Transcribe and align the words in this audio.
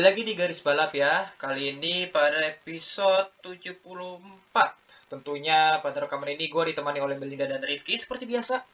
Kembali 0.00 0.16
lagi 0.16 0.24
di 0.24 0.32
garis 0.32 0.64
balap 0.64 0.96
ya. 0.96 1.28
Kali 1.36 1.76
ini 1.76 2.08
pada 2.08 2.40
episode 2.48 3.36
74. 3.44 4.16
Tentunya 5.12 5.76
pada 5.84 6.08
rekaman 6.08 6.32
ini 6.32 6.48
gue 6.48 6.72
ditemani 6.72 7.04
oleh 7.04 7.20
Belinda 7.20 7.44
dan 7.44 7.60
Rifki 7.60 8.00
seperti 8.00 8.24
biasa. 8.24 8.64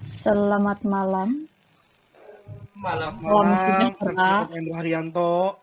Selamat 0.00 0.80
malam. 0.88 1.44
Malam 2.80 3.20
Malam. 3.20 3.92
Presiden 4.00 4.56
Andrew 4.56 4.72
Haryanto. 4.72 5.60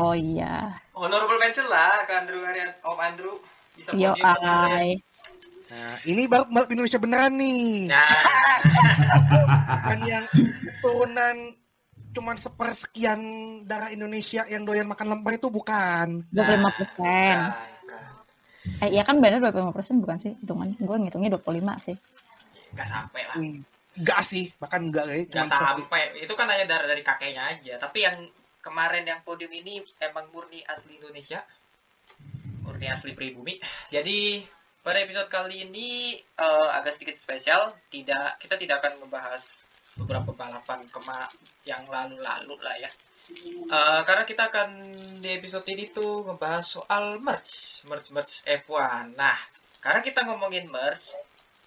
Oh 0.00 0.16
iya. 0.16 0.80
honorable 0.96 1.36
mention 1.36 1.68
lah 1.68 2.00
ke 2.08 2.16
Andrew 2.16 2.48
Harian, 2.48 2.80
Om 2.80 2.96
Andrew 2.96 3.36
bisa 3.76 3.92
Yo 3.92 4.16
kemarin. 4.16 4.40
ai. 4.72 4.88
Nah, 5.68 5.96
ini 6.08 6.24
baru 6.24 6.48
balap 6.48 6.72
Indonesia 6.72 6.96
beneran 6.96 7.36
nih. 7.36 7.92
Nah, 7.92 8.08
Bukan 9.84 10.00
yang 10.16 10.24
turunan 10.80 11.65
cuman 12.16 12.40
sepersekian 12.40 13.20
darah 13.68 13.92
Indonesia 13.92 14.48
yang 14.48 14.64
doyan 14.64 14.88
makan 14.88 15.12
lemper 15.12 15.36
itu 15.36 15.52
bukan. 15.52 16.24
25 16.32 16.76
persen. 16.80 17.36
nah, 17.36 17.52
kan. 17.84 18.04
Eh 18.80 18.88
iya 18.96 19.02
kan 19.04 19.20
benar 19.20 19.38
25 19.52 19.76
persen 19.76 20.00
bukan 20.00 20.16
sih? 20.16 20.32
Hitungan 20.40 20.72
gue 20.80 20.96
ngitungnya 21.04 21.36
25 21.36 21.84
sih. 21.84 21.96
nggak 22.76 22.88
sampai 22.88 23.22
lah. 23.28 23.36
Hmm, 23.40 23.60
Enggak 23.96 24.20
sih, 24.28 24.52
bahkan 24.60 24.92
enggak 24.92 25.04
ya. 25.08 25.16
Nggak 25.24 25.32
Cuman 25.32 25.48
satu. 25.48 25.64
sampai. 25.64 26.02
Itu 26.20 26.32
kan 26.36 26.46
hanya 26.52 26.64
darah 26.68 26.88
dari 26.88 27.00
kakeknya 27.00 27.42
aja. 27.48 27.74
Tapi 27.80 27.98
yang 28.04 28.16
kemarin 28.60 29.04
yang 29.08 29.20
podium 29.24 29.52
ini 29.52 29.80
emang 30.04 30.28
murni 30.32 30.60
asli 30.68 31.00
Indonesia. 31.00 31.40
Murni 32.60 32.92
asli 32.92 33.16
pribumi. 33.16 33.56
Jadi 33.88 34.44
pada 34.84 35.00
episode 35.00 35.32
kali 35.32 35.64
ini 35.64 36.12
eh, 36.20 36.68
agak 36.76 36.92
sedikit 36.92 37.16
spesial. 37.16 37.72
Tidak 37.88 38.36
kita 38.36 38.60
tidak 38.60 38.84
akan 38.84 39.08
membahas 39.08 39.64
beberapa 39.96 40.30
balapan 40.32 40.84
kema 40.92 41.24
yang 41.64 41.84
lalu-lalu 41.88 42.56
lah 42.60 42.76
ya. 42.76 42.90
Eh, 43.66 44.00
karena 44.06 44.22
kita 44.22 44.46
akan 44.46 44.68
di 45.18 45.28
episode 45.34 45.66
ini 45.66 45.90
tuh 45.90 46.22
ngebahas 46.22 46.62
soal 46.62 47.18
merch, 47.18 47.82
merch 47.90 48.14
merch 48.14 48.32
F1. 48.46 49.18
Nah, 49.18 49.34
karena 49.82 49.98
kita 49.98 50.22
ngomongin 50.22 50.70
merch, 50.70 51.16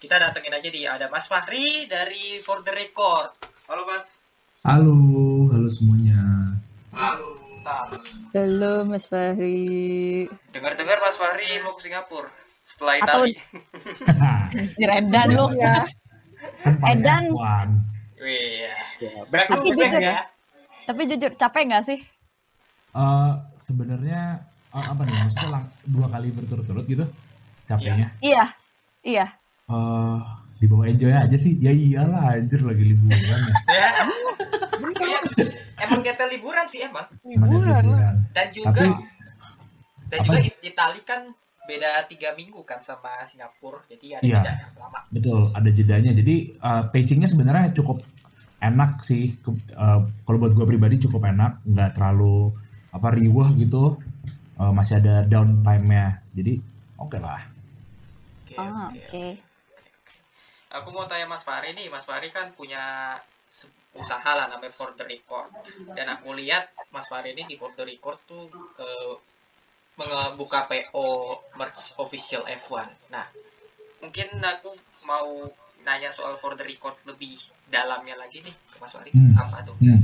kita 0.00 0.16
datengin 0.16 0.56
aja 0.56 0.68
di 0.72 0.88
ada 0.88 1.12
Mas 1.12 1.28
Fahri 1.28 1.84
dari 1.84 2.40
For 2.40 2.64
the 2.64 2.72
Record. 2.72 3.36
Halo 3.68 3.84
Mas. 3.84 4.24
Halo, 4.64 4.96
halo 5.52 5.68
semuanya. 5.68 6.20
Halo. 6.96 7.36
Halo 8.32 8.88
Mas 8.88 9.04
Fahri. 9.04 10.24
Dengar-dengar 10.48 10.96
Mas 10.96 11.20
Fahri 11.20 11.60
mau 11.60 11.76
ke 11.76 11.84
Singapura 11.84 12.32
setelah 12.64 13.04
Atau- 13.04 13.28
Itali. 13.28 13.34
Si 14.72 14.82
Redan 14.88 15.28
lu. 15.36 15.44
Ya, 15.60 15.84
kan 16.64 16.74
Edan. 16.88 17.24
F1. 17.36 17.68
Wih. 18.20 18.68
ya, 18.98 19.24
back 19.26 19.46
to 19.46 19.56
Tapi 19.56 19.68
jujur 19.70 19.88
ya. 19.94 20.12
ya. 20.12 20.22
Tapi 20.82 21.00
jujur 21.06 21.32
capek 21.32 21.62
nggak 21.66 21.84
sih? 21.84 21.98
Eh, 22.92 23.32
sebenarnya 23.56 24.20
eh, 24.68 24.84
apa 24.84 25.00
nih 25.00 25.14
maksudnya 25.16 25.48
lang- 25.50 25.72
dua 25.84 26.06
kali 26.06 26.28
berturut-turut 26.28 26.84
gitu 26.84 27.04
capeknya 27.64 28.12
Iya. 28.18 28.44
Iya. 29.00 29.26
Eh, 29.66 30.16
di 30.54 30.66
bawah 30.66 30.84
enjoy 30.84 31.08
aja 31.08 31.32
sih 31.34 31.56
ya 31.56 31.70
iyalah 31.70 32.34
anjir 32.34 32.60
lagi 32.60 32.84
liburan 32.84 33.16
ya 33.16 33.36
Ya, 33.70 33.88
Bentar, 34.76 35.06
iya. 35.06 35.20
Emang 35.80 36.00
kita 36.02 36.24
liburan 36.26 36.66
sih 36.66 36.82
emang. 36.82 37.06
Liburan. 37.22 37.84
Dan 38.30 38.46
juga 38.50 38.68
tapi 38.70 38.88
dan 40.06 40.18
apa? 40.18 40.26
juga 40.26 40.38
It- 40.42 40.60
Itali 40.62 41.00
kan 41.02 41.20
beda 41.70 41.90
tiga 42.04 42.34
minggu 42.34 42.60
kan 42.62 42.82
sama 42.82 43.22
Singapura. 43.22 43.78
Jadi 43.86 44.06
ada 44.12 44.24
Iya. 44.24 44.42
jeda 44.42 44.52
yang 44.58 44.74
lama. 44.76 44.98
betul 45.08 45.40
ada 45.50 45.70
jedanya 45.70 46.10
jadi 46.12 46.34
eh, 46.52 46.82
pacingnya 46.88 47.26
sebenarnya 47.26 47.70
cukup 47.72 48.02
enak 48.60 49.00
sih 49.00 49.30
eh, 49.30 49.98
kalau 50.20 50.36
buat 50.36 50.52
gue 50.52 50.66
pribadi 50.66 50.98
cukup 50.98 51.22
enak 51.24 51.62
nggak 51.64 51.94
terlalu 51.94 52.50
apa 52.90 53.08
riuh 53.10 53.54
gitu 53.54 53.94
Eh, 54.60 54.68
masih 54.68 55.00
ada 55.00 55.24
downtime-nya 55.24 56.20
jadi 56.30 56.60
oke 56.96 57.16
lah 57.16 57.40
Oke, 58.44 58.54
Ah, 58.58 58.92
oke, 58.92 59.00
oke. 59.00 59.26
Aku 60.70 60.88
mau 60.90 61.06
tanya 61.06 61.24
Mas 61.24 61.40
Fahri 61.40 61.72
nih, 61.72 61.88
Mas 61.88 62.04
Fahri 62.04 62.28
kan 62.28 62.52
punya 62.52 63.16
usaha 63.92 64.30
lah 64.30 64.46
namanya 64.46 64.70
For 64.70 64.92
the 64.92 65.02
Record. 65.02 65.50
Dan 65.90 66.06
aku 66.08 66.36
lihat 66.36 66.62
Mas 66.90 67.08
Fahri 67.08 67.32
ini 67.32 67.42
di 67.44 67.56
For 67.56 67.72
the 67.72 67.82
Record 67.82 68.18
tuh 68.22 68.46
eh, 68.76 69.14
membuka 69.98 70.68
PO 70.68 71.06
merch 71.58 71.96
official 71.98 72.46
F1. 72.46 72.88
Nah, 73.12 73.26
mungkin 74.00 74.28
aku 74.40 74.74
mau 75.04 75.48
nanya 75.84 76.12
soal 76.12 76.36
For 76.36 76.56
the 76.56 76.64
Record 76.64 77.00
lebih 77.08 77.40
dalamnya 77.70 78.18
lagi 78.18 78.44
nih 78.44 78.52
ke 78.52 78.76
Mas 78.82 78.92
Fahri. 78.92 79.10
Hmm. 79.14 79.32
Apa 79.38 79.64
tuh? 79.64 79.76
Hmm. 79.80 80.02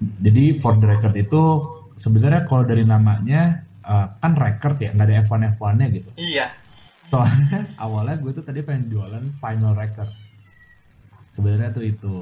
Jadi 0.00 0.56
for 0.56 0.80
the 0.80 0.88
record 0.88 1.12
itu 1.12 1.42
sebenarnya 2.00 2.48
kalau 2.48 2.64
dari 2.64 2.88
namanya 2.88 3.60
eh, 3.84 4.06
kan 4.16 4.32
record 4.32 4.80
ya, 4.80 4.96
nggak 4.96 5.06
ada 5.06 5.16
F1 5.20 5.40
F1-nya 5.60 5.86
gitu. 5.92 6.10
Iya. 6.16 6.46
Soalnya 7.12 7.68
awalnya 7.84 8.16
gue 8.16 8.32
tuh 8.32 8.44
tadi 8.44 8.64
pengen 8.64 8.88
jualan 8.88 9.24
final 9.36 9.76
record. 9.76 10.08
Sebenarnya 11.36 11.70
tuh 11.76 11.84
itu 11.84 12.14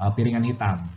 eh, 0.00 0.10
piringan 0.16 0.44
hitam. 0.48 0.88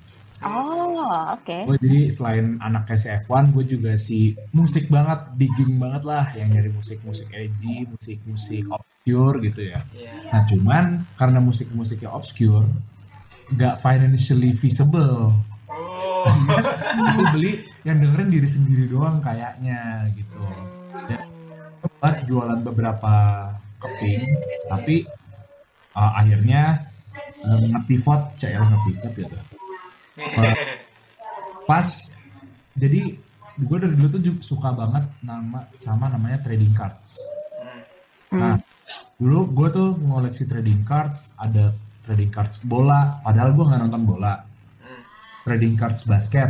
Oh, 0.44 1.34
oke. 1.40 1.58
Gue 1.72 1.78
jadi 1.80 2.12
selain 2.12 2.60
anak 2.60 2.92
kayak 2.92 3.24
F1, 3.24 3.56
gue 3.56 3.66
juga 3.66 3.96
si 3.96 4.36
musik 4.52 4.92
banget, 4.92 5.20
digging 5.40 5.80
banget 5.80 6.04
lah, 6.04 6.26
yang 6.36 6.52
nyari 6.52 6.70
musik-musik 6.72 7.32
edgy, 7.32 7.88
musik-musik 7.88 8.68
obscure 8.68 9.40
gitu 9.40 9.62
ya. 9.72 9.80
Iya. 9.96 10.14
Nah 10.32 10.42
cuman 10.48 10.86
karena 11.16 11.40
musik-musiknya 11.40 12.12
obscure, 12.12 12.68
nggak 13.56 13.80
financially 13.80 14.52
feasible. 14.56 15.32
Oh. 15.72 16.28
Aku 17.14 17.22
beli 17.36 17.64
yang 17.88 18.00
dengerin 18.00 18.30
diri 18.32 18.48
sendiri 18.48 18.86
doang 18.92 19.24
kayaknya 19.24 20.08
gitu. 20.16 20.44
Dan 22.00 22.16
jualan 22.28 22.60
beberapa 22.64 23.48
keping, 23.80 24.24
tapi 24.72 25.04
uh, 25.96 26.12
akhirnya 26.20 26.80
uh, 27.44 27.60
nge-pivot, 27.60 28.40
CL 28.40 28.64
nge-pivot 28.64 29.12
gitu. 29.20 29.38
Pas, 31.70 31.88
jadi 32.78 33.02
gue 33.54 33.78
dari 33.78 33.94
dulu 33.94 34.10
tuh 34.18 34.22
juga 34.22 34.40
suka 34.42 34.70
banget 34.74 35.06
nama 35.22 35.66
sama 35.78 36.10
namanya 36.10 36.42
trading 36.42 36.74
cards. 36.74 37.18
Hmm. 38.34 38.42
Nah, 38.42 38.58
dulu 39.22 39.40
gue 39.54 39.68
tuh 39.74 39.90
ngoleksi 39.98 40.50
trading 40.50 40.82
cards, 40.86 41.34
ada 41.38 41.74
trading 42.06 42.34
cards 42.34 42.62
bola, 42.66 43.22
padahal 43.22 43.54
gue 43.54 43.66
nggak 43.66 43.82
nonton 43.90 44.04
bola. 44.06 44.34
Trading 45.44 45.76
cards 45.76 46.08
basket, 46.08 46.50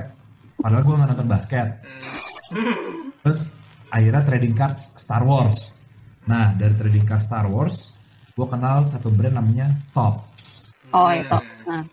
padahal 0.61 0.85
gue 0.85 0.95
nggak 0.95 1.09
nonton 1.17 1.29
basket. 1.29 1.67
Hmm. 1.81 3.09
Terus 3.23 3.41
akhirnya 3.89 4.23
trading 4.25 4.55
cards 4.55 4.83
Star 4.99 5.23
Wars. 5.25 5.79
Nah, 6.23 6.55
dari 6.55 6.75
trading 6.79 7.03
cards 7.03 7.27
Star 7.27 7.47
Wars, 7.49 7.99
gue 8.31 8.47
kenal 8.47 8.87
satu 8.87 9.11
brand 9.11 9.35
namanya 9.35 9.75
Tops. 9.91 10.71
Oh, 10.93 11.09
itu. 11.09 11.39
Nah, 11.65 11.83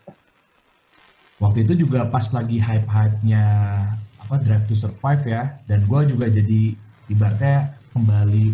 Waktu 1.40 1.64
itu 1.64 1.88
juga 1.88 2.04
pas 2.04 2.28
lagi 2.37 2.60
hype-hype-nya 2.60 3.44
apa 4.20 4.34
Drive 4.44 4.69
to 4.69 4.76
Survive 4.76 5.25
ya, 5.25 5.56
dan 5.64 5.88
gue 5.88 6.00
juga 6.12 6.28
jadi 6.28 6.76
ibaratnya 7.08 7.81
kembali 7.96 8.52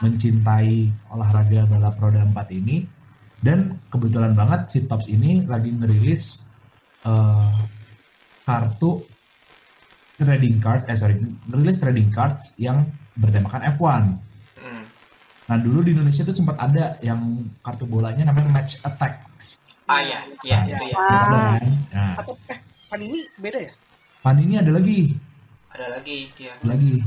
mencintai 0.00 0.88
olahraga 1.12 1.68
balap 1.68 2.00
roda 2.00 2.24
4 2.24 2.58
ini. 2.64 2.88
Dan 3.44 3.76
kebetulan 3.92 4.32
banget 4.32 4.72
si 4.72 4.88
Tops 4.88 5.04
ini 5.04 5.44
lagi 5.44 5.68
ngerilis 5.68 6.40
eh, 7.04 7.56
kartu 8.48 9.04
trading 10.16 10.56
cards, 10.64 10.88
eh 10.88 10.96
sorry, 10.96 11.20
ngerilis 11.20 11.76
trading 11.76 12.08
cards 12.08 12.56
yang 12.56 12.88
bertemakan 13.20 13.68
F1. 13.68 14.02
Hmm. 14.56 14.84
Nah 15.44 15.56
dulu 15.60 15.84
di 15.84 15.92
Indonesia 15.92 16.24
tuh 16.24 16.32
sempat 16.32 16.56
ada 16.56 16.96
yang 17.04 17.20
kartu 17.60 17.84
bolanya 17.84 18.32
namanya 18.32 18.48
Match 18.48 18.80
Attacks. 18.80 19.60
Ah 19.84 20.00
iya, 20.00 20.18
iya 20.44 20.56
itu 20.64 20.72
ya. 20.72 20.88
Iya. 20.88 20.96
Ah. 20.96 21.56
Nah, 21.92 22.14
Atau 22.20 22.34
eh 22.48 22.58
Panini 22.88 23.20
beda 23.36 23.58
ya? 23.60 23.72
Panini 24.24 24.54
ada 24.56 24.72
lagi, 24.72 25.12
Ada 25.74 25.86
lagi 26.00 26.30
dia. 26.38 26.54
ada 26.56 26.64
lagi. 26.72 27.02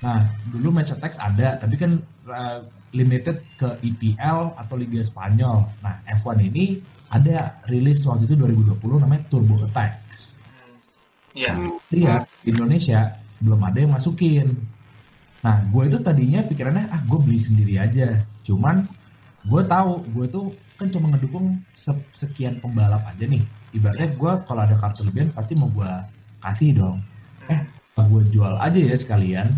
Nah, 0.00 0.20
dulu 0.48 0.72
match 0.72 0.96
attacks 0.96 1.20
ada, 1.20 1.60
tapi 1.60 1.76
kan 1.76 2.00
uh, 2.26 2.64
limited 2.90 3.44
ke 3.60 3.68
EPL 3.84 4.56
atau 4.56 4.74
Liga 4.74 5.04
Spanyol. 5.04 5.68
Nah, 5.84 6.00
F1 6.08 6.40
ini 6.40 6.80
ada 7.12 7.60
rilis 7.68 8.02
waktu 8.08 8.26
itu 8.26 8.34
2020 8.34 8.80
namanya 9.02 9.22
Turbo 9.30 9.60
Attacks. 9.66 10.34
Hmm. 10.40 11.36
Iya. 11.36 11.52
lihat 11.94 12.22
di 12.42 12.50
Indonesia 12.50 13.14
belum 13.38 13.60
ada 13.62 13.78
yang 13.78 13.92
masukin. 13.94 14.56
Nah, 15.44 15.62
gue 15.68 15.82
itu 15.86 15.98
tadinya 16.02 16.40
pikirannya 16.42 16.90
ah 16.90 17.00
gue 17.06 17.18
beli 17.20 17.38
sendiri 17.38 17.78
aja. 17.78 18.24
Cuman 18.42 18.88
gue 19.46 19.62
tahu 19.68 20.02
gue 20.16 20.26
tuh 20.26 20.46
kan 20.80 20.88
cuma 20.88 21.12
ngedukung 21.12 21.60
se- 21.76 22.08
sekian 22.16 22.56
pembalap 22.56 23.04
aja 23.04 23.28
nih. 23.28 23.44
Ibaratnya 23.76 24.08
Yes. 24.08 24.16
gue 24.16 24.32
kalau 24.48 24.64
ada 24.64 24.72
kartu 24.80 25.04
lebihan 25.04 25.28
pasti 25.30 25.52
mau 25.52 25.68
gue 25.68 25.92
kasih 26.40 26.80
dong. 26.80 27.04
Hmm. 27.44 27.68
Gue 28.08 28.24
jual 28.32 28.56
aja 28.56 28.80
ya 28.80 28.96
sekalian. 28.96 29.52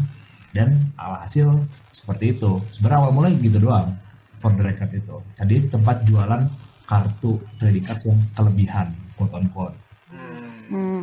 Dan 0.50 0.92
alhasil 0.98 1.64
seperti 1.88 2.34
itu. 2.36 2.58
Sebenarnya 2.74 2.98
awal 3.06 3.12
mulai 3.14 3.32
gitu 3.38 3.56
doang. 3.56 3.94
For 4.36 4.50
the 4.50 4.66
record 4.66 4.90
itu. 4.90 5.16
Tadi 5.38 5.70
tempat 5.70 6.02
jualan 6.02 6.50
kartu 6.84 7.38
trading 7.56 7.86
cards 7.86 8.04
yang 8.04 8.18
kelebihan, 8.34 8.90
quote 9.14 9.32
on 9.32 9.46
quote. 9.54 9.76
Hmm. 10.10 10.66
Hmm. 10.68 11.02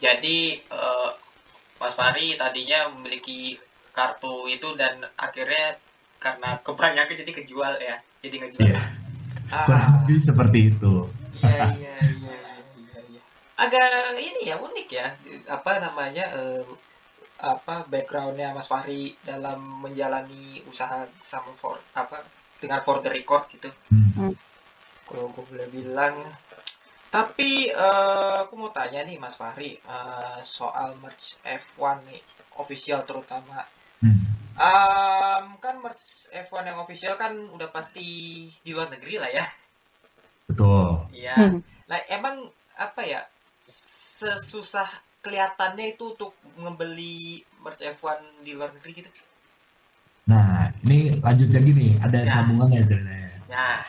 Jadi 0.00 0.58
eh, 0.58 1.10
Mas 1.76 1.92
Fari 1.94 2.34
tadinya 2.34 2.88
memiliki 2.90 3.60
kartu 3.92 4.48
itu 4.48 4.74
dan 4.74 5.06
akhirnya 5.14 5.76
karena 6.18 6.58
kebanyakan 6.64 7.14
jadi 7.14 7.32
kejual 7.44 7.78
ya. 7.78 8.00
Jadi 8.24 8.34
ngejual. 8.42 8.66
Iya. 8.74 8.80
Ah. 9.48 9.64
Kurang 9.64 9.88
lebih 10.04 10.18
seperti 10.20 10.58
itu. 10.76 10.94
Iya 11.40 11.72
iya 11.72 11.94
iya 12.02 12.36
iya 12.76 13.00
iya. 13.08 13.20
Agak 13.56 14.18
ini 14.20 14.40
ya 14.44 14.56
unik 14.60 14.88
ya 14.92 15.06
apa 15.48 15.80
namanya 15.80 16.24
eh, 16.36 16.64
apa 17.38 17.86
backgroundnya 17.86 18.50
Mas 18.50 18.66
Fahri 18.66 19.14
dalam 19.22 19.86
menjalani 19.86 20.60
usaha 20.66 21.06
sama 21.22 21.54
for 21.54 21.78
apa 21.94 22.26
dengan 22.60 22.82
for 22.84 23.00
the 23.00 23.08
record 23.08 23.48
gitu. 23.48 23.70
Hmm. 23.88 24.34
Kalau 25.08 25.32
aku 25.32 25.46
boleh 25.48 25.68
bilang. 25.72 26.28
Tapi 27.08 27.72
eh, 27.72 28.36
aku 28.44 28.52
mau 28.60 28.68
tanya 28.68 29.00
nih 29.00 29.16
Mas 29.16 29.40
Fahri 29.40 29.80
eh, 29.80 30.38
soal 30.44 30.92
merch 31.00 31.40
F1 31.40 32.04
nih 32.04 32.20
official 32.60 33.00
terutama. 33.08 33.64
Em, 34.58 35.44
kan 35.62 35.78
merch 35.78 36.26
F1 36.34 36.66
yang 36.66 36.78
official 36.82 37.14
kan 37.14 37.30
udah 37.54 37.70
pasti 37.70 38.06
di 38.50 38.70
luar 38.74 38.90
negeri 38.90 39.14
lah 39.22 39.30
ya. 39.30 39.46
Betul. 40.50 41.06
Iya. 41.14 41.34
Hmm. 41.38 41.62
Nah, 41.86 41.98
emang 42.10 42.50
apa 42.74 43.02
ya 43.06 43.22
sesusah 43.62 44.88
kelihatannya 45.22 45.94
itu 45.94 46.14
untuk 46.18 46.34
membeli 46.58 47.42
merch 47.62 47.86
F1 47.86 48.42
di 48.42 48.52
luar 48.58 48.74
negeri 48.74 48.92
gitu? 48.98 49.10
Nah, 50.26 50.68
ini 50.84 51.16
lanjut 51.22 51.48
lagi 51.48 51.70
nih, 51.72 51.92
ada 52.02 52.18
Ya. 52.20 52.32
sambungannya 52.42 52.80
ceritanya. 52.84 53.30
Nah, 53.48 53.80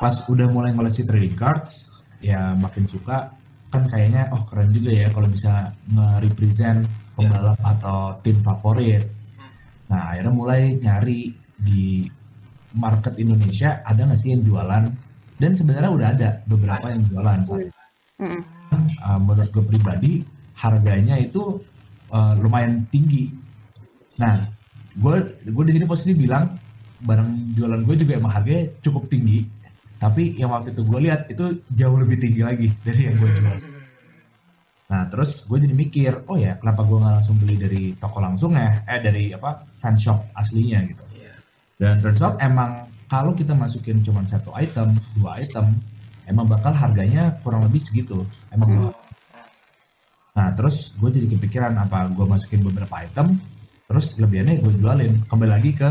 Pas 0.00 0.16
udah 0.32 0.48
mulai 0.48 0.72
ngoleksi 0.72 1.04
trading 1.04 1.36
cards, 1.36 1.92
ya 2.24 2.56
makin 2.56 2.88
suka 2.88 3.28
kan 3.68 3.84
kayaknya 3.86 4.32
oh 4.32 4.42
keren 4.48 4.72
juga 4.72 4.90
ya 4.96 5.06
kalau 5.12 5.28
bisa 5.28 5.70
nge-represent 5.92 6.88
pembalap 7.14 7.60
atau 7.60 8.16
tim 8.24 8.40
favorit. 8.40 9.04
Nah, 9.90 10.14
akhirnya 10.14 10.32
mulai 10.32 10.78
nyari 10.78 11.34
di 11.58 12.06
market 12.78 13.18
Indonesia 13.18 13.82
ada 13.82 14.06
nggak 14.06 14.20
sih 14.22 14.30
yang 14.32 14.46
jualan? 14.46 14.84
Dan 15.40 15.50
sebenarnya 15.56 15.90
udah 15.90 16.08
ada 16.14 16.28
beberapa 16.46 16.86
yang 16.94 17.02
jualan. 17.10 17.38
saat 17.42 17.66
Hmm. 18.20 18.44
uh, 19.00 19.16
menurut 19.16 19.48
gue 19.48 19.64
pribadi 19.64 20.12
harganya 20.52 21.16
itu 21.16 21.56
uh, 22.12 22.36
lumayan 22.36 22.84
tinggi. 22.92 23.32
Nah, 24.20 24.44
gue 24.92 25.16
gue 25.48 25.64
di 25.64 25.72
sini 25.72 25.88
posisi 25.88 26.12
bilang 26.12 26.60
barang 27.00 27.56
jualan 27.56 27.80
gue 27.80 27.96
juga 27.96 28.20
emang 28.20 28.32
harganya 28.36 28.68
cukup 28.84 29.08
tinggi. 29.08 29.48
Tapi 29.96 30.36
yang 30.36 30.52
waktu 30.52 30.76
itu 30.76 30.84
gue 30.84 31.00
lihat 31.08 31.32
itu 31.32 31.64
jauh 31.72 31.96
lebih 31.96 32.20
tinggi 32.20 32.44
lagi 32.44 32.68
dari 32.84 33.08
yang 33.08 33.16
gue 33.16 33.30
jual. 33.40 33.56
Nah, 34.90 35.06
terus 35.06 35.46
gue 35.46 35.58
jadi 35.62 35.70
mikir, 35.70 36.12
oh 36.26 36.34
ya 36.34 36.58
kenapa 36.58 36.82
gue 36.82 36.98
nggak 36.98 37.14
langsung 37.22 37.38
beli 37.38 37.54
dari 37.54 37.82
toko 37.94 38.18
langsung 38.18 38.58
ya? 38.58 38.82
Eh 38.90 38.98
dari 38.98 39.30
apa 39.30 39.62
fan 39.78 39.94
shop 39.94 40.34
aslinya 40.34 40.82
gitu. 40.82 41.02
Iya. 41.14 41.34
Dan 41.78 42.02
turns 42.02 42.22
out 42.26 42.34
emang 42.42 42.90
kalau 43.06 43.30
kita 43.30 43.54
masukin 43.54 44.02
cuma 44.02 44.26
satu 44.26 44.50
item, 44.58 44.98
dua 45.14 45.38
item, 45.38 45.78
emang 46.26 46.50
bakal 46.50 46.74
harganya 46.74 47.30
kurang 47.46 47.62
lebih 47.70 47.78
segitu. 47.78 48.26
Emang 48.50 48.90
Hmm. 48.90 48.94
Nah, 50.30 50.54
terus 50.54 50.94
gue 50.94 51.10
jadi 51.10 51.26
kepikiran 51.38 51.74
apa 51.74 52.06
gue 52.10 52.22
masukin 52.22 52.62
beberapa 52.62 53.02
item, 53.02 53.34
terus 53.90 54.14
kelebihannya 54.14 54.62
gue 54.62 54.72
jualin. 54.78 55.12
Kembali 55.26 55.50
lagi 55.50 55.70
ke 55.74 55.90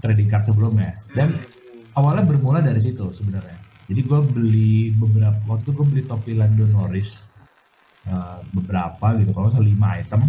trading 0.00 0.28
card 0.28 0.44
sebelumnya. 0.44 0.92
Dan 1.16 1.32
awalnya 1.96 2.24
bermula 2.24 2.60
dari 2.60 2.80
situ 2.80 3.12
sebenarnya. 3.16 3.56
Jadi 3.88 4.00
gue 4.00 4.20
beli 4.24 4.72
beberapa, 4.92 5.36
waktu 5.48 5.68
gue 5.72 5.86
beli 5.88 6.02
topi 6.04 6.36
Lando 6.36 6.68
Norris 6.68 7.33
eh, 8.08 8.38
beberapa 8.52 9.06
gitu, 9.20 9.30
kalau 9.32 9.48
salah 9.52 9.66
lima 9.66 10.00
item. 10.00 10.22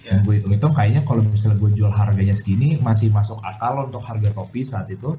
Dan 0.00 0.24
gue 0.24 0.40
hitung-hitung 0.40 0.72
kayaknya 0.72 1.04
kalau 1.04 1.20
misalnya 1.22 1.60
gue 1.60 1.70
jual 1.76 1.92
harganya 1.92 2.32
segini 2.32 2.80
masih 2.80 3.12
masuk 3.12 3.36
akal 3.44 3.84
untuk 3.86 4.00
harga 4.00 4.32
topi 4.32 4.64
saat 4.64 4.88
itu. 4.88 5.14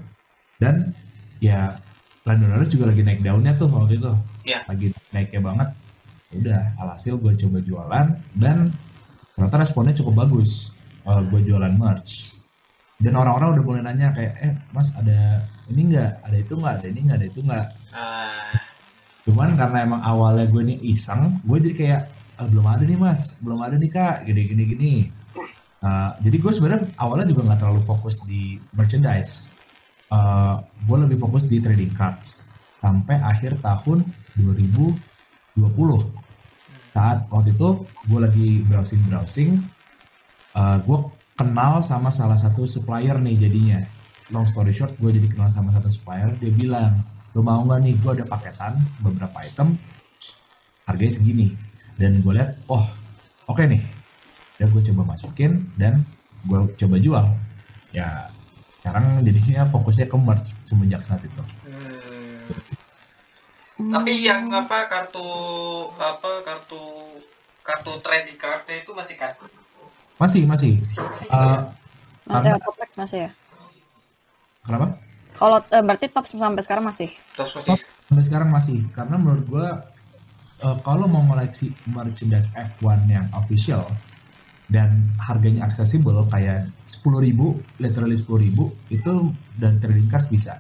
Dan 0.58 0.92
ya 1.38 1.78
Lando 2.25 2.46
Norris 2.46 2.69
juga 2.69 2.90
lagi 2.94 3.02
naik 3.02 3.22
daunnya 3.25 3.54
tuh 3.58 3.69
waktu 3.69 3.98
itu. 3.98 4.12
Iya. 4.46 4.60
Lagi 4.69 4.88
naiknya 5.13 5.42
banget. 5.42 5.69
Ya 6.31 6.36
Udah, 6.38 6.62
alhasil 6.81 7.13
gue 7.18 7.34
coba 7.46 7.58
jualan 7.62 8.08
dan 8.38 8.74
ternyata 9.38 9.56
responnya 9.62 9.94
cukup 9.98 10.25
bagus. 10.25 10.74
eh, 11.02 11.22
gue 11.34 11.40
jualan 11.50 11.74
merch. 11.74 12.30
Dan 13.02 13.18
orang-orang 13.18 13.58
udah 13.58 13.63
mulai 13.66 13.81
nanya 13.81 14.13
kayak, 14.13 14.34
eh 14.38 14.54
mas 14.69 14.94
ada 14.94 15.42
ini 15.74 15.90
nggak, 15.90 16.22
ada 16.22 16.38
itu 16.38 16.54
nggak, 16.54 16.74
ada 16.78 16.86
ini 16.86 17.00
nggak, 17.10 17.18
ada 17.18 17.25
itu 17.25 17.40
nggak. 17.42 17.66
Ah, 17.98 18.61
Cuman 19.25 19.53
karena 19.53 19.77
emang 19.85 20.01
awalnya 20.01 20.45
gue 20.50 20.62
nih 20.65 20.77
iseng, 20.91 21.38
gue 21.45 21.57
jadi 21.62 21.75
kayak 21.77 22.01
"Ah, 22.41 22.47
belum 22.50 22.65
ada 22.65 22.83
nih 22.85 22.97
mas, 22.97 23.38
belum 23.41 23.59
ada 23.62 23.75
nih 23.77 23.91
kak, 23.94 24.25
gini 24.25 24.41
gini 24.50 24.63
gini. 24.65 24.94
Uh, 25.81 26.13
jadi 26.21 26.38
gue 26.38 26.51
sebenarnya 26.53 26.81
awalnya 27.01 27.25
juga 27.33 27.41
nggak 27.50 27.59
terlalu 27.62 27.81
fokus 27.85 28.21
di 28.29 28.62
merchandise. 28.77 29.50
Uh, 30.13 30.62
gue 30.85 30.97
lebih 31.07 31.18
fokus 31.18 31.50
di 31.50 31.57
trading 31.57 31.94
cards 31.97 32.45
sampai 32.81 33.18
akhir 33.18 33.57
tahun 33.65 34.06
2020. 34.38 34.97
Saat 36.94 37.25
waktu 37.33 37.50
itu 37.56 37.69
gue 38.09 38.19
lagi 38.19 38.50
browsing 38.69 39.01
browsing, 39.10 39.50
uh, 40.53 40.77
gue 40.81 40.98
kenal 41.34 41.81
sama 41.81 42.13
salah 42.13 42.38
satu 42.38 42.69
supplier 42.69 43.17
nih 43.17 43.38
jadinya. 43.38 43.79
Long 44.29 44.46
story 44.46 44.72
short, 44.72 44.93
gue 45.01 45.12
jadi 45.12 45.27
kenal 45.34 45.50
sama 45.50 45.74
satu 45.74 45.89
supplier. 45.89 46.29
Dia 46.38 46.51
bilang, 46.53 47.01
lo 47.31 47.41
mau 47.41 47.63
nggak 47.63 47.79
nih 47.79 47.93
gue 47.95 48.11
ada 48.11 48.25
paketan 48.25 48.73
beberapa 49.00 49.38
item 49.39 49.79
harganya 50.83 51.13
segini 51.13 51.47
dan 51.95 52.19
gue 52.19 52.33
lihat 52.35 52.59
oh 52.67 52.83
oke 53.47 53.63
nih 53.63 53.79
dan 54.59 54.67
gue 54.69 54.81
coba 54.91 55.15
masukin 55.15 55.63
dan 55.75 56.03
gue 56.43 56.59
coba 56.75 56.95
jual 56.97 57.25
ya 57.91 58.27
sekarang 58.81 59.21
jadinya 59.21 59.63
fokusnya 59.69 60.05
ke 60.05 60.17
merch 60.17 60.50
semenjak 60.59 61.01
saat 61.03 61.21
itu 61.21 61.43
hmm. 61.67 62.29
Tapi 63.81 64.13
yang 64.21 64.45
apa 64.53 64.85
kartu 64.85 65.25
apa 65.97 66.45
kartu 66.45 66.77
kartu 67.65 67.91
trading 68.01 68.38
cardnya 68.38 68.77
itu 68.77 68.93
masih 68.93 69.17
kan? 69.17 69.33
masih 70.21 70.45
masih 70.45 70.77
Masih 70.77 71.25
Uh, 71.25 71.33
juga 71.33 71.50
ya? 71.50 71.57
Masih 72.21 72.29
karena- 72.29 72.53
ada 72.53 72.61
toplex 72.61 72.89
masih 72.93 73.19
ya? 73.25 73.31
kenapa 74.61 74.85
Kalau 75.41 75.57
eh, 75.57 75.81
berarti 75.81 76.05
top 76.13 76.29
sampai 76.29 76.62
sekarang 76.62 76.86
masih. 76.86 77.10
Masih 77.33 77.81
sampai 78.05 78.24
sekarang 78.24 78.50
masih 78.53 78.86
karena 78.93 79.17
menurut 79.17 79.45
gue 79.50 79.67
eh, 80.62 80.77
kalau 80.86 81.10
mau 81.10 81.25
ngoleksi 81.25 81.74
merchandise 81.89 82.53
F1 82.53 83.10
yang 83.10 83.25
official 83.33 83.89
dan 84.69 85.10
harganya 85.19 85.67
aksesibel 85.67 86.24
kayak 86.29 86.69
10.000 86.88 87.27
literally 87.81 88.15
10.000 88.15 88.55
itu 88.88 89.13
dan 89.60 89.81
trading 89.83 90.07
cards 90.07 90.31
bisa 90.31 90.55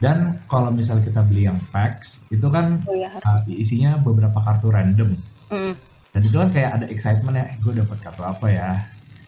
dan 0.00 0.40
kalau 0.48 0.72
misalnya 0.72 1.04
kita 1.04 1.20
beli 1.20 1.44
yang 1.44 1.60
packs 1.68 2.24
itu 2.32 2.48
kan 2.48 2.80
Oh 2.88 2.96
iya. 2.96 3.12
uh, 3.20 3.44
isinya 3.44 4.00
beberapa 4.00 4.40
kartu 4.40 4.72
random 4.72 5.12
Hmm. 5.52 5.76
dan 6.16 6.20
itu 6.24 6.36
kan 6.40 6.48
kayak 6.56 6.70
ada 6.80 6.86
excitement 6.88 7.36
ya 7.36 7.46
gue 7.60 7.72
dapat 7.84 7.98
kartu 8.00 8.22
apa 8.24 8.46
ya 8.48 8.80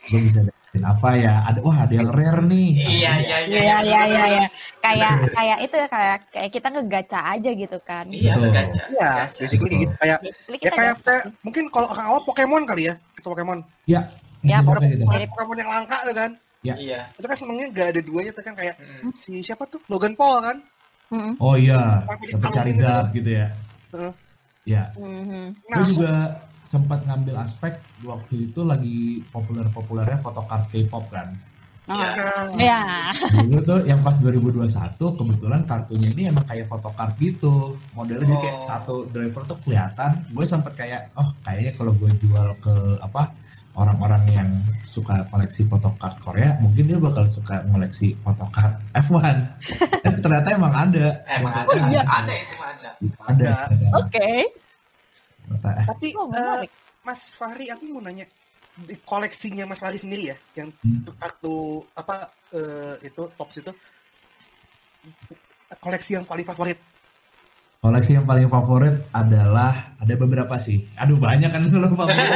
gue 0.09 0.21
bisa 0.25 0.41
apa 0.83 1.09
ya 1.15 1.35
ada 1.45 1.59
wah 1.63 1.77
ada 1.85 1.95
yang 1.95 2.11
rare 2.11 2.43
nih 2.45 2.69
Iya 2.77 3.13
iya 3.17 3.37
iya. 3.47 3.59
Iya 3.61 3.77
iya 3.81 4.01
iya 4.07 4.25
iya. 4.37 4.47
Kayak 4.83 5.15
kayak 5.33 5.59
itu 5.63 5.75
ya 5.77 5.87
kayak 5.89 6.19
kayak 6.29 6.51
kita 6.51 6.69
ngegaca 6.71 7.19
aja 7.33 7.51
gitu 7.53 7.79
kan. 7.83 8.05
Iya 8.09 8.33
gacha. 8.51 8.83
Iya, 8.91 9.11
basically 9.33 9.75
gitu. 9.85 9.93
Kayak 9.97 10.19
ya 10.23 10.57
kita 10.59 10.75
kayak, 10.75 10.95
mungkin 11.41 11.65
kalau 11.69 11.89
orang 11.91 12.07
awal 12.09 12.21
Pokemon 12.23 12.63
kali 12.65 12.83
ya, 12.91 12.95
itu 13.15 13.27
Pokemon. 13.27 13.59
ya 13.87 14.01
Ya, 14.47 14.63
gitu. 14.63 14.71
Pokemon 15.33 15.57
yang 15.59 15.71
langka 15.71 15.99
tuh 16.07 16.15
kan. 16.15 16.31
Iya. 16.63 17.01
Itu 17.15 17.27
kan 17.27 17.37
senengnya 17.39 17.67
gak 17.71 17.89
ada 17.95 18.01
duanya 18.03 18.31
tuh 18.35 18.43
kan 18.43 18.55
kayak 18.55 18.75
Hmm. 18.79 19.11
si 19.15 19.39
siapa 19.43 19.67
tuh 19.67 19.79
Logan 19.87 20.15
Paul 20.15 20.43
kan. 20.43 20.59
Hmm. 21.07 21.39
oh 21.39 21.55
iya 21.55 22.03
kalung 22.03 22.51
cari 22.51 22.75
gitu. 22.75 22.91
gitu 23.15 23.31
ya 23.31 23.47
Heeh. 23.95 24.13
ya 24.67 24.83
Hmm. 24.99 25.55
Nah, 25.71 25.77
gue 25.79 25.95
juga 25.95 26.13
sempat 26.67 27.07
ngambil 27.07 27.39
aspek 27.39 27.79
waktu 28.03 28.51
itu 28.51 28.61
lagi 28.67 29.23
populer-populernya 29.31 30.19
photocard 30.19 30.67
K-pop 30.69 31.07
kan. 31.09 31.31
Oh, 31.87 31.95
Nah, 31.95 32.11
ya. 32.59 32.83
Dulu 33.47 33.63
tuh 33.63 33.79
yang 33.87 34.03
pas 34.03 34.19
2021 34.19 34.67
kebetulan 34.99 35.63
kartunya 35.63 36.11
ini 36.11 36.23
emang 36.27 36.43
kayak 36.43 36.67
photocard 36.67 37.15
gitu. 37.23 37.79
Modelnya 37.95 38.27
jadi 38.27 38.35
kayak 38.43 38.59
Oh. 38.59 38.67
satu 38.67 38.95
driver 39.15 39.47
tuh 39.47 39.55
kelihatan. 39.63 40.11
Gue 40.35 40.43
sempet 40.43 40.75
kayak 40.75 41.15
oh 41.15 41.31
kayaknya 41.47 41.79
kalau 41.79 41.95
gue 41.95 42.11
jual 42.19 42.51
ke 42.59 42.75
apa 42.99 43.31
orang-orang 43.77 44.23
yang 44.35 44.51
suka 44.83 45.21
koleksi 45.31 45.63
photocard 45.69 46.17
Korea, 46.19 46.59
mungkin 46.59 46.91
dia 46.91 46.99
bakal 46.99 47.23
suka 47.29 47.63
ngoleksi 47.71 48.19
photocard 48.19 48.75
F1. 48.91 49.37
Dan 50.03 50.15
ternyata 50.19 50.49
emang 50.51 50.75
ada. 50.75 51.07
Emang 51.29 51.53
Ternyata 51.55 51.71
ada, 51.71 51.87
iya. 51.93 52.03
ada 52.03 52.35
itu 52.35 52.55
mah 52.59 52.69
ada. 52.75 52.91
Ada. 53.31 53.51
ada. 53.71 53.89
Oke. 54.03 54.29
Ternyata, 54.43 54.66
tapi 55.63 56.11
Oh, 56.19 56.27
menarik. 56.27 56.71
Mas 57.07 57.31
Fahri 57.33 57.71
aku 57.71 57.87
mau 57.87 58.03
nanya 58.03 58.27
di 58.77 58.99
koleksinya 59.01 59.65
Mas 59.65 59.79
Fahri 59.79 59.97
sendiri 59.97 60.35
ya 60.35 60.37
yang 60.59 60.69
Hmm. 60.83 61.07
kartu 61.17 61.87
apa 61.95 62.29
eh, 62.53 62.95
itu 63.07 63.23
tops 63.39 63.57
itu 63.59 63.73
koleksi 65.79 66.19
yang 66.19 66.27
paling 66.27 66.45
favorit 66.45 66.79
Koleksi 67.77 68.19
yang 68.19 68.27
paling 68.27 68.51
favorit 68.51 68.99
adalah 69.15 69.95
ada 70.03 70.15
beberapa 70.19 70.59
sih. 70.59 70.83
Aduh 70.99 71.23
banyak 71.23 71.47
kan 71.47 71.63
itu 71.63 71.79
loh 71.79 71.95
favorit. 71.95 72.19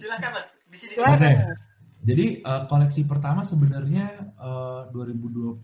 Silakan 0.00 0.30
mas. 0.32 0.48
Di 0.72 0.76
sini. 0.78 0.92
Silakan, 0.96 1.20
Oke. 1.20 1.30
Mas. 1.44 1.60
Jadi 2.08 2.26
eh, 2.40 2.62
koleksi 2.70 3.00
pertama 3.04 3.44
sebenarnya 3.44 4.06
eh, 4.40 4.82
2020 4.94 5.60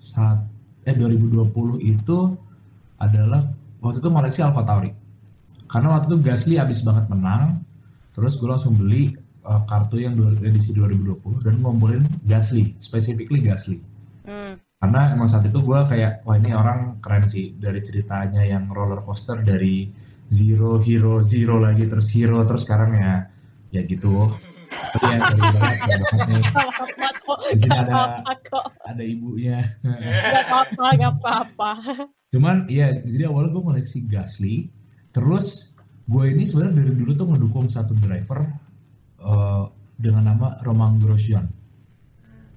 saat 0.00 0.40
eh 0.86 0.94
2020 0.96 1.50
itu 1.82 2.18
adalah 2.96 3.44
waktu 3.86 4.02
itu 4.02 4.10
koleksi 4.10 4.40
Alpha 4.42 4.62
Tauri. 4.66 4.90
Karena 5.66 5.98
waktu 5.98 6.06
itu 6.10 6.18
Gasly 6.22 6.54
abis 6.58 6.82
banget 6.82 7.06
menang, 7.10 7.62
terus 8.14 8.38
gue 8.38 8.48
langsung 8.50 8.74
beli 8.74 9.14
eh, 9.46 9.60
kartu 9.66 10.02
yang 10.02 10.14
edisi 10.42 10.74
2020 10.74 11.46
dan 11.46 11.54
ngumpulin 11.62 12.02
Gasly, 12.22 12.74
specifically 12.82 13.42
Gasly. 13.42 13.78
Hmm. 14.26 14.58
Karena 14.76 15.14
emang 15.14 15.30
saat 15.30 15.48
itu 15.48 15.58
gue 15.58 15.80
kayak 15.88 16.26
wah 16.26 16.36
ini 16.36 16.52
orang 16.52 17.00
keren 17.00 17.26
sih 17.30 17.56
dari 17.56 17.80
ceritanya 17.80 18.44
yang 18.44 18.68
roller 18.68 19.00
coaster 19.02 19.40
dari 19.40 19.88
zero 20.26 20.82
hero 20.82 21.22
zero 21.22 21.56
lagi 21.62 21.86
terus 21.86 22.10
hero 22.10 22.42
terus 22.42 22.66
sekarang 22.66 22.98
ya 22.98 23.14
ya 23.76 23.82
gitu. 23.84 24.32
Tapi 24.66 25.04
ya 25.12 25.18
dari 25.20 25.40
banget. 25.52 25.76
Di 27.52 27.56
sini 27.60 27.76
ada 27.76 28.24
ada 28.88 29.02
ibunya. 29.04 29.60
Gak 29.84 30.44
apa-apa, 30.48 30.84
gak 30.96 31.12
apa-apa. 31.20 31.70
Cuman 32.32 32.66
iya 32.72 32.96
jadi 33.04 33.28
awalnya 33.28 33.52
gue 33.52 33.62
koleksi 33.62 33.98
Gasly. 34.08 34.72
Terus 35.12 35.76
gue 36.06 36.24
ini 36.32 36.44
sebenarnya 36.44 36.84
dari 36.84 36.92
dulu 36.96 37.12
tuh 37.16 37.26
ngedukung 37.32 37.66
satu 37.68 37.92
driver 37.96 38.44
eh, 39.20 39.64
dengan 39.96 40.32
nama 40.34 40.56
Romain 40.64 41.00
Grosjean. 41.00 41.46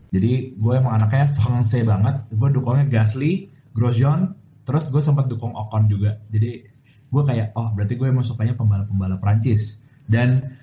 Jadi 0.10 0.58
gue 0.58 0.74
emang 0.74 0.98
anaknya 0.98 1.30
Fransai 1.38 1.86
banget. 1.86 2.26
Gue 2.34 2.50
dukungnya 2.50 2.90
Gasly, 2.90 3.48
Grosjean, 3.78 4.34
terus 4.66 4.90
gue 4.90 5.02
sempat 5.02 5.30
dukung 5.30 5.54
Ocon 5.54 5.86
juga. 5.86 6.18
Jadi 6.34 6.66
gue 7.10 7.24
kayak 7.26 7.54
oh 7.58 7.74
berarti 7.74 7.94
gue 7.98 8.08
emang 8.10 8.26
sukanya 8.26 8.58
pembalap-pembalap 8.58 9.22
Prancis. 9.22 9.86
Dan 10.10 10.58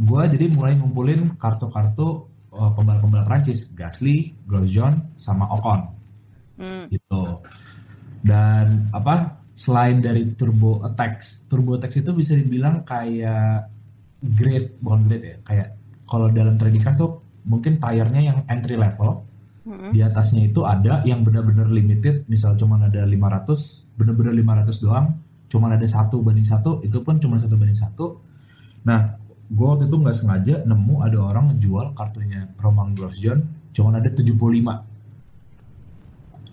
gue 0.00 0.22
jadi 0.32 0.48
mulai 0.48 0.74
ngumpulin 0.80 1.36
kartu-kartu 1.36 2.24
eh, 2.50 2.70
pembalap-pembalap 2.74 3.26
Prancis, 3.28 3.70
Gasly, 3.76 4.32
Grosjean, 4.48 5.14
sama 5.14 5.46
Ocon 5.52 6.00
Hmm. 6.60 6.84
gitu. 6.92 7.40
Dan 8.20 8.92
apa 8.92 9.40
selain 9.56 10.00
dari 10.04 10.28
turbo 10.36 10.84
attacks, 10.84 11.48
turbo 11.48 11.80
attacks 11.80 11.96
itu 12.00 12.12
bisa 12.12 12.36
dibilang 12.36 12.84
kayak 12.84 13.64
grade 14.20 14.76
bukan 14.84 15.00
grade 15.08 15.24
ya, 15.24 15.36
kayak 15.40 15.68
kalau 16.04 16.28
dalam 16.28 16.60
trading 16.60 16.84
card 16.84 17.00
tuh 17.00 17.24
mungkin 17.48 17.80
tire-nya 17.80 18.20
yang 18.20 18.38
entry 18.44 18.76
level, 18.76 19.24
Hmm. 19.60 19.92
di 19.92 20.00
atasnya 20.00 20.48
itu 20.48 20.64
ada 20.64 21.04
yang 21.04 21.20
benar-benar 21.24 21.68
limited, 21.68 22.24
misal 22.28 22.56
cuma 22.56 22.80
ada 22.80 23.04
500, 23.04 23.88
benar-benar 23.96 24.32
500 24.32 24.80
doang, 24.80 25.16
cuma 25.48 25.72
ada 25.72 25.84
satu 25.84 26.20
banding 26.20 26.48
satu, 26.48 26.80
itu 26.80 27.00
pun 27.00 27.16
cuma 27.20 27.36
satu 27.40 27.56
banding 27.56 27.76
satu. 27.76 28.20
Nah, 28.84 29.16
gue 29.50 29.66
waktu 29.66 29.90
itu 29.90 29.96
nggak 29.98 30.16
sengaja 30.16 30.54
nemu 30.62 30.94
ada 31.02 31.18
orang 31.18 31.44
ngejual 31.50 31.90
kartunya 31.98 32.46
Romain 32.62 32.94
Grosjean, 32.94 33.42
cuma 33.74 33.98
ada 33.98 34.06
75. 34.06 34.30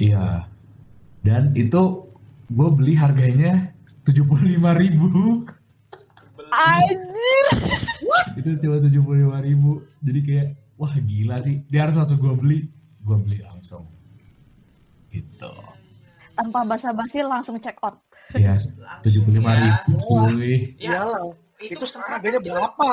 Iya. 0.02 0.50
Dan 1.22 1.54
itu 1.54 1.82
gue 2.50 2.70
beli 2.74 2.94
harganya 2.98 3.70
75.000 4.02 4.82
ribu. 4.82 5.06
Anjir. 6.48 7.46
itu 8.40 8.50
cuma 8.64 8.78
75.000 8.82 9.46
ribu. 9.52 9.72
Jadi 10.00 10.20
kayak, 10.24 10.48
wah 10.80 10.94
gila 10.96 11.38
sih. 11.44 11.62
Dia 11.68 11.86
harus 11.86 12.00
langsung 12.00 12.18
gue 12.18 12.34
beli. 12.34 12.60
Gue 13.04 13.18
beli 13.20 13.44
langsung. 13.44 13.84
Gitu. 15.12 15.54
Tanpa 16.38 16.64
basa-basi 16.64 17.20
langsung 17.26 17.60
check 17.60 17.78
out. 17.84 18.00
Ya, 18.34 18.56
Langsung 18.56 18.74
75 19.04 19.44
ya. 19.44 19.54
ribu. 19.60 19.96
Ya, 20.80 21.04
Iyalah, 21.04 21.47
itu 21.58 21.74
itu 21.74 21.86
sekarang 21.90 22.10
harganya 22.22 22.40
berapa? 22.42 22.90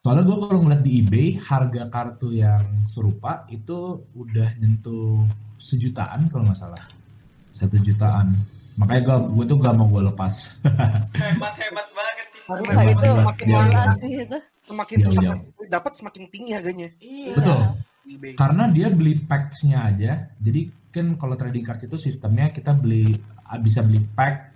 Soalnya 0.00 0.22
gue 0.22 0.36
kalau 0.38 0.60
ngeliat 0.62 0.82
di 0.86 0.92
eBay, 1.02 1.28
harga 1.42 1.82
kartu 1.90 2.30
yang 2.30 2.86
serupa 2.86 3.42
itu 3.50 4.06
udah 4.14 4.54
nyentuh 4.62 5.26
sejutaan 5.58 6.30
kalau 6.30 6.46
nggak 6.46 6.58
salah. 6.62 6.84
Satu 7.50 7.76
jutaan. 7.82 8.30
Makanya 8.76 9.02
gue, 9.02 9.16
gue 9.40 9.44
tuh 9.48 9.56
gak 9.58 9.74
mau 9.74 9.88
gue 9.88 10.04
lepas. 10.04 10.60
hebat 11.16 11.54
hebat 11.58 11.86
banget 11.96 12.26
itu. 12.28 12.38
Harga 12.46 12.70
Hebat, 12.70 12.86
itu 12.92 13.06
hebat. 13.08 13.24
makin 13.26 13.46
Iya, 13.48 13.56
mahal, 13.56 13.66
iya. 13.66 13.80
Gila 13.80 13.94
sih 13.96 14.10
itu. 14.22 14.38
semakin 14.66 14.96
Iya, 14.96 15.06
susah 15.08 15.22
iya. 15.24 15.34
dapat 15.72 15.92
semakin 15.96 16.22
tinggi 16.30 16.50
harganya 16.52 16.88
Iya. 17.00 17.32
Betul. 17.34 17.60
eBay. 18.06 18.32
Karena 18.38 18.64
dia 18.70 18.86
beli 18.94 19.12
packs-nya 19.26 19.78
aja. 19.90 20.12
Jadi 20.38 20.60
kan 20.94 21.06
kalau 21.18 21.34
trading 21.34 21.64
cards 21.66 21.82
itu 21.82 21.96
sistemnya 21.98 22.54
kita 22.54 22.70
beli 22.76 23.18
bisa 23.60 23.82
beli 23.82 23.98
pack 24.14 24.55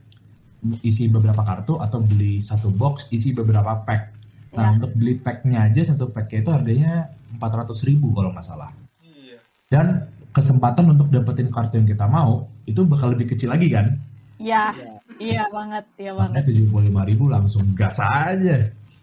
isi 0.80 1.08
beberapa 1.08 1.40
kartu 1.40 1.76
atau 1.76 1.98
beli 1.98 2.40
satu 2.40 2.68
box 2.68 3.08
isi 3.08 3.32
beberapa 3.32 3.80
pack. 3.80 4.02
Nah 4.50 4.66
Ya. 4.66 4.76
untuk 4.76 4.92
beli 4.92 5.14
packnya 5.16 5.64
aja 5.64 5.82
satu 5.86 6.10
packnya 6.10 6.42
itu 6.42 6.50
harganya 6.50 6.92
400.000 7.38 7.86
ribu 7.86 8.10
kalau 8.10 8.30
nggak 8.30 8.42
salah. 8.42 8.70
Iya. 9.00 9.38
Dan 9.68 9.86
kesempatan 10.30 10.90
untuk 10.90 11.08
dapetin 11.08 11.48
kartu 11.48 11.78
yang 11.78 11.86
kita 11.86 12.04
mau 12.04 12.44
itu 12.64 12.82
bakal 12.82 13.14
lebih 13.14 13.30
kecil 13.30 13.50
lagi 13.50 13.70
kan? 13.70 13.94
Ya, 14.36 14.72
Iya. 14.72 14.88
iya 15.20 15.44
banget, 15.48 15.84
iya 15.96 16.12
banget. 16.12 16.42
Makanya 16.42 16.48
75.000 16.48 17.02
ribu 17.06 17.24
langsung 17.28 17.64
gas 17.72 17.98
aja. 17.98 18.56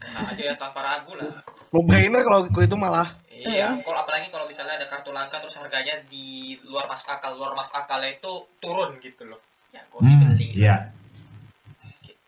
Sama 0.04 0.32
aja 0.32 0.44
ya 0.44 0.56
tanpa 0.56 0.80
ragu 0.82 1.14
lah. 1.16 1.42
No 1.68 1.84
brainer 1.84 2.22
kalau 2.22 2.48
kalau 2.48 2.64
itu 2.64 2.78
malah 2.78 3.08
Iya, 3.38 3.70
kalau 3.86 4.02
apalagi 4.02 4.34
kalau 4.34 4.50
misalnya 4.50 4.82
ada 4.82 4.90
kartu 4.90 5.14
langka 5.14 5.38
terus 5.38 5.54
harganya 5.56 5.94
di 6.10 6.58
luar 6.66 6.90
masuk 6.90 7.06
akal, 7.06 7.38
luar 7.38 7.54
masuk 7.54 7.70
akalnya 7.72 8.10
itu 8.12 8.34
turun 8.58 8.98
gitu 8.98 9.30
loh. 9.30 9.38
Ya, 9.70 9.86
gue 9.86 10.02
Hmm, 10.02 10.34
beli. 10.34 10.58
iya. 10.58 10.90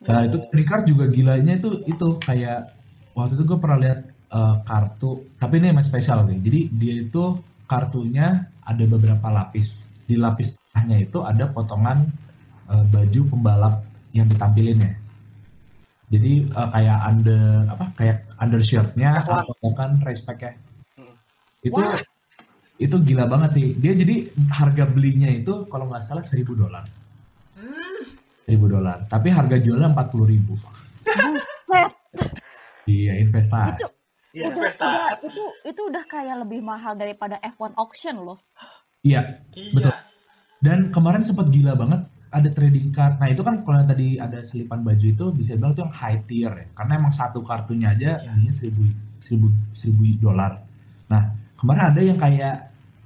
Nah 0.08 0.24
itu 0.24 0.40
Ricard 0.56 0.88
juga 0.88 1.12
gilanya 1.12 1.60
itu 1.60 1.84
itu 1.84 2.08
kayak 2.24 2.72
waktu 3.12 3.36
itu 3.36 3.44
gue 3.44 3.60
pernah 3.60 3.80
lihat 3.84 4.00
eh, 4.32 4.56
kartu 4.64 5.28
tapi 5.36 5.60
ini 5.60 5.76
emang 5.76 5.84
spesial 5.84 6.24
nih. 6.24 6.40
Jadi 6.40 6.60
dia 6.72 6.96
itu 7.04 7.24
kartunya 7.68 8.48
ada 8.64 8.84
beberapa 8.88 9.28
lapis. 9.28 9.84
Di 10.08 10.16
lapis 10.16 10.56
tengahnya 10.56 11.04
itu 11.04 11.20
ada 11.20 11.52
potongan 11.52 12.08
eh, 12.72 12.84
baju 12.88 13.22
pembalap 13.28 13.76
yang 14.16 14.32
ditampilinnya. 14.32 14.96
Jadi 16.08 16.48
eh, 16.48 16.70
kayak 16.72 17.00
under 17.04 17.44
apa 17.68 17.86
kayak 18.00 18.18
undershirtnya 18.40 19.20
atau 19.20 19.72
kan 19.76 20.00
race 20.08 20.24
pack-nya. 20.24 20.56
Hmm. 20.96 21.14
Itu 21.60 21.84
Wah. 21.84 22.00
itu 22.80 22.96
gila 23.04 23.28
banget 23.28 23.52
sih. 23.60 23.68
Dia 23.76 23.92
jadi 23.92 24.32
harga 24.48 24.88
belinya 24.88 25.28
itu 25.28 25.68
kalau 25.68 25.92
nggak 25.92 26.08
salah 26.08 26.24
1000 26.24 26.56
dolar. 26.56 26.88
1000 28.50 28.66
dolar. 28.66 28.98
Tapi 29.06 29.28
harga 29.30 29.56
jualnya 29.62 29.94
40.000 29.94 30.26
ribu. 30.26 30.54
Buset. 31.06 31.92
Iya 32.86 33.14
investasi. 33.22 33.78
Itu 33.78 33.86
Iya. 34.30 34.46
udah, 34.46 34.62
udah, 34.62 34.70
Investasi. 34.70 35.26
itu 35.26 35.44
itu 35.66 35.82
udah 35.90 36.04
kayak 36.06 36.36
lebih 36.46 36.62
mahal 36.62 36.94
daripada 36.94 37.42
F1 37.42 37.74
auction 37.78 38.22
loh. 38.22 38.38
Iya. 39.02 39.42
iya. 39.54 39.74
Betul. 39.74 39.94
Dan 40.60 40.80
kemarin 40.94 41.26
sempat 41.26 41.50
gila 41.50 41.74
banget 41.74 42.06
ada 42.30 42.50
trading 42.54 42.94
card. 42.94 43.18
Nah 43.18 43.26
itu 43.26 43.42
kan 43.42 43.66
kalau 43.66 43.82
yang 43.82 43.90
tadi 43.90 44.22
ada 44.22 44.38
selipan 44.46 44.86
baju 44.86 45.02
itu 45.02 45.26
bisa 45.34 45.58
bilang 45.58 45.74
itu 45.74 45.82
yang 45.82 45.96
high 45.98 46.22
tier 46.30 46.52
ya. 46.54 46.68
Karena 46.78 46.94
emang 47.02 47.10
satu 47.10 47.42
kartunya 47.42 47.90
aja 47.90 48.22
Iya. 48.22 48.30
harganya 48.30 48.54
seribu 48.54 48.82
seribu 49.18 49.48
seribu 49.74 50.02
dolar. 50.22 50.62
Nah 51.10 51.24
kemarin 51.58 51.84
ada 51.90 52.02
yang 52.06 52.18
kayak 52.22 52.56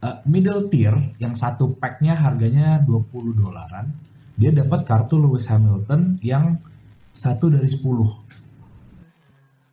uh, 0.03 0.19
middle 0.27 0.67
tier 0.67 0.91
yang 1.23 1.31
satu 1.33 1.71
packnya 1.79 2.19
harganya 2.19 2.83
20 2.83 3.31
dolaran. 3.31 3.95
Dia 4.33 4.49
dapat 4.49 4.85
kartu 4.87 5.21
Lewis 5.21 5.45
Hamilton 5.45 6.17
yang 6.25 6.57
satu 7.13 7.49
dari 7.53 7.69
10 7.69 7.81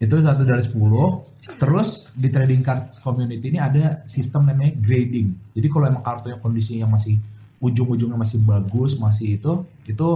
itu 0.01 0.17
satu 0.17 0.43
dari 0.49 0.65
10 0.65 1.61
terus 1.61 2.09
di 2.17 2.33
trading 2.33 2.65
cards 2.65 3.05
community 3.05 3.53
ini 3.53 3.61
ada 3.61 4.01
sistem 4.09 4.49
namanya 4.49 4.73
grading. 4.81 5.37
Jadi 5.53 5.67
kalau 5.69 5.93
emang 5.93 6.01
kartunya 6.01 6.41
kondisinya 6.41 6.97
masih 6.97 7.21
ujung-ujungnya 7.61 8.17
masih 8.17 8.41
bagus 8.41 8.97
masih 8.97 9.37
itu 9.37 9.53
itu 9.85 10.09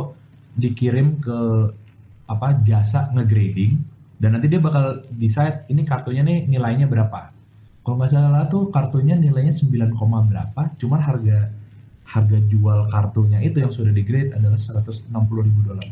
dikirim 0.57 1.21
ke 1.21 1.39
apa 2.25 2.57
jasa 2.65 3.13
ngegrading. 3.13 3.77
Dan 4.17 4.41
nanti 4.41 4.49
dia 4.49 4.57
bakal 4.57 5.05
decide 5.13 5.69
ini 5.69 5.85
kartunya 5.85 6.25
nih 6.25 6.49
nilainya 6.49 6.89
berapa. 6.89 7.29
Kalau 7.85 8.01
nggak 8.01 8.09
salah 8.09 8.49
tuh 8.49 8.73
kartunya 8.73 9.13
nilainya 9.13 9.53
9, 9.53 9.93
berapa, 10.33 10.63
cuman 10.81 11.01
harga 11.05 11.53
harga 12.05 12.39
jual 12.47 12.87
kartunya 12.89 13.41
itu 13.41 13.61
yang 13.61 13.73
sudah 13.73 13.91
di-grade 13.91 14.33
adalah 14.33 14.61
160 14.61 15.11
ribu 15.41 15.61
dolar. 15.65 15.89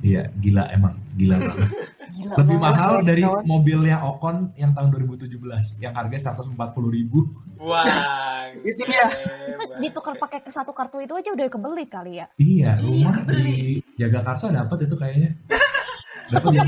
Iya, 0.00 0.32
gila 0.40 0.64
emang, 0.72 0.96
gila 1.14 1.36
banget. 1.36 1.70
Gila 2.10 2.36
Lebih 2.42 2.58
banget. 2.58 2.74
mahal 2.74 2.92
dari 3.06 3.22
kawan. 3.22 3.42
mobilnya 3.46 3.96
Ocon 4.02 4.50
yang 4.58 4.74
tahun 4.74 4.90
2017 4.92 5.30
yang 5.78 5.94
harga 5.94 6.34
140 6.34 6.52
ribu. 6.90 7.30
Wah, 7.56 7.86
Itu 8.66 8.82
dia. 8.82 9.06
Itu 9.54 9.78
ditukar 9.78 10.18
pakai 10.18 10.42
ke 10.42 10.50
satu 10.50 10.74
kartu 10.74 10.98
itu 11.00 11.14
aja 11.14 11.30
udah 11.30 11.46
kebeli 11.46 11.86
kali 11.86 12.18
ya. 12.18 12.26
Iya, 12.34 12.76
Iya, 12.76 12.82
rumah 12.82 13.14
di 13.30 13.78
Jagakarsa 13.94 14.50
dapat 14.50 14.78
itu 14.84 14.94
kayaknya. 14.98 15.30
Dapat 16.34 16.50
yang 16.50 16.66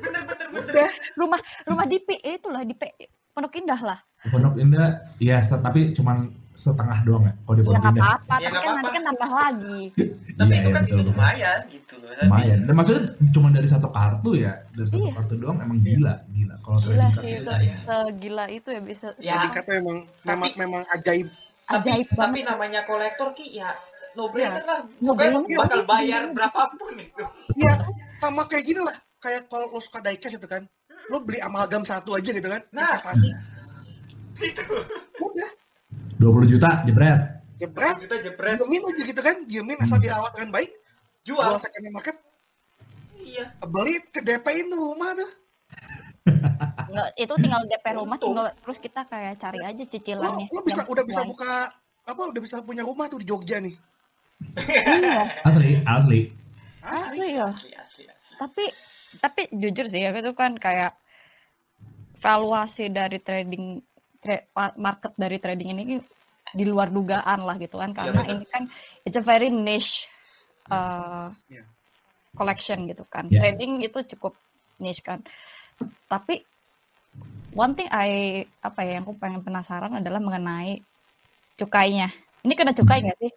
Bener 0.00 0.22
bener 0.24 0.48
bener. 0.48 0.88
Rumah 1.12 1.40
rumah 1.68 1.86
di 1.86 1.98
P 2.00 2.08
itulah 2.18 2.64
di 2.64 2.72
P 2.72 2.82
Pondok 3.30 3.60
Indah 3.60 3.80
lah. 3.84 3.98
Pondok 4.26 4.56
Indah, 4.58 5.12
ya 5.16 5.38
tapi 5.44 5.92
cuman 5.92 6.24
setengah 6.52 6.98
doang 7.02 7.24
ya. 7.24 7.34
Kalau 7.36 7.54
di 7.54 7.62
Pondok 7.62 7.80
nggak 7.80 7.90
Indah 7.90 8.04
apa-apa, 8.04 8.34
Ya, 8.36 8.48
tapi 8.48 8.56
kan 8.56 8.60
nanti 8.60 8.68
apa-apa. 8.76 8.90
kan 8.90 9.02
nambah 9.02 9.30
lagi. 9.32 9.80
Tapi 10.30 10.50
Iya, 10.50 10.58
itu 10.60 10.60
iya, 10.60 10.70
kan 10.70 10.82
betul, 10.82 10.92
itu 10.92 11.04
lumayan 11.06 11.58
gitu 11.66 11.94
loh. 11.96 12.08
Tapi- 12.10 12.26
lumayan. 12.26 12.58
Dan 12.60 12.74
maksudnya 12.74 13.02
cuma 13.30 13.48
dari 13.50 13.68
satu 13.68 13.88
kartu 13.88 14.30
ya, 14.34 14.52
dari 14.70 14.86
satu 14.86 15.00
Iya. 15.02 15.12
kartu 15.14 15.34
doang 15.36 15.58
emang 15.58 15.78
gila, 15.80 16.14
gila. 16.28 16.54
Kalau 16.58 16.78
Gila 16.78 17.06
sih 17.10 17.30
itu, 17.32 17.40
gila 17.40 17.54
ya. 17.56 17.76
segila 17.80 18.44
itu 18.46 18.68
ya 18.68 18.80
bisa. 18.80 19.06
Ya, 19.18 19.34
card 19.46 19.64
tuh 19.64 19.74
memang 19.76 19.96
memang 20.22 20.50
memang 20.56 20.82
ajaib. 20.90 21.28
tapi, 21.62 21.86
Ajaib 21.86 22.08
tapi 22.12 22.38
namanya 22.42 22.80
kolektor 22.82 23.30
ki 23.30 23.46
ya 23.54 23.70
no 24.12 24.26
brainer 24.26 24.58
lah. 24.60 24.82
No 24.98 25.14
Pokoknya 25.14 25.38
bakal 25.56 25.80
bayar 25.86 26.22
berapapun 26.28 26.98
itu. 26.98 27.24
Iya, 27.54 27.72
sama 28.20 28.42
kayak 28.44 28.64
gini 28.64 28.80
lah. 28.80 28.96
Kayak 29.16 29.46
kalau 29.46 29.68
lo 29.68 29.78
suka 29.78 30.00
diecast 30.00 30.34
itu 30.34 30.44
kan, 30.44 30.66
lo 31.06 31.20
beli 31.20 31.38
amalgam 31.38 31.80
satu 31.80 32.12
aja 32.12 32.26
gitu 32.28 32.44
kan, 32.44 32.58
Nah. 32.70 32.90
investasi. 32.90 33.30
Itu. 34.42 34.64
Udah, 35.20 35.50
20 36.20 36.52
juta 36.52 36.84
jebret. 36.84 37.20
jebret, 37.56 37.96
juta 37.96 38.16
jebret 38.16 38.56
diemin 38.56 38.82
aja 38.84 39.02
gitu 39.02 39.20
kan, 39.20 39.36
diemin 39.44 39.76
asal 39.80 39.96
Hmm. 39.96 40.04
dirawat 40.04 40.32
dengan 40.32 40.50
baik, 40.52 40.70
jual. 41.22 41.56
second 41.56 41.82
hand 41.82 41.94
market, 41.94 42.16
Iya. 43.16 43.44
beli 43.62 44.00
ke 44.06 44.20
DP-in 44.20 44.68
tuh 44.68 44.80
rumah 44.80 45.12
tuh. 45.12 45.30
Nggak, 46.90 47.08
itu 47.16 47.34
tinggal 47.36 47.62
DP 47.64 47.86
rumah 47.94 48.16
Untung. 48.16 48.32
tinggal 48.32 48.46
terus 48.60 48.78
kita 48.78 49.00
kayak 49.04 49.38
cari 49.38 49.60
aja 49.62 49.84
cicilannya. 49.86 50.46
lo 50.48 50.60
bisa 50.60 50.82
yang 50.82 50.88
udah 50.88 51.04
bisa 51.06 51.22
buka 51.22 51.50
apa 52.02 52.22
udah 52.26 52.40
bisa 52.40 52.56
punya 52.60 52.82
rumah 52.82 53.06
tuh 53.06 53.20
di 53.20 53.26
Jogja 53.26 53.60
nih. 53.60 53.76
Iya, 54.56 55.44
Asli, 55.44 55.84
asli. 55.84 56.20
Asli. 56.80 57.16
asli 57.20 57.26
ya. 57.36 57.44
Asli 57.44 57.70
asli 57.72 58.04
asli. 58.08 58.32
Tapi 58.36 58.64
tapi 59.20 59.42
jujur 59.52 59.84
sih 59.86 60.00
ya 60.00 60.10
itu 60.10 60.32
kan 60.32 60.56
kayak 60.56 60.96
valuasi 62.18 62.88
dari 62.88 63.20
trading 63.20 63.80
market 64.76 65.12
dari 65.16 65.36
trading 65.40 65.68
ini 65.72 65.82
di 66.50 66.64
luar 66.66 66.90
dugaan 66.90 67.46
lah 67.46 67.56
gitu 67.56 67.78
kan 67.78 67.94
karena 67.94 68.20
betul. 68.20 68.34
ini 68.36 68.44
kan 68.50 68.62
it's 69.06 69.16
a 69.16 69.22
very 69.22 69.48
niche 69.48 70.10
uh, 70.70 71.30
Iya. 71.46 71.64
collection 72.34 72.86
gitu 72.90 73.04
kan. 73.06 73.26
Iya. 73.30 73.40
Trading 73.42 73.82
itu 73.82 73.98
cukup 74.16 74.34
niche 74.82 75.02
kan. 75.02 75.22
Tapi 76.10 76.42
one 77.54 77.74
thing 77.74 77.88
I 77.90 78.42
apa 78.62 78.86
ya 78.86 78.98
yang 78.98 79.04
aku 79.06 79.18
pengen 79.18 79.42
penasaran 79.42 79.98
adalah 79.98 80.22
mengenai 80.22 80.78
cukainya. 81.58 82.10
Ini 82.46 82.52
kena 82.56 82.72
cukai 82.72 83.02
nggak 83.04 83.18
sih? 83.20 83.32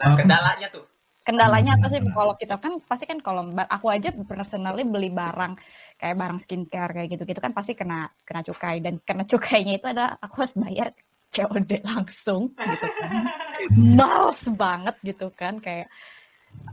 Nah, 0.00 0.14
kendalanya 0.18 0.66
tuh. 0.70 0.84
Kendalanya 1.24 1.80
apa 1.80 1.86
sih 1.88 2.00
Hmm. 2.02 2.12
kalau 2.12 2.34
kita 2.36 2.60
kan 2.60 2.76
pasti 2.84 3.08
kan 3.08 3.18
kalau 3.22 3.48
aku 3.56 3.86
aja 3.88 4.12
personally 4.28 4.84
beli 4.84 5.08
barang 5.08 5.56
kayak 6.04 6.20
barang 6.20 6.40
skincare 6.44 6.92
kayak 6.92 7.08
gitu-gitu 7.16 7.40
kan 7.40 7.56
pasti 7.56 7.72
kena 7.72 8.04
kena 8.28 8.44
cukai 8.44 8.76
dan 8.84 9.00
kena 9.00 9.24
cukainya 9.24 9.80
itu 9.80 9.88
adalah 9.88 10.20
aku 10.20 10.44
harus 10.44 10.52
bayar 10.52 10.92
COD 11.32 11.80
langsung 11.80 12.52
gitu 12.52 12.86
kan. 13.00 13.24
Males 13.96 14.40
banget 14.52 14.96
gitu 15.00 15.32
kan 15.32 15.64
kayak 15.64 15.88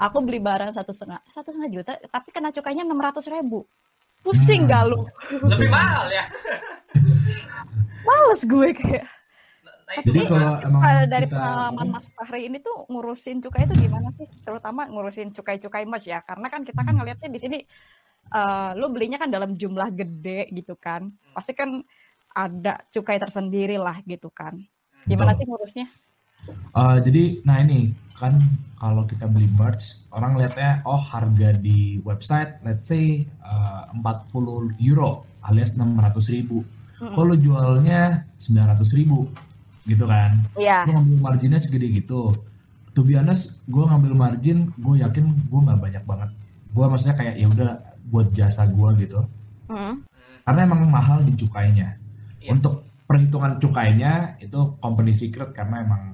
aku 0.03 0.19
beli 0.19 0.43
barang 0.43 0.75
satu 0.75 0.91
setengah 0.91 1.23
satu 1.31 1.55
setengah 1.55 1.71
juta 1.71 1.91
tapi 2.11 2.27
kena 2.35 2.51
cukainya 2.51 2.83
enam 2.83 2.99
ratus 2.99 3.31
ribu 3.31 3.63
pusing 4.19 4.67
Hmm. 4.67 4.71
gak 4.75 4.83
lu 4.91 4.99
Lebih 5.47 5.69
mahal 5.71 6.11
ya. 6.11 6.25
males 8.07 8.43
gue 8.43 8.69
kayak 8.75 9.07
Nah, 9.91 9.99
Jadi 10.07 10.23
Tapi, 10.23 10.31
kalau 10.31 10.55
emang 10.63 10.81
dari 11.11 11.27
kita 11.27 11.35
pengalaman 11.35 11.87
Mas 11.91 12.07
Fahri 12.15 12.47
ini 12.47 12.63
tuh 12.63 12.87
ngurusin 12.87 13.43
cukai 13.43 13.67
itu 13.67 13.75
gimana 13.75 14.07
sih? 14.15 14.23
Terutama 14.39 14.87
ngurusin 14.87 15.35
cukai-cukai 15.35 15.83
merch 15.83 16.07
ya, 16.07 16.23
karena 16.23 16.47
kan 16.47 16.63
kita 16.63 16.79
kan 16.79 16.95
ngelihatnya 16.95 17.27
di 17.27 17.39
sini 17.43 17.59
eh 18.31 18.71
lu 18.79 18.87
belinya 18.89 19.19
kan 19.19 19.29
dalam 19.29 19.59
jumlah 19.59 19.91
gede 19.91 20.47
gitu 20.55 20.79
kan, 20.79 21.11
pasti 21.35 21.51
kan 21.51 21.83
ada 22.31 22.79
cukai 22.91 23.19
tersendiri 23.19 23.75
lah 23.75 23.99
gitu 24.07 24.31
kan. 24.31 24.55
Gimana 25.03 25.35
Betul. 25.35 25.39
sih 25.39 25.45
ngurusnya? 25.47 25.87
Uh, 26.73 26.97
jadi, 27.03 27.43
nah 27.45 27.61
ini 27.61 27.93
kan 28.17 28.33
kalau 28.79 29.05
kita 29.05 29.29
beli 29.29 29.45
merch, 29.53 30.01
orang 30.09 30.41
lihatnya 30.41 30.81
oh 30.89 30.97
harga 30.97 31.53
di 31.53 32.01
website, 32.01 32.57
let's 32.65 32.89
say 32.89 33.29
uh, 33.45 33.93
40 33.93 34.79
euro 34.81 35.27
alias 35.45 35.77
600 35.77 36.33
ribu. 36.33 36.65
Mm-mm. 37.01 37.13
Kalau 37.13 37.35
jualnya 37.37 38.25
900 38.41 38.97
ribu, 38.97 39.29
gitu 39.85 40.05
kan? 40.05 40.41
Iya. 40.57 40.85
Gue 40.85 40.93
ngambil 40.97 41.17
marginnya 41.21 41.59
segede 41.61 41.89
gitu. 41.93 42.33
To 42.91 43.01
be 43.01 43.15
honest, 43.17 43.61
gue 43.69 43.83
ngambil 43.83 44.13
margin, 44.13 44.69
gue 44.77 44.95
yakin 45.01 45.25
gue 45.49 45.59
nggak 45.61 45.79
banyak 45.81 46.03
banget. 46.05 46.29
Gue 46.71 46.85
maksudnya 46.87 47.15
kayak 47.17 47.35
ya 47.37 47.47
udah 47.49 47.71
buat 48.11 48.29
jasa 48.35 48.67
gue 48.67 48.89
gitu. 49.07 49.23
Mm. 49.71 49.75
Hmm, 49.75 49.95
Karena 50.43 50.61
emang 50.67 50.81
mahal 50.91 51.23
di 51.23 51.33
cukainya. 51.39 51.89
Iya. 52.43 52.51
Untuk 52.51 52.91
perhitungan 53.07 53.55
cukainya 53.57 54.35
itu 54.43 54.59
company 54.83 55.15
secret 55.15 55.55
karena 55.55 55.83
emang 55.83 56.11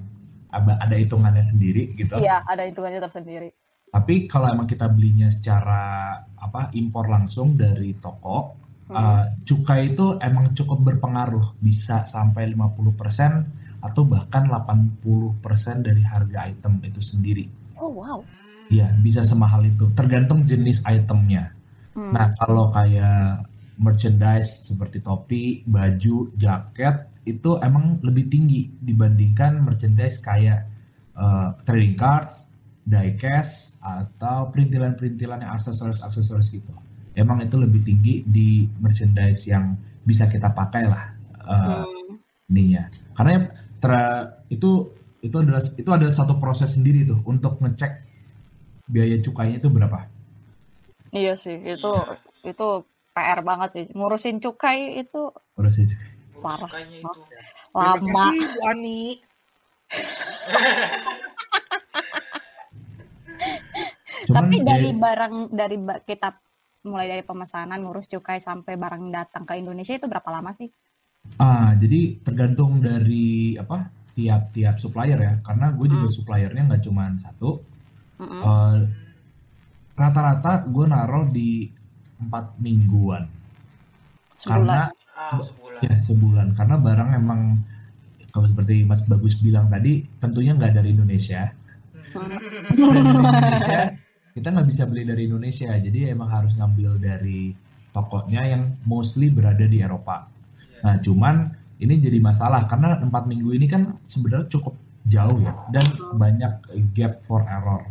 ada, 0.48 0.78
ada 0.78 0.94
hitungannya 0.94 1.42
sendiri 1.42 1.92
gitu. 1.98 2.16
Iya, 2.16 2.46
ada 2.46 2.62
hitungannya 2.64 3.02
tersendiri. 3.02 3.48
Tapi 3.88 4.28
kalau 4.28 4.52
emang 4.52 4.68
kita 4.68 4.86
belinya 4.86 5.32
secara 5.32 6.12
apa 6.36 6.70
impor 6.76 7.08
langsung 7.08 7.56
dari 7.56 7.96
toko, 7.96 8.68
Hmm. 8.88 8.96
uh, 8.96 9.24
cukai 9.44 9.92
itu 9.92 10.16
emang 10.16 10.56
cukup 10.56 10.80
berpengaruh, 10.80 11.60
bisa 11.60 12.08
sampai 12.08 12.48
50% 12.48 13.84
atau 13.84 14.02
bahkan 14.08 14.48
80% 14.48 15.84
dari 15.84 16.00
harga 16.00 16.48
item 16.48 16.80
itu 16.80 16.96
sendiri. 17.04 17.44
Oh 17.76 17.92
wow. 17.92 18.18
Iya, 18.72 18.88
bisa 19.04 19.20
semahal 19.24 19.68
itu, 19.68 19.92
tergantung 19.92 20.48
jenis 20.48 20.80
itemnya. 20.88 21.52
Hmm. 21.98 22.14
Nah, 22.14 22.30
kalau 22.38 22.70
kayak 22.70 23.42
merchandise 23.82 24.70
seperti 24.70 25.02
topi, 25.02 25.66
baju, 25.66 26.30
jaket 26.38 27.10
itu 27.26 27.58
emang 27.58 27.98
lebih 28.06 28.30
tinggi 28.30 28.70
dibandingkan 28.78 29.58
merchandise 29.58 30.22
kayak 30.22 30.70
uh, 31.18 31.58
trading 31.66 31.98
cards, 31.98 32.54
diecast 32.86 33.82
atau 33.82 34.48
perintilan-perintilan 34.54 35.42
yang 35.42 35.52
aksesoris-aksesoris 35.58 36.48
gitu. 36.54 36.72
Emang 37.18 37.42
itu 37.42 37.58
lebih 37.58 37.82
tinggi 37.82 38.22
di 38.22 38.64
merchandise 38.78 39.50
yang 39.50 39.74
bisa 40.06 40.30
kita 40.30 40.54
pakai 40.54 40.84
lah 40.86 41.04
uh, 41.44 41.82
Hmm. 41.84 42.16
ininya. 42.48 42.88
Karena 43.12 43.44
tra- 43.82 44.46
itu 44.48 44.94
itu 45.18 45.36
adalah 45.36 45.60
itu 45.60 45.90
ada 45.90 46.06
satu 46.08 46.38
proses 46.38 46.78
sendiri 46.78 47.02
tuh 47.04 47.20
untuk 47.26 47.58
ngecek 47.58 47.92
biaya 48.88 49.18
cukainya 49.20 49.60
itu 49.60 49.68
berapa. 49.68 50.17
Iya 51.10 51.34
sih, 51.34 51.56
itu 51.56 51.92
Iya. 51.92 52.16
itu 52.46 52.68
PR 53.10 53.40
banget 53.40 53.68
sih. 53.72 53.84
Ngurusin 53.90 54.38
cukai 54.38 54.98
itu 54.98 55.32
Proses 55.52 55.90
Gua 56.32 56.54
Parah. 56.54 56.70
itu. 56.84 57.22
Terima 57.68 57.80
lama. 57.94 58.20
kasih 58.22 58.46
Bu 58.46 58.60
Ani. 58.64 59.02
Cuman 64.24 64.44
Tapi 64.44 64.56
dari 64.60 64.90
barang 64.92 65.34
dari 65.50 65.76
kita 66.04 66.28
mulai 66.84 67.06
dari 67.08 67.22
pemesanan 67.22 67.80
ngurus 67.80 68.06
cukai 68.08 68.38
sampai 68.38 68.74
barang 68.74 69.08
datang 69.08 69.42
ke 69.44 69.56
Indonesia 69.56 69.94
itu 69.94 70.06
berapa 70.06 70.28
lama 70.28 70.50
sih? 70.52 70.68
Ah, 71.36 71.74
jadi 71.74 72.16
tergantung 72.20 72.78
dari 72.78 73.54
apa 73.54 73.88
tiap-tiap 74.14 74.76
supplier 74.76 75.18
ya. 75.18 75.34
Karena 75.40 75.70
gue 75.70 75.86
juga 75.86 76.06
Hmm. 76.06 76.14
suppliernya 76.14 76.62
nggak 76.64 76.82
cuma 76.82 77.10
satu. 77.16 77.62
Mm-mm. 78.18 78.40
Eh, 78.40 78.76
rata-rata 79.98 80.62
gue 80.70 80.86
naruh 80.86 81.26
di 81.26 81.66
empat 82.22 82.56
mingguan. 82.62 83.26
Karena 84.38 84.86
Sebulan. 84.86 85.18
Ah, 85.18 85.42
sebulan. 85.42 85.80
ya 85.82 85.94
sebulan. 85.98 86.48
Karena 86.54 86.76
barang 86.78 87.10
emang 87.18 87.40
kalau 88.30 88.46
seperti 88.46 88.86
Mas 88.86 89.02
Bagus 89.02 89.34
bilang 89.42 89.66
tadi, 89.66 90.06
tentunya 90.22 90.54
nggak 90.54 90.78
dari 90.78 90.94
Indonesia. 90.94 91.50
Dari 92.14 93.00
Indonesia 93.02 93.80
kita 94.38 94.48
nggak 94.54 94.68
bisa 94.70 94.86
beli 94.86 95.02
dari 95.02 95.26
Indonesia. 95.26 95.74
Jadi 95.74 96.14
emang 96.14 96.30
harus 96.30 96.54
ngambil 96.54 97.02
dari 97.02 97.50
tokonya 97.90 98.42
yang 98.46 98.62
mostly 98.86 99.34
berada 99.34 99.66
di 99.66 99.82
Eropa. 99.82 100.30
Nah, 100.86 101.02
cuman 101.02 101.50
ini 101.82 101.98
jadi 101.98 102.22
masalah 102.22 102.70
karena 102.70 103.02
empat 103.02 103.26
minggu 103.26 103.50
ini 103.54 103.66
kan 103.66 103.98
sebenarnya 104.06 104.46
cukup 104.46 104.78
jauh 105.08 105.40
ya 105.40 105.52
dan 105.74 105.86
banyak 106.14 106.52
gap 106.94 107.26
for 107.26 107.42
error. 107.42 107.82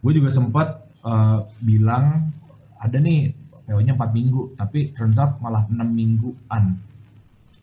Gue 0.00 0.12
juga 0.14 0.30
sempat 0.30 0.79
eh, 1.04 1.38
bilang 1.60 2.30
ada 2.76 2.96
nih 2.96 3.32
PO-nya 3.66 3.94
4 3.94 4.10
minggu, 4.10 4.58
tapi 4.58 4.90
turns 4.92 5.16
out 5.16 5.38
malah 5.38 5.62
6 5.70 5.88
mingguan. 5.94 6.64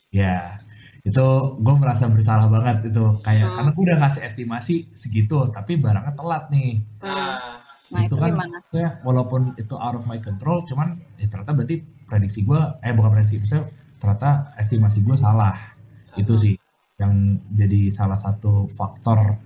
Ya, 0.10 0.64
itu 1.04 1.26
gue 1.60 1.76
merasa 1.76 2.08
bersalah 2.08 2.48
banget 2.48 2.92
itu 2.92 3.04
kayak 3.22 3.44
Hmm. 3.48 3.56
karena 3.60 3.70
gue 3.76 3.84
udah 3.84 3.98
ngasih 4.04 4.22
estimasi 4.24 4.76
segitu, 4.96 5.52
tapi 5.52 5.76
barangnya 5.76 6.14
telat 6.16 6.48
nih. 6.50 6.80
Nah, 7.04 7.64
Nah 7.88 8.04
itu 8.04 8.16
itu 8.16 8.16
kan 8.20 8.32
ya 8.76 9.00
walaupun 9.00 9.56
itu 9.56 9.72
out 9.76 9.96
of 9.96 10.04
my 10.04 10.20
control, 10.20 10.60
cuman 10.68 11.00
ya 11.16 11.28
ternyata 11.32 11.56
berarti 11.56 11.76
prediksi 12.04 12.44
gue, 12.44 12.60
eh 12.84 12.92
bukan 12.92 13.12
prediksi, 13.16 13.40
maksudnya 13.40 13.64
ternyata 14.00 14.30
estimasi 14.60 15.04
gue 15.08 15.16
salah. 15.16 15.56
sama. 16.04 16.20
Itu 16.20 16.36
sih 16.36 16.56
yang 17.00 17.14
jadi 17.52 17.88
salah 17.92 18.20
satu 18.20 18.68
faktor 18.72 19.40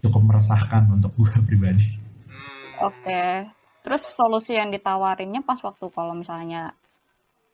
cukup 0.00 0.22
meresahkan 0.28 0.92
untuk 0.92 1.12
gue 1.16 1.28
pribadi. 1.48 1.84
Oke. 2.82 3.22
Terus 3.86 4.02
solusi 4.12 4.58
yang 4.58 4.74
ditawarinnya 4.74 5.46
pas 5.46 5.62
waktu 5.62 5.86
kalau 5.94 6.12
misalnya 6.12 6.74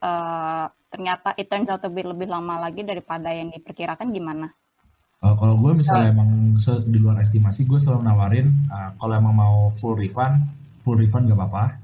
eh, 0.00 0.64
ternyata 0.88 1.36
it 1.36 1.48
turns 1.48 1.68
out 1.68 1.84
be 1.92 2.02
lebih 2.04 2.28
lama 2.28 2.56
lagi 2.56 2.84
daripada 2.84 3.32
yang 3.32 3.52
diperkirakan 3.52 4.12
gimana? 4.12 4.48
Uh, 5.22 5.38
kalau 5.38 5.54
gue 5.54 5.78
misalnya 5.78 6.10
emang 6.10 6.58
se- 6.58 6.82
di 6.82 6.98
luar 6.98 7.22
estimasi, 7.22 7.62
gue 7.62 7.78
selalu 7.78 8.10
nawarin 8.10 8.50
uh, 8.66 8.90
kalau 8.98 9.14
emang 9.14 9.38
mau 9.38 9.56
full 9.78 9.94
refund, 9.94 10.42
full 10.82 10.98
refund 10.98 11.30
gak 11.30 11.38
apa-apa. 11.38 11.78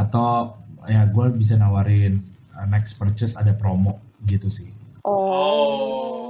Atau 0.00 0.56
ya 0.88 1.04
gue 1.04 1.36
bisa 1.36 1.60
nawarin 1.60 2.16
uh, 2.56 2.64
next 2.64 2.96
purchase 2.96 3.36
ada 3.36 3.52
promo 3.52 4.00
gitu 4.24 4.48
sih. 4.48 4.72
Oh. 5.04 6.24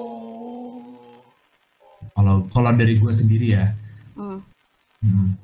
Kalau 2.10 2.42
kalau 2.50 2.74
dari 2.74 2.98
gue 2.98 3.12
sendiri 3.14 3.54
ya. 3.54 3.70
Hmm. 4.18 4.42
Hmm. 5.06 5.38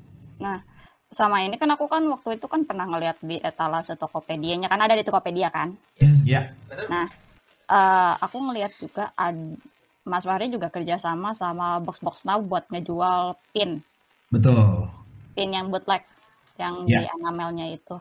Sama 1.13 1.45
ini 1.45 1.55
kan 1.55 1.69
aku 1.69 1.85
kan 1.85 2.01
waktu 2.09 2.41
itu 2.41 2.49
kan 2.49 2.65
pernah 2.65 2.89
ngeliat 2.89 3.21
di 3.21 3.37
etalase 3.37 3.93
Tokopedia-nya 3.93 4.65
kan 4.65 4.81
ada 4.81 4.97
di 4.97 5.05
Tokopedia 5.05 5.53
kan. 5.53 5.77
Yes. 6.01 6.25
Ya, 6.25 6.49
Betul. 6.67 6.89
Nah. 6.89 7.07
Eh, 7.63 8.13
aku 8.19 8.37
ngeliat 8.43 8.75
juga 8.75 9.15
ad, 9.15 9.55
Mas 10.03 10.27
Fahri 10.27 10.51
juga 10.51 10.67
kerjasama 10.67 11.31
sama 11.31 11.79
Box 11.79 12.03
Box 12.03 12.27
Now 12.27 12.43
buat 12.43 12.67
ngejual 12.67 13.39
pin, 13.55 13.79
betul. 14.27 14.91
pin 15.31 15.47
yang 15.47 15.71
bootleg 15.71 16.03
yang 16.59 16.83
Ya. 16.83 16.99
di 17.01 17.03
enamelnya 17.07 17.71
itu. 17.71 17.95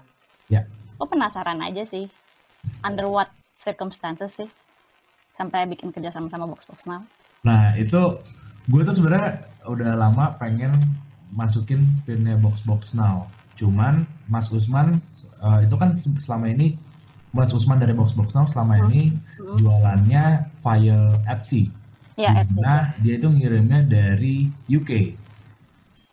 Ya. 0.51 0.67
Aku 0.99 1.07
penasaran 1.07 1.63
aja 1.63 1.87
sih, 1.87 2.11
under 2.83 3.07
what 3.07 3.31
circumstances 3.55 4.35
sih 4.35 4.51
sampai 5.39 5.63
bikin 5.71 5.95
kerjasama 5.95 6.27
sama 6.27 6.51
Box 6.51 6.67
Box 6.67 6.91
Now. 6.91 7.07
Nah 7.47 7.79
itu 7.79 8.19
gue 8.67 8.83
tuh 8.83 8.95
sebenarnya 8.99 9.47
udah 9.63 9.95
lama 9.95 10.35
pengen 10.43 10.75
masukin 11.33 11.81
pinnya 12.05 12.37
box 12.37 12.61
box 12.63 12.93
now. 12.93 13.27
Cuman 13.57 14.05
Mas 14.29 14.49
Usman 14.49 15.01
uh, 15.39 15.61
itu 15.61 15.75
kan 15.75 15.97
se- 15.97 16.13
selama 16.21 16.49
ini 16.49 16.77
Mas 17.33 17.49
Usman 17.51 17.81
dari 17.81 17.93
box 17.93 18.13
box 18.13 18.33
now 18.33 18.45
selama 18.45 18.77
Hmm. 18.77 18.87
ini 18.87 19.03
Hmm. 19.41 19.57
jualannya 19.57 20.25
via 20.55 20.99
Etsy. 21.27 21.73
Ya, 22.15 22.37
Etsy. 22.39 22.61
Nah 22.61 22.93
dia 23.01 23.17
itu 23.17 23.27
ngirimnya 23.27 23.81
dari 23.83 24.53
UK. 24.69 25.17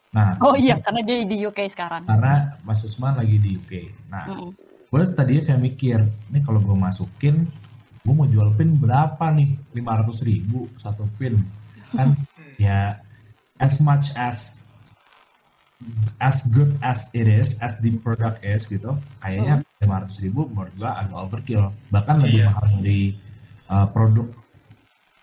Nah 0.10 0.40
Oh 0.42 0.56
iya, 0.56 0.80
karena 0.80 1.06
dia 1.06 1.22
di 1.22 1.38
UK 1.44 1.70
sekarang. 1.70 2.04
karena 2.04 2.58
Mas 2.64 2.82
Usman 2.82 3.14
lagi 3.14 3.38
di 3.38 3.56
UK. 3.56 3.74
Nah 4.10 4.26
Mm-mm. 4.26 4.52
gue 4.90 5.06
tadinya 5.14 5.44
kayak 5.46 5.62
mikir, 5.62 6.00
nih 6.34 6.42
kalau 6.42 6.58
gue 6.60 6.74
masukin, 6.74 7.46
gue 8.02 8.14
mau 8.16 8.26
jual 8.26 8.50
pin 8.58 8.74
berapa 8.74 9.30
nih? 9.30 9.54
500 9.76 10.26
ribu 10.26 10.66
satu 10.76 11.06
pin. 11.16 11.38
Kan 11.94 12.16
ya 12.58 12.98
as 13.60 13.78
much 13.80 14.16
as 14.16 14.64
as 16.20 16.44
good 16.52 16.76
as 16.84 17.08
it 17.16 17.24
is, 17.26 17.56
as 17.64 17.80
the 17.80 17.96
product 18.04 18.44
is 18.44 18.68
gitu, 18.68 19.00
kayaknya 19.24 19.64
500 19.80 20.24
ribu 20.28 20.52
menurut 20.52 20.74
gue 20.76 20.90
agak 20.90 21.16
overkill. 21.16 21.72
Bahkan 21.88 22.16
lebih 22.20 22.44
Iya. 22.44 22.48
mahal 22.52 22.68
dari 22.84 23.02
uh, 23.72 23.88
produk 23.88 24.28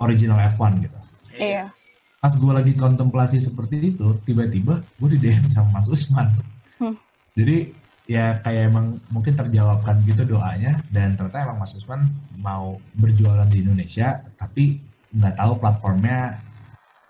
original 0.00 0.38
F1 0.48 0.72
gitu. 0.80 0.98
Iya. 1.36 1.68
Pas 2.16 2.32
gue 2.32 2.52
lagi 2.52 2.72
kontemplasi 2.72 3.36
seperti 3.38 3.92
itu, 3.92 4.16
tiba-tiba 4.24 4.80
gue 4.96 5.08
di 5.12 5.18
DM 5.20 5.52
sama 5.52 5.78
Mas 5.78 5.86
Usman. 5.92 6.32
Hmm. 6.80 6.96
Jadi 7.36 7.76
ya 8.08 8.38
kayak 8.40 8.70
emang 8.70 9.02
mungkin 9.12 9.34
terjawabkan 9.34 9.98
gitu 10.06 10.22
doanya 10.24 10.78
dan 10.94 11.18
ternyata 11.18 11.42
emang 11.42 11.58
Mas 11.60 11.74
Usman 11.74 12.06
mau 12.38 12.78
berjualan 12.94 13.50
di 13.50 13.66
Indonesia 13.66 14.22
tapi 14.38 14.78
nggak 15.12 15.36
tahu 15.36 15.52
platformnya 15.60 16.38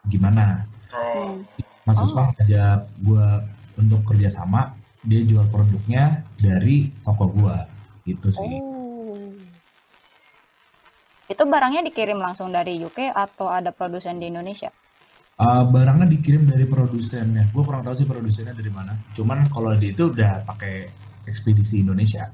gimana. 0.09 0.67
Oh. 0.91 1.39
Mas 1.87 1.99
Oh. 2.03 2.05
Usman 2.11 2.35
ngajak 2.35 2.91
gue 2.99 3.27
untuk 3.79 4.01
kerjasama, 4.03 4.75
dia 5.07 5.23
jual 5.23 5.47
produknya 5.47 6.27
dari 6.35 6.91
toko 7.07 7.31
gue 7.31 7.57
gitu 8.11 8.29
sih. 8.35 8.59
Oh. 8.59 9.31
Itu 11.31 11.43
barangnya 11.47 11.87
dikirim 11.87 12.19
langsung 12.19 12.51
dari 12.51 12.79
UK 12.83 13.15
atau 13.15 13.51
ada 13.51 13.71
produsen 13.71 14.19
di 14.19 14.31
Indonesia? 14.31 14.71
Uh, 15.37 15.63
barangnya 15.69 16.09
dikirim 16.11 16.49
dari 16.49 16.65
produsennya. 16.65 17.51
Gue 17.53 17.63
kurang 17.63 17.85
tahu 17.85 17.95
sih 18.03 18.09
produsennya 18.09 18.57
dari 18.57 18.73
mana. 18.73 18.97
Cuman 19.13 19.47
kalau 19.53 19.75
di 19.77 19.93
itu 19.93 20.09
udah 20.11 20.43
pakai 20.49 20.89
ekspedisi 21.29 21.85
Indonesia. 21.85 22.25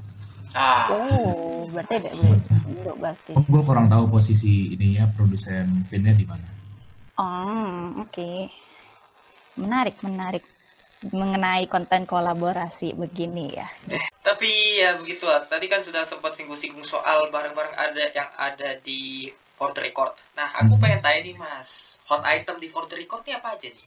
Ah. 0.52 0.92
Oh, 0.92 1.64
berarti 1.72 1.98
ada 1.98 2.10
Indo 2.12 2.92
berarti. 3.00 3.32
Gue 3.48 3.62
kurang 3.64 3.88
tahu 3.88 4.04
posisi 4.06 4.76
ininya 4.76 5.08
produsen 5.16 5.88
pinnya 5.88 6.12
di 6.12 6.24
mana. 6.28 6.46
Oh, 7.16 8.04
oke. 8.04 8.30
Menarik, 9.54 10.00
menarik. 10.00 10.44
Mengenai 11.02 11.66
konten 11.66 12.06
kolaborasi 12.06 12.94
begini 12.94 13.50
ya. 13.52 13.66
Tapi 14.22 14.46
ya 14.78 14.94
begitu 14.94 15.26
lah. 15.26 15.42
Tadi 15.44 15.66
kan 15.66 15.82
sudah 15.82 16.06
sempat 16.06 16.30
singgung-singgung 16.32 16.86
soal 16.86 17.26
barang-barang 17.26 17.74
ada 17.74 18.04
yang 18.12 18.30
ada 18.32 18.78
di 18.78 19.26
Ford 19.52 19.74
Record. 19.74 20.14
Nah, 20.32 20.46
aku 20.54 20.74
Hmm. 20.74 20.80
pengen 20.80 21.00
tanya 21.02 21.20
nih 21.20 21.34
Mas, 21.34 21.68
hot 22.06 22.22
item 22.22 22.54
di 22.56 22.70
Ford 22.70 22.86
Record 22.86 23.26
ini 23.26 23.34
apa 23.34 23.50
aja 23.52 23.66
nih? 23.66 23.86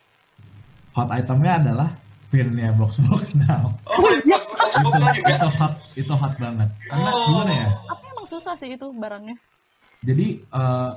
Hot 0.92 1.08
itemnya 1.10 1.54
adalah 1.58 1.90
pinnya 2.28 2.76
box 2.76 3.00
box 3.02 3.40
now. 3.40 3.72
Oh, 3.88 3.96
iya. 4.20 4.36
box 4.36 4.76
box 4.76 4.92
box 4.92 5.16
juga. 5.16 5.34
itu 5.34 5.50
hot, 5.54 5.74
itu 5.96 6.14
hot 6.14 6.34
banget. 6.36 6.70
Karena 6.86 7.10
Oh. 7.10 7.26
gimana 7.26 7.52
ya? 7.56 7.68
Apa 7.88 8.04
emang 8.12 8.28
susah 8.28 8.54
sih 8.54 8.70
itu 8.70 8.88
barangnya? 8.92 9.36
Jadi 10.04 10.28
eh, 10.44 10.92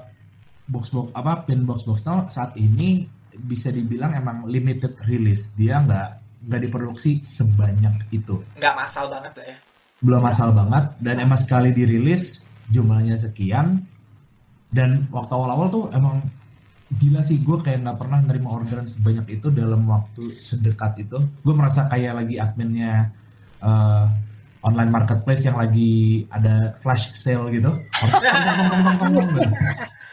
box 0.66 0.90
box 0.90 1.14
apa 1.14 1.46
pin 1.46 1.62
box 1.62 1.86
box 1.86 2.02
now 2.02 2.26
saat 2.26 2.52
ini 2.54 3.06
bisa 3.40 3.70
dibilang 3.70 4.12
emang 4.12 4.44
limited 4.44 4.98
release. 5.04 5.54
Dia 5.54 5.78
nggak 5.78 6.08
nggak 6.48 6.60
diproduksi 6.62 7.22
sebanyak 7.22 8.10
itu. 8.10 8.42
Nggak 8.56 8.74
masal 8.74 9.06
banget 9.06 9.34
lah 9.36 9.48
ya. 9.48 9.58
belum 9.98 10.22
masal 10.22 10.54
banget 10.54 10.84
dan 11.02 11.18
emang 11.18 11.34
sekali 11.34 11.74
dirilis 11.74 12.46
jumlahnya 12.70 13.18
sekian 13.18 13.82
dan 14.70 15.10
waktu 15.10 15.32
awal-awal 15.34 15.66
tuh 15.66 15.84
emang 15.90 16.22
gila 16.94 17.18
sih 17.18 17.42
gue 17.42 17.58
kayak 17.58 17.82
nggak 17.82 17.98
pernah 17.98 18.22
nerima 18.22 18.54
orderan 18.54 18.86
sebanyak 18.86 19.42
itu 19.42 19.50
dalam 19.50 19.82
waktu 19.90 20.30
sedekat 20.38 21.02
itu 21.02 21.18
gue 21.18 21.50
merasa 21.50 21.90
kayak 21.90 22.14
lagi 22.14 22.38
adminnya 22.38 23.10
eh, 23.58 24.06
online 24.62 24.92
marketplace 24.94 25.50
yang 25.50 25.58
lagi 25.58 26.22
ada 26.30 26.78
flash 26.78 27.18
sale 27.18 27.50
gitu 27.50 27.74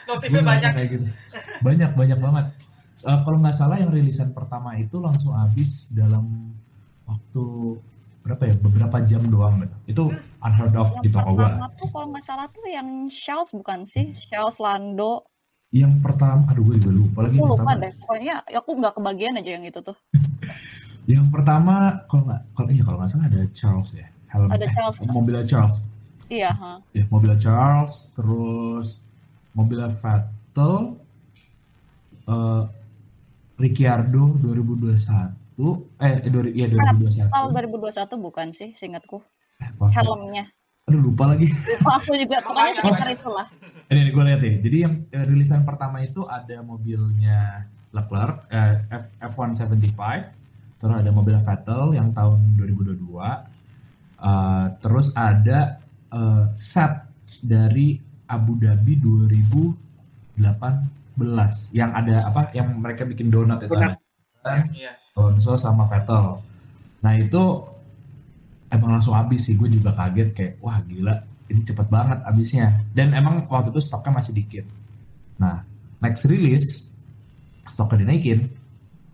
Notifnya 0.06 0.42
Gua 0.42 0.50
banyak. 0.50 0.62
ngerasa 0.66 0.78
kayak 0.78 0.90
gitu. 0.92 1.06
banyak 1.62 1.92
banyak 1.94 2.20
banget 2.22 2.46
Eh, 3.06 3.20
kalau 3.22 3.38
nggak 3.38 3.54
salah 3.54 3.78
yang 3.78 3.90
rilisan 3.90 4.34
pertama 4.34 4.74
itu 4.76 4.98
langsung 4.98 5.32
habis 5.32 5.88
dalam 5.90 6.50
waktu 7.06 7.78
berapa 8.20 8.42
ya 8.44 8.56
beberapa 8.58 8.98
jam 9.06 9.22
doang 9.24 9.62
gitu 9.62 9.76
itu 9.86 10.04
unheard 10.40 10.74
of 10.74 10.90
di 11.00 11.06
Yang 11.06 11.14
toko 11.14 11.30
gua 11.32 11.46
pertama 11.46 11.68
tuh 11.72 11.88
kalau 11.88 12.08
nggak 12.10 12.26
salah 12.26 12.48
tuh 12.50 12.66
yang 12.66 12.90
Charles 13.08 13.54
bukan 13.54 13.86
sih? 13.86 14.10
Charles 14.28 14.58
Lando. 14.58 15.30
yang 15.70 16.00
pertama 16.00 16.48
aduh 16.48 16.64
gue 16.64 16.80
juga 16.80 16.94
lupa 16.96 17.20
lagi 17.22 17.36
Aku 17.36 17.46
lupa 17.46 17.62
pertama 17.62 17.84
deh. 17.84 17.92
Pokoknya 18.00 18.36
aku 18.48 18.70
nggak 18.74 18.94
kebagian 18.96 19.34
aja 19.36 19.50
yang 19.54 19.66
itu 19.66 19.80
tuh. 19.80 19.98
yang 21.06 21.26
pertama 21.30 21.76
kalau 22.08 22.24
nggak 22.26 22.42
kalau 22.54 22.70
iya 22.72 22.82
kalau 22.82 22.98
nggak 22.98 23.12
salah 23.12 23.28
ada 23.30 23.42
Charles 23.52 23.90
ya 23.94 24.08
helm 24.34 24.50
Ada 24.50 24.66
eh, 24.66 24.72
Charles. 24.74 24.98
mobilnya 25.08 25.46
Charles 25.46 25.78
Iya, 26.26 26.50
ha. 26.50 26.82
ya 26.90 27.06
mobilnya 27.06 27.38
Charles 27.38 28.10
terus 28.18 28.98
mobilnya 29.52 29.94
Vettel 29.94 30.98
eh 32.26 32.64
Ricciardo 33.56 34.36
2021 34.44 35.00
eh 36.04 36.20
eh, 36.20 36.30
dua, 36.32 36.44
iya 36.52 36.68
2021 36.68 37.32
Tahun 37.32 37.50
2021 37.56 38.20
bukan 38.20 38.48
sih, 38.52 38.76
seingatku. 38.76 39.24
Eh? 39.64 39.72
Helmnya. 39.96 40.52
aduh 40.86 41.02
lupa 41.02 41.34
lagi 41.34 41.50
Lupa 41.50 41.98
aku 41.98 42.14
juga. 42.14 42.38
Pokoknya 42.46 42.74
sekitar 42.78 43.10
itulah. 43.10 43.48
ini 43.90 44.12
gue 44.14 44.24
lihat 44.28 44.42
ya 44.44 44.54
jadi 44.62 44.78
yang 44.86 44.94
eh, 45.10 45.26
rilisan 45.26 45.66
pertama 45.66 46.04
itu 46.04 46.28
ada 46.30 46.62
mobilnya 46.62 47.66
Leclerc 47.90 48.46
eh, 48.52 48.86
F, 48.94 49.06
F175 49.34 49.98
terus 50.76 50.96
ada 51.02 51.10
mobil 51.10 51.34
Vettel 51.40 51.96
yang 51.96 52.14
tahun 52.14 52.60
2022 52.60 53.02
Eh, 54.16 54.68
terus 54.80 55.12
ada 55.14 55.78
eh, 56.10 56.46
set 56.56 57.04
dari 57.44 58.00
Abu 58.26 58.58
Dhabi 58.58 58.98
2018 58.98 60.40
yang 61.72 61.92
ada 61.96 62.28
apa 62.28 62.52
yang 62.52 62.76
mereka 62.80 63.08
bikin 63.08 63.32
donat 63.32 63.64
itu 63.64 63.72
Donat. 63.72 63.96
ada 64.46 64.68
Iya. 64.70 64.94
Alonso 65.18 65.58
sama 65.58 65.90
Vettel 65.90 66.38
Nah 67.06 67.14
itu 67.22 67.44
emang 68.74 68.98
langsung 68.98 69.14
habis 69.14 69.46
sih, 69.46 69.54
gue 69.54 69.70
juga 69.70 69.94
kaget 69.94 70.30
kayak 70.34 70.54
wah 70.58 70.82
gila 70.82 71.16
ini 71.46 71.62
cepet 71.62 71.86
banget 71.86 72.18
habisnya. 72.26 72.82
Dan 72.98 73.14
emang 73.14 73.46
waktu 73.46 73.70
itu 73.70 73.82
stoknya 73.86 74.18
masih 74.18 74.34
dikit. 74.34 74.66
Nah 75.38 75.62
next 76.02 76.26
release 76.26 76.90
stoknya 77.70 78.06
dinaikin, 78.06 78.50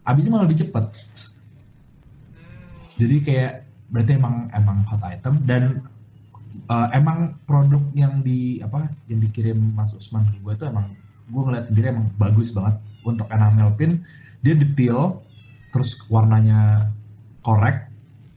habisnya 0.08 0.32
malah 0.32 0.48
lebih 0.48 0.64
cepet. 0.64 0.86
Hmm, 2.32 2.72
Jadi 2.96 3.16
kayak 3.28 3.54
berarti 3.92 4.12
emang 4.16 4.36
emang 4.56 4.78
hot 4.88 5.04
item 5.04 5.36
dan 5.44 5.64
uh, 6.72 6.88
emang 6.96 7.36
produk 7.44 7.84
yang 7.92 8.24
di 8.24 8.64
apa 8.64 8.88
yang 9.12 9.20
dikirim 9.20 9.60
Mas 9.76 9.92
Usman 9.92 10.32
ke 10.32 10.40
gue 10.40 10.54
itu 10.56 10.64
emang 10.64 10.96
gue 11.32 11.42
ngeliat 11.42 11.66
sendiri 11.66 11.86
emang 11.90 12.12
bagus 12.20 12.52
banget 12.52 12.76
untuk 13.02 13.26
enamel 13.32 13.72
pin 13.74 14.04
dia 14.44 14.54
detail 14.54 15.24
terus 15.72 15.96
warnanya 16.12 16.92
korek 17.42 17.88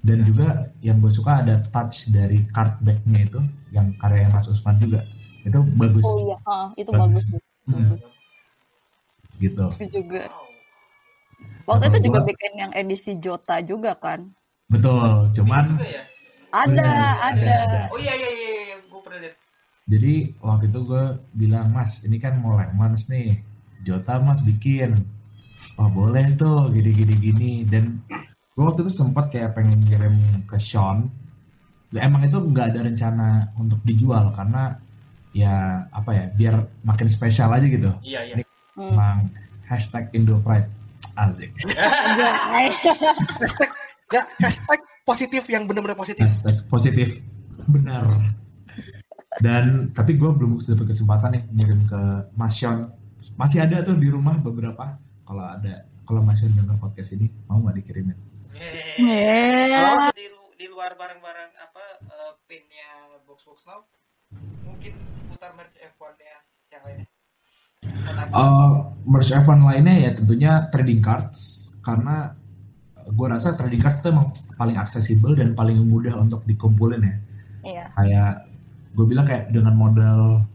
dan 0.01 0.23
juga 0.23 0.71
yang 0.79 1.03
gue 1.03 1.11
suka 1.11 1.43
ada 1.43 1.59
touch 1.65 2.09
dari 2.09 2.47
card 2.55 2.79
backnya 2.81 3.21
itu 3.27 3.41
yang 3.75 3.91
karya 3.99 4.31
Mas 4.31 4.47
Usman 4.47 4.79
juga 4.79 5.03
itu 5.43 5.59
bagus 5.75 6.05
Oh 6.07 6.17
iya, 6.23 6.37
ah, 6.47 6.69
itu 6.73 6.89
Bagus. 6.89 7.25
bagus. 7.29 7.43
Hmm, 7.65 7.97
gitu 9.41 9.67
Itu 9.75 9.85
juga. 9.91 10.29
Waktu 11.65 11.85
itu 11.91 11.99
juga 12.09 12.21
gua- 12.21 12.29
bikin 12.29 12.53
yang 12.61 12.73
edisi 12.73 13.17
Jota 13.17 13.57
juga 13.61 13.97
kan. 13.97 14.29
betul 14.69 15.29
cuman 15.33 15.65
juga 15.77 15.89
ya? 15.89 16.03
Ada, 16.55 16.71
Bener, 16.71 17.13
ada. 17.19 17.55
ada. 17.67 17.83
Oh 17.91 17.99
iya 17.99 18.15
iya 18.15 18.31
iya, 18.31 18.51
iya. 18.65 18.77
gue 18.81 19.01
pernah 19.03 19.19
lihat. 19.21 19.35
Jadi 19.85 20.33
waktu 20.41 20.73
itu 20.73 20.81
gue 20.89 21.05
bilang 21.37 21.69
mas 21.69 22.01
ini 22.09 22.17
kan 22.17 22.41
mau 22.41 22.57
lemons 22.57 23.05
nih. 23.13 23.37
Jota 23.85 24.17
mas 24.17 24.41
bikin. 24.41 25.05
Oh 25.77 25.93
boleh 25.93 26.33
tuh 26.41 26.73
gini 26.73 26.91
gini 26.93 27.15
gini. 27.21 27.53
Dan 27.69 28.01
gue 28.57 28.65
waktu 28.65 28.89
itu 28.89 28.93
sempat 28.93 29.29
kayak 29.29 29.53
pengen 29.53 29.85
kirim 29.85 30.17
ke 30.49 30.57
Sean. 30.57 31.13
Ya, 31.93 32.09
emang 32.09 32.27
itu 32.27 32.41
nggak 32.41 32.75
ada 32.75 32.81
rencana 32.91 33.29
untuk 33.61 33.79
dijual 33.87 34.35
karena 34.35 34.75
ya 35.31 35.87
apa 35.93 36.11
ya 36.11 36.25
biar 36.33 36.55
makin 36.81 37.07
spesial 37.07 37.53
aja 37.53 37.67
gitu. 37.69 37.93
Iya 38.01 38.21
iya. 38.25 38.35
Hmm. 38.75 38.91
emang 38.91 39.19
hashtag 39.69 40.11
Indo 40.17 40.41
Pride. 40.41 40.67
Asik. 41.15 41.55
Hashtag, 43.39 43.71
gak, 44.11 44.25
hashtag 44.43 44.81
positif 45.07 45.47
yang 45.47 45.69
benar-benar 45.71 45.95
positif. 45.95 46.27
hashtag 46.27 46.57
positif. 46.67 47.09
Benar 47.71 48.11
dan 49.41 49.91
tapi 49.91 50.15
gue 50.15 50.31
belum 50.31 50.59
dapat 50.59 50.87
kesempatan 50.87 51.31
nih 51.33 51.43
ngirim 51.51 51.81
ke 51.85 52.01
Mas 52.33 52.55
Sean 52.55 52.95
masih 53.35 53.65
ada 53.65 53.83
tuh 53.83 53.97
di 53.97 54.07
rumah 54.07 54.37
beberapa 54.37 54.95
kalau 55.23 55.43
ada 55.43 55.83
kalau 56.05 56.21
Mas 56.21 56.39
Sean 56.39 56.53
denger 56.53 56.77
podcast 56.77 57.13
ini 57.13 57.27
mau 57.47 57.59
nggak 57.59 57.77
dikirimin 57.79 58.19
Hehehe. 58.55 59.75
Kalau 59.75 60.15
di, 60.15 60.27
lu- 60.31 60.55
di 60.55 60.67
luar 60.69 60.95
barang-barang 60.95 61.51
apa 61.59 61.85
eh, 62.05 62.33
pinnya 62.47 62.91
box 63.25 63.43
box 63.43 63.67
now 63.67 63.83
mungkin 64.63 64.95
seputar 65.09 65.51
merch 65.55 65.75
F1 65.75 66.15
nya 66.17 66.39
yang 66.71 66.83
lainnya. 66.83 67.09
Uh, 68.31 68.95
merch 69.05 69.29
event 69.29 69.61
lainnya 69.61 69.95
ya 69.99 70.11
tentunya 70.15 70.53
trading 70.71 71.03
cards 71.03 71.69
karena 71.83 72.33
gue 73.05 73.27
rasa 73.27 73.53
trading 73.53 73.77
cards 73.79 73.99
itu 73.99 74.09
emang 74.09 74.31
paling 74.55 74.79
aksesibel 74.79 75.35
dan 75.35 75.53
paling 75.53 75.77
mudah 75.83 76.15
untuk 76.17 76.41
dikumpulin 76.45 77.03
ya 77.03 77.17
Iya. 77.65 77.85
kayak 77.93 78.33
gue 78.95 79.05
bilang 79.05 79.27
kayak 79.27 79.51
dengan 79.51 79.75
modal 79.75 80.47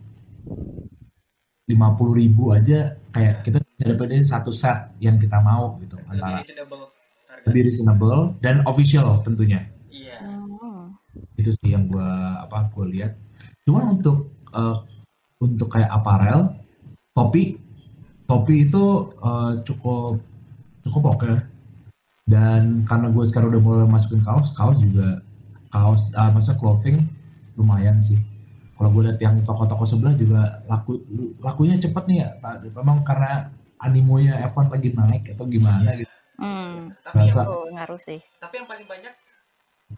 50.000 1.69 1.75
ribu 2.17 2.43
aja 2.55 2.97
kayak 3.13 3.45
kita 3.45 3.57
bisa 3.61 3.83
dapetin 3.93 4.25
satu 4.25 4.49
set 4.49 4.89
yang 4.97 5.21
kita 5.21 5.37
mau 5.43 5.77
gitu 5.77 5.99
lebih 6.09 6.17
antara 6.17 6.39
reasonable 6.41 6.83
harga. 7.29 7.45
lebih 7.45 7.61
reasonable 7.69 8.21
dan 8.41 8.55
official 8.65 9.21
tentunya 9.21 9.61
Iya. 9.89 10.17
Hmm. 10.21 10.97
itu 11.37 11.51
sih 11.61 11.69
yang 11.73 11.85
gue 11.89 12.09
apa 12.41 12.69
gue 12.73 12.85
lihat 12.97 13.13
cuman 13.67 14.01
untuk 14.01 14.33
eh, 14.49 14.77
untuk 15.39 15.67
kayak 15.69 15.91
aparel 15.93 16.53
topi 17.13 17.59
topi 18.25 18.65
itu 18.65 18.85
eh, 19.21 19.51
cukup 19.67 20.17
cukup 20.89 21.03
oke 21.17 21.31
dan 22.29 22.85
karena 22.85 23.09
gue 23.09 23.23
sekarang 23.29 23.49
udah 23.53 23.61
mulai 23.61 23.85
masukin 23.89 24.21
kaos 24.21 24.53
kaos 24.57 24.77
juga 24.81 25.21
kaos 25.69 26.09
ah 26.17 26.29
maksudnya 26.33 26.57
clothing 26.57 26.97
lumayan 27.57 27.97
sih 28.01 28.17
kalau 28.79 28.89
gue 28.89 29.03
lihat 29.05 29.19
yang 29.19 29.35
toko-toko 29.43 29.83
sebelah 29.83 30.15
juga 30.15 30.39
laku 30.65 31.03
lakunya 31.37 31.75
cepet 31.75 32.03
nih 32.07 32.17
ya 32.17 32.29
Pak. 32.39 32.63
memang 32.71 33.03
karena 33.03 33.51
animonya 33.77 34.39
F1 34.47 34.71
lagi 34.71 34.89
naik 34.89 35.23
atau 35.29 35.45
gimana 35.45 35.91
gitu 35.93 36.07
Hmm. 36.39 36.95
Tapi 37.03 37.27
yang, 37.27 37.43
Oh, 37.43 37.67
ngaruh 37.67 37.99
sih. 37.99 38.23
tapi 38.39 38.53
yang 38.55 38.67
paling 38.71 38.87
banyak 38.87 39.11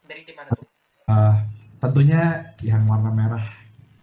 dari 0.03 0.25
tim 0.25 0.33
mana 0.33 0.49
tuh? 0.49 0.65
Ah, 1.05 1.45
tentunya 1.77 2.21
yang 2.59 2.81
warna 2.83 3.13
merah 3.13 3.45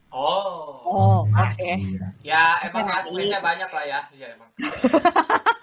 Oh. 0.09 0.79
Oh, 0.87 1.19
oke. 1.27 1.59
Iya. 1.69 2.09
Ya 2.23 2.43
emang 2.65 2.87
fansnya 2.89 3.43
banyak 3.43 3.69
lah 3.69 3.85
ya. 3.85 4.01
Iya 4.09 4.27
emang. 4.33 4.49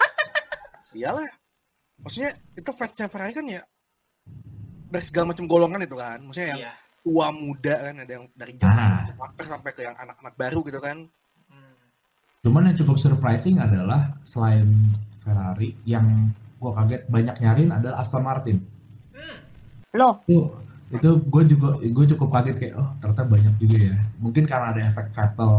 Iyalah. 0.94 1.28
Maksudnya 1.98 2.30
itu 2.54 2.70
fansnya 2.70 3.06
Ferrari 3.08 3.32
kan 3.32 3.46
ya 3.48 3.62
dari 4.86 5.02
segala 5.02 5.34
macam 5.34 5.44
golongan 5.48 5.82
itu 5.82 5.96
kan. 5.96 6.18
Maksudnya 6.20 6.48
yang 6.52 6.60
Iya. 6.62 6.72
Tua 7.06 7.30
muda 7.30 7.74
kan 7.78 8.02
ada 8.02 8.12
yang 8.12 8.26
dari 8.34 8.58
zaman 8.58 8.82
Ah. 8.82 9.06
maker 9.14 9.46
sampai 9.46 9.70
ke 9.70 9.80
yang 9.80 9.94
anak-anak 9.94 10.34
baru 10.34 10.58
gitu 10.60 10.80
kan. 10.80 11.06
Hmm. 11.46 11.74
Cuman 12.42 12.66
yang 12.66 12.76
cukup 12.76 12.98
surprising 12.98 13.62
adalah 13.62 14.18
selain 14.22 14.66
Ferrari 15.22 15.78
yang 15.84 16.02
gua 16.58 16.74
kaget 16.74 17.06
banyak 17.06 17.36
nyariin 17.38 17.70
adalah 17.70 18.02
Aston 18.02 18.26
Martin. 18.26 18.58
Hmm. 19.14 19.38
Loh, 19.94 20.18
Itu 20.26 20.50
itu 20.86 21.10
gue 21.20 21.42
juga 21.46 21.68
gue 21.78 22.04
cukup 22.10 22.28
kaget 22.32 22.56
kayak 22.56 22.74
oh 22.74 22.90
ternyata 22.98 23.22
banyak 23.24 23.54
juga 23.56 23.78
ya. 23.86 23.96
Mungkin 24.18 24.44
karena 24.44 24.66
ada 24.70 24.80
efek 24.82 25.06
Vettel 25.10 25.52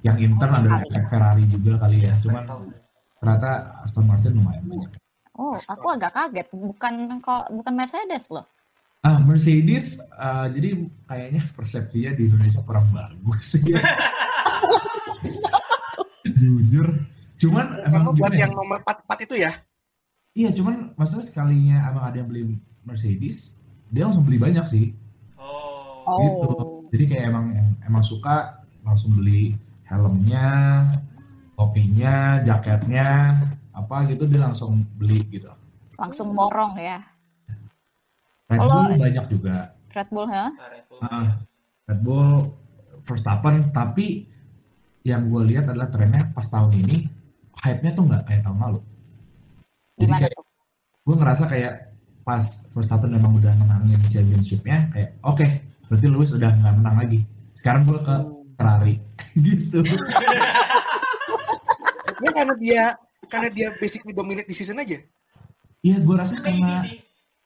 yang 0.00 0.16
intern 0.18 0.50
Oh, 0.50 0.58
ada 0.58 0.68
kali. 0.68 0.82
efek 0.84 1.04
Ferrari 1.08 1.44
juga 1.46 1.72
kali 1.78 1.98
ya. 2.02 2.14
Cuman 2.20 2.42
Vettel. 2.42 2.60
ternyata 3.18 3.50
Aston 3.82 4.04
Martin 4.04 4.34
lumayan 4.34 4.62
banyak. 4.64 4.90
oh, 5.34 5.54
aku 5.56 5.86
agak 5.88 6.10
kaget. 6.10 6.46
Bukan 6.50 6.92
kok 7.18 7.46
bukan 7.50 7.74
Mercedes 7.74 8.26
loh. 8.28 8.46
Ah 8.98 9.22
Mercedes 9.22 10.02
ah, 10.18 10.50
jadi 10.50 10.74
kayaknya 11.06 11.42
persepsinya 11.54 12.10
di 12.18 12.26
Indonesia 12.26 12.58
kurang 12.66 12.90
bagus 12.90 13.54
sih. 13.54 13.62
ya. 13.62 13.78
Jujur. 16.40 16.88
Cuman 17.38 17.66
emang 17.86 18.10
buat 18.10 18.18
gimana 18.18 18.34
ya? 18.34 18.42
yang 18.46 18.52
nomor 18.58 18.78
44 18.82 19.26
itu 19.26 19.34
ya. 19.38 19.52
Iya, 20.34 20.50
cuman 20.54 20.94
maksudnya 20.94 21.26
sekalinya 21.26 21.76
abang 21.90 22.04
ada 22.06 22.16
yang 22.18 22.28
beli 22.30 22.58
Mercedes, 22.82 23.58
dia 23.90 24.06
langsung 24.06 24.26
beli 24.26 24.38
banyak 24.38 24.66
sih. 24.66 24.94
Oh. 25.38 26.18
Gitu. 26.22 26.50
Jadi 26.94 27.04
kayak 27.10 27.24
emang 27.30 27.46
emang 27.86 28.02
suka 28.02 28.62
langsung 28.82 29.18
beli 29.18 29.54
helmnya, 29.86 30.86
topinya, 31.54 32.42
jaketnya, 32.46 33.34
apa 33.74 33.96
gitu 34.10 34.26
dia 34.26 34.46
langsung 34.46 34.82
beli 34.98 35.22
gitu. 35.30 35.50
Langsung 35.98 36.34
borong 36.34 36.78
ya. 36.78 37.02
Red 38.48 38.58
Kalau- 38.58 38.74
Bull 38.86 38.96
banyak 38.98 39.26
juga. 39.28 39.56
Red 39.88 40.08
Bull, 40.08 40.26
ha? 40.26 40.44
Ah, 40.48 40.68
Red 40.68 40.84
Bull. 40.86 41.00
Ah, 41.02 41.28
Red 41.84 42.00
Bull, 42.00 42.30
Verstappen, 43.00 43.54
tapi 43.70 44.24
yang 45.02 45.26
gue 45.26 45.42
lihat 45.46 45.64
adalah 45.66 45.88
trennya 45.88 46.28
pas 46.28 46.44
tahun 46.44 46.72
ini 46.76 47.08
hype-nya 47.58 47.92
tuh 47.92 48.04
nggak 48.04 48.22
kayak 48.24 48.42
tahun 48.42 48.58
lalu. 48.58 48.80
Jadi 49.94 50.04
Gimana 50.04 50.20
kayak 50.22 50.32
tuh? 50.34 50.44
gue 51.02 51.16
ngerasa 51.16 51.44
kayak 51.46 51.74
pas 52.20 52.44
Verstappen 52.68 53.08
memang 53.08 53.32
udah 53.34 53.52
menangin 53.54 53.96
championship-nya 54.06 54.92
kayak 54.92 55.16
oke 55.22 55.46
berarti 55.88 56.06
Lewis 56.06 56.28
udah 56.30 56.52
nggak 56.52 56.74
menang 56.76 56.96
lagi 56.98 57.20
sekarang 57.54 57.88
gue 57.88 57.96
ke 57.98 58.16
Ferrari 58.52 58.94
gitu 59.48 59.80
Ya 62.18 62.30
karena 62.30 62.54
dia 62.54 62.82
karena 63.24 63.48
dia 63.48 63.68
basically 63.74 64.12
dominate 64.12 64.44
di 64.44 64.52
season 64.52 64.76
aja. 64.76 65.00
iya 65.80 65.96
gue 65.96 66.14
rasa 66.14 66.36
Maybe 66.36 66.60
karena 66.60 66.76
sih. 66.82 67.00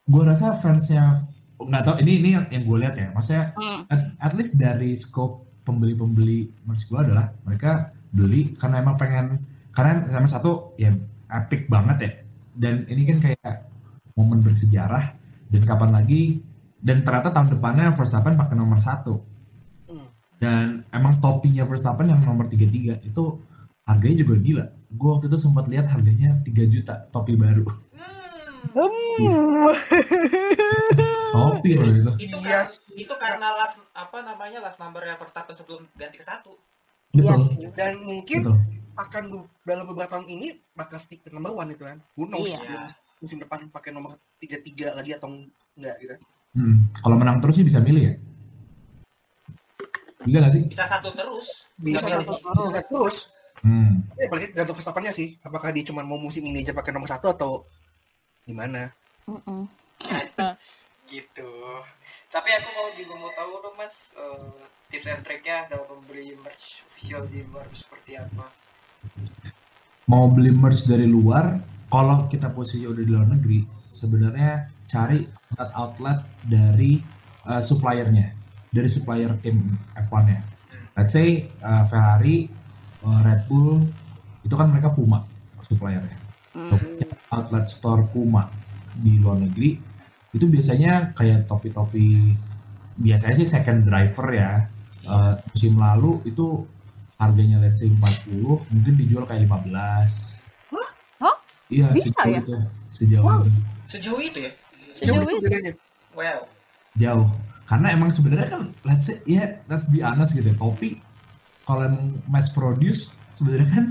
Gue 0.06 0.22
rasa 0.22 0.58
fansnya 0.58 1.22
nggak 1.62 1.82
tahu 1.86 1.96
ini 2.02 2.12
ini 2.18 2.30
yang, 2.34 2.46
yang 2.50 2.62
gue 2.66 2.78
lihat 2.82 2.94
ya. 2.98 3.08
Maksudnya 3.14 3.54
Hmm. 3.54 3.86
at, 3.86 4.00
at 4.18 4.32
least 4.34 4.58
dari 4.58 4.98
scope 4.98 5.46
pembeli-pembeli 5.62 6.50
merch 6.66 6.90
gue 6.90 6.98
adalah 6.98 7.30
mereka 7.46 7.94
beli 8.10 8.52
karena 8.58 8.82
emang 8.82 8.98
pengen 8.98 9.46
karena 9.70 10.02
sama 10.10 10.28
satu 10.28 10.74
ya 10.74 10.90
epic 11.30 11.70
banget 11.70 11.96
ya. 12.02 12.10
Dan 12.52 12.84
ini 12.90 13.06
kan 13.08 13.18
kayak 13.22 13.70
momen 14.18 14.42
bersejarah 14.42 15.14
dan 15.48 15.62
kapan 15.64 15.90
lagi 15.94 16.42
dan 16.82 17.06
ternyata 17.06 17.30
tahun 17.30 17.54
depannya 17.56 17.94
Verstappen 17.94 18.34
pakai 18.34 18.56
nomor 18.58 18.82
satu. 18.82 19.22
Hmm. 19.86 20.08
dan 20.42 20.82
emang 20.90 21.22
topinya 21.22 21.62
Verstappen 21.62 22.10
yang 22.10 22.18
nomor 22.26 22.50
33 22.50 23.06
itu 23.06 23.22
harganya 23.86 24.16
juga 24.26 24.34
gila. 24.42 24.64
Gue 24.90 25.08
waktu 25.14 25.26
itu 25.30 25.38
sempat 25.38 25.70
lihat 25.70 25.86
harganya 25.86 26.42
3 26.42 26.66
juta 26.66 27.06
topi 27.14 27.38
baru 27.38 27.62
Hmm. 28.72 29.68
Topi 31.32 31.70
loh 31.74 31.86
itu 31.88 32.10
Itu 32.22 32.36
Iya 32.38 32.60
kan, 32.60 32.66
sih. 32.66 32.80
itu 32.98 33.14
karena 33.16 33.48
last 33.54 33.80
apa 33.92 34.18
namanya 34.20 34.58
last 34.60 34.76
number 34.76 35.00
Verstappen 35.00 35.52
sebelum 35.52 35.84
ganti 35.94 36.16
ke 36.16 36.24
satu. 36.24 36.52
betul 37.10 37.52
Iya. 37.54 37.68
Dan 37.72 37.92
mungkin 38.02 38.40
betul 38.42 38.56
akan 38.92 39.24
dalam 39.64 39.84
beberapa 39.88 40.04
tahun 40.10 40.28
ini 40.28 40.52
bakal 40.72 41.00
stick 41.00 41.24
ke 41.24 41.32
number 41.32 41.48
one 41.50 41.70
itu 41.70 41.80
kan. 41.82 41.96
Who 42.14 42.24
knows 42.24 42.44
Iya. 42.46 42.60
dia 42.60 42.80
musim 43.18 43.38
depan 43.38 43.68
pakai 43.68 43.90
nomor 43.90 44.16
33 44.38 44.92
lagi 44.92 45.14
atau 45.14 45.28
enggak 45.72 45.96
gitu. 45.98 46.14
Hmm, 46.52 46.84
kalau 47.00 47.16
menang 47.16 47.40
terus 47.40 47.56
sih 47.56 47.64
bisa 47.64 47.80
milih 47.80 48.02
ya? 48.02 48.14
Bisa 50.22 50.36
nggak 50.38 50.52
sih? 50.52 50.62
Bisa 50.68 50.84
satu 50.84 51.08
terus. 51.12 51.66
Bisa 51.76 52.04
milih 52.04 52.20
satu 52.20 52.36
sih. 52.36 52.68
bisa 52.68 52.80
terus. 52.84 53.16
Hmm. 53.62 54.02
Ya 54.18 54.26
berarti 54.28 54.46
gantung 54.52 54.76
Verstappen-nya 54.76 55.12
sih. 55.14 55.38
Apakah 55.40 55.72
dia 55.72 55.82
cuma 55.82 56.02
mau 56.02 56.18
musim 56.18 56.42
ini 56.42 56.60
aja 56.60 56.74
pakai 56.74 56.92
nomor 56.92 57.06
satu 57.06 57.30
atau 57.30 57.64
gimana? 58.52 58.92
Mm-mm. 59.24 59.64
Gitu. 61.12 61.52
Tapi 62.32 62.48
aku 62.56 62.68
mau 62.72 62.88
juga 62.96 63.14
mau 63.20 63.32
tahu 63.36 63.52
dong 63.60 63.76
mas 63.76 64.08
eh, 64.16 64.64
tips 64.88 65.08
and 65.12 65.20
triknya 65.24 65.68
dalam 65.68 66.00
membeli 66.00 66.32
merch 66.40 66.84
official 66.88 67.28
di 67.28 67.44
luar 67.44 67.68
seperti 67.72 68.16
apa? 68.16 68.48
Mau 70.08 70.28
beli 70.32 70.52
merch 70.52 70.88
dari 70.88 71.04
luar, 71.04 71.60
kalau 71.92 72.28
kita 72.32 72.48
posisi 72.52 72.88
udah 72.88 73.04
di 73.04 73.12
luar 73.12 73.28
negeri, 73.28 73.60
sebenarnya 73.92 74.72
cari 74.88 75.24
outlet-outlet 75.24 76.18
dari 76.48 77.00
uh, 77.44 77.60
suppliernya, 77.60 78.32
dari 78.72 78.88
supplier 78.88 79.36
tim 79.44 79.76
F1-nya. 79.96 80.40
Let's 80.96 81.12
say 81.12 81.48
uh, 81.60 81.84
Ferrari, 81.88 82.48
uh, 83.04 83.20
Red 83.20 83.48
Bull, 83.48 83.84
itu 84.44 84.54
kan 84.56 84.72
mereka 84.72 84.92
Puma 84.92 85.24
suppliernya. 85.68 86.18
Mm. 86.52 87.11
Outlet 87.32 87.66
store 87.66 88.04
Puma 88.06 88.46
di 88.94 89.16
luar 89.16 89.40
negeri 89.40 89.80
itu 90.30 90.44
biasanya 90.44 91.12
kayak 91.12 91.44
topi-topi 91.44 92.36
biasanya 92.94 93.34
sih 93.34 93.48
second 93.48 93.82
driver 93.82 94.28
ya 94.30 94.52
Eh, 95.02 95.34
musim 95.50 95.74
lalu 95.74 96.22
itu 96.22 96.62
harganya 97.18 97.58
let's 97.58 97.82
say 97.82 97.90
40 97.90 98.38
mungkin 98.70 98.94
dijual 98.94 99.26
kayak 99.26 99.50
15 99.50 99.66
Hah? 101.18 101.34
iya 101.66 101.90
Bisa 101.90 102.06
sejauh 102.06 102.30
ya? 102.30 102.38
itu 102.38 102.54
sejauh 102.88 103.26
Wow. 103.26 103.42
itu 103.42 103.50
Sejauh 103.82 104.20
itu 104.22 104.38
ya? 104.38 104.52
Jauh 104.94 105.18
Jauh 105.18 105.22
itu 105.26 105.34
itu. 105.34 105.42
bedanya. 105.42 105.72
Wow. 106.14 106.40
jauh 106.94 107.26
karena 107.64 107.86
emang 107.90 108.14
sebenarnya 108.14 108.46
kan 108.46 108.62
let's 108.84 109.10
say 109.10 109.18
ya 109.26 109.42
let's 109.66 109.90
be 109.90 109.98
honest 109.98 110.38
gitu 110.38 110.46
ya 110.46 110.54
topi 110.54 111.02
kalau 111.64 111.82
emang 111.82 112.22
mass 112.30 112.46
produce 112.46 113.10
sebenarnya 113.32 113.68
kan 113.74 113.86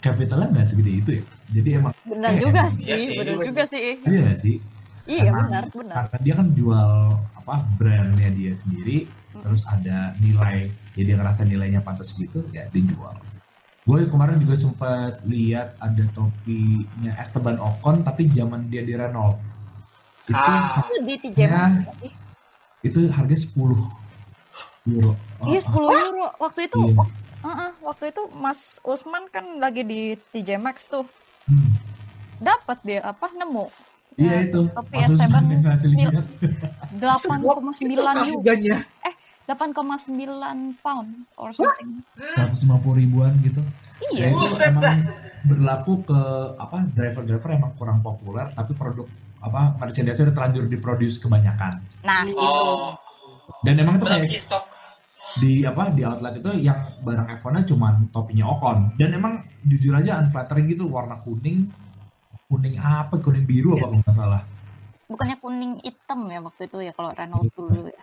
capitalnya 0.00 0.48
nggak 0.50 0.66
segede 0.66 0.92
itu 0.96 1.10
ya 1.12 1.24
jadi 1.50 1.70
emang 1.78 1.94
Benar 2.02 2.30
Iya, 2.30 2.40
juga 2.40 2.60
emang. 2.62 2.74
sih, 2.74 2.86
Iya 2.86 2.96
sih. 2.98 3.16
benar 3.16 3.36
juga 3.40 3.62
sih. 3.64 3.86
iya 4.02 4.28
sih 4.34 4.56
Iya 5.04 5.30
benar, 5.32 5.64
benar. 5.70 5.94
karena 6.04 6.18
dia 6.20 6.34
kan 6.34 6.46
jual 6.52 6.90
apa 7.34 7.54
brandnya 7.74 8.28
dia 8.30 8.52
sendiri 8.52 9.08
terus 9.34 9.64
ada 9.64 10.12
nilai 10.18 10.68
ya 10.92 11.02
dia 11.02 11.16
ngerasa 11.16 11.42
nilainya 11.42 11.80
pantas 11.80 12.12
gitu 12.12 12.44
ya 12.50 12.68
dijual 12.68 13.16
gue 13.82 14.04
kemarin 14.04 14.36
juga 14.36 14.52
sempat 14.54 15.24
lihat 15.24 15.72
ada 15.78 16.04
topinya 16.12 17.16
Esteban 17.16 17.56
Ocon 17.56 18.02
tapi 18.02 18.28
zaman 18.28 18.68
dia 18.68 18.82
di 18.82 18.92
Renault 18.92 19.40
itu 20.26 20.36
Ah. 20.36 20.84
Itu 20.84 21.00
di 21.00 21.14
TJ 21.16 21.38
Ya. 21.40 21.64
Itu 22.78 23.08
harga 23.08 23.32
10 23.32 23.80
euro 24.86 25.16
Oh, 25.38 25.46
Iya 25.46 25.60
oh, 25.64 25.88
10 25.88 26.04
euro. 26.04 26.26
Waktu 26.38 26.60
itu, 26.64 26.78
iya. 26.82 26.92
wak- 26.94 27.14
uh-uh, 27.40 27.70
waktu 27.82 28.04
itu 28.10 28.22
Mas 28.34 28.60
Usman 28.82 29.24
kan 29.28 29.56
lagi 29.56 29.82
di 29.82 30.00
TJ 30.28 30.58
Maxx 30.58 30.88
tuh. 30.88 31.06
Dapat 32.38 32.78
dia 32.82 33.00
apa 33.02 33.26
nemu? 33.30 33.66
iya 34.14 34.32
Ya, 34.34 34.50
itu 34.50 34.60
Topi 34.68 34.96
Maksud 34.96 35.14
Esteban 35.14 35.42
saya 35.44 35.58
ngasih 35.60 35.88
lihat. 35.92 36.24
8,9 36.96 37.38
euro. 37.86 38.10
harganya. 38.18 38.78
8,9 39.46 40.04
pound 40.78 41.08
or 41.34 41.50
something. 41.52 42.04
150 42.36 42.68
ribuan 42.94 43.32
gitu 43.40 43.62
Iya. 44.08 44.20
Ya, 44.20 44.26
itu 44.28 44.38
Buset 44.38 44.68
emang 44.68 44.98
berlaku 45.42 45.92
ke 46.04 46.20
apa 46.56 46.86
driver-driver 46.88 47.50
emang 47.52 47.72
kurang 47.74 47.98
populer 47.98 48.46
tapi 48.52 48.74
produk 48.74 49.06
apa 49.38 49.74
merchandise 49.76 50.18
udah 50.20 50.34
terlanjur 50.34 50.66
diproduce 50.66 51.18
kebanyakan 51.18 51.78
Nah, 52.02 52.22
itu. 52.22 52.38
Oh, 52.38 52.94
dan 53.62 53.74
emang 53.76 53.96
itu 53.96 54.06
kayak 54.06 54.30
stok. 54.34 54.64
di 55.36 55.62
apa 55.62 55.90
di 55.90 56.02
outlet 56.02 56.34
itu 56.36 56.50
yang 56.60 56.78
barang 57.00 57.28
F1 57.38 57.50
nya 57.52 57.62
cuman 57.64 57.94
topinya 58.10 58.44
Ocon 58.48 58.78
dan 58.96 59.10
emang 59.12 59.34
jujur 59.62 59.94
aja 59.94 60.18
unflattering 60.18 60.66
gitu 60.68 60.86
warna 60.86 61.18
kuning 61.20 61.70
kuning 62.48 62.74
apa 62.80 63.14
kuning 63.20 63.44
biru 63.44 63.76
apa 63.76 63.86
nggak 63.94 64.14
salah 64.14 64.42
Bukannya 65.04 65.36
kuning 65.40 65.72
hitam 65.80 66.28
ya 66.28 66.40
waktu 66.40 66.62
itu 66.64 66.78
ya 66.84 66.92
kalau 66.92 67.16
Renault 67.16 67.48
dulu 67.56 67.88
ya. 67.88 68.02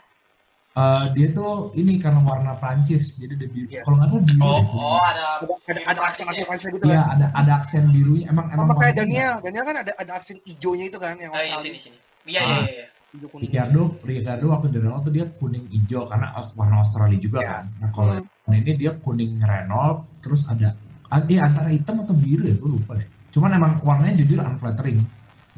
Eh, 0.76 1.06
dia 1.14 1.28
tuh 1.32 1.70
ini 1.72 2.02
karena 2.02 2.18
warna 2.20 2.58
Prancis 2.58 3.14
jadi 3.16 3.38
dia 3.38 3.46
biru 3.48 3.68
Iya. 3.70 3.82
kalau 3.82 3.96
nggak 3.96 4.10
salah 4.10 4.26
biru 4.26 4.42
Oh, 4.42 4.50
deh. 4.50 4.66
oh 4.68 5.02
ada 5.04 5.26
Ada 5.66 5.82
ada, 5.86 6.02
aksen 6.02 6.26
aksen 6.26 6.46
aksen 6.46 6.70
gitu 6.74 6.86
Iya 6.86 6.98
kan. 7.00 7.08
ada 7.14 7.26
ada 7.32 7.52
aksen 7.58 7.84
birunya 7.90 8.26
emang 8.28 8.46
emang 8.50 8.66
Sama 8.68 8.74
kayak 8.76 8.96
Daniel, 8.98 9.34
Daniel 9.40 9.64
kan 9.64 9.76
ada 9.82 9.92
ada 9.96 10.12
aksen 10.14 10.38
hijaunya 10.42 10.86
itu 10.88 10.98
kan 10.98 11.14
yang 11.16 11.30
Oh, 11.30 11.40
iya 11.40 11.58
sini 11.62 11.78
sini. 11.80 11.98
Iya 12.26 12.42
iya 12.42 12.58
Ah. 12.58 12.66
iya. 12.66 12.88
Hijau 13.14 13.28
kuning. 13.32 13.46
Ricardo, 13.48 13.82
Ricardo 14.04 14.46
waktu 14.52 14.68
di 14.68 14.78
Renault 14.78 15.02
tuh 15.02 15.14
dia 15.14 15.26
kuning 15.32 15.66
hijau 15.68 16.02
karena 16.06 16.28
warna 16.52 16.76
Australia 16.82 17.18
juga 17.18 17.38
Iya. 17.40 17.50
kan. 17.52 17.64
Nah 17.80 17.90
kalau 17.92 18.14
Hmm. 18.18 18.52
ini 18.52 18.72
dia 18.76 18.92
kuning 18.98 19.32
Renault, 19.40 19.98
terus 20.20 20.42
ada, 20.46 20.74
ah, 21.08 21.22
iya 21.24 21.46
antara 21.46 21.70
hitam 21.70 22.02
atau 22.02 22.12
biru 22.12 22.44
ya, 22.44 22.56
gue 22.58 22.70
lupa 22.72 22.98
deh. 22.98 23.08
Cuman 23.36 23.52
emang 23.52 23.84
warnanya 23.84 24.16
jujur 24.24 24.40
unflattering, 24.40 25.04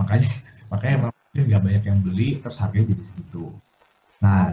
makanya 0.01 0.25
makanya 0.73 0.93
emang 1.05 1.11
nggak 1.37 1.61
banyak 1.61 1.83
yang 1.85 1.99
beli, 2.01 2.41
terus 2.41 2.57
harganya 2.57 2.97
jadi 2.97 3.03
segitu. 3.05 3.53
Nah, 4.17 4.49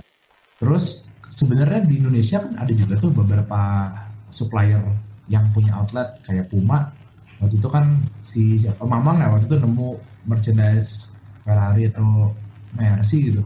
terus 0.60 1.08
sebenarnya 1.32 1.88
di 1.88 2.04
Indonesia 2.04 2.44
kan 2.44 2.52
ada 2.60 2.72
juga 2.76 3.00
tuh 3.00 3.16
beberapa 3.16 3.88
supplier 4.28 4.84
yang 5.32 5.48
punya 5.56 5.72
outlet 5.72 6.20
kayak 6.28 6.52
Puma. 6.52 6.92
Waktu 7.40 7.56
itu 7.56 7.68
kan 7.72 7.96
si 8.20 8.60
siapa 8.60 8.84
Mamang 8.84 9.24
ya 9.24 9.32
waktu 9.32 9.48
itu 9.48 9.56
nemu 9.56 9.88
merchandise 10.28 11.16
Ferrari 11.44 11.88
atau 11.88 12.32
Mercy 12.76 13.32
gitu. 13.32 13.42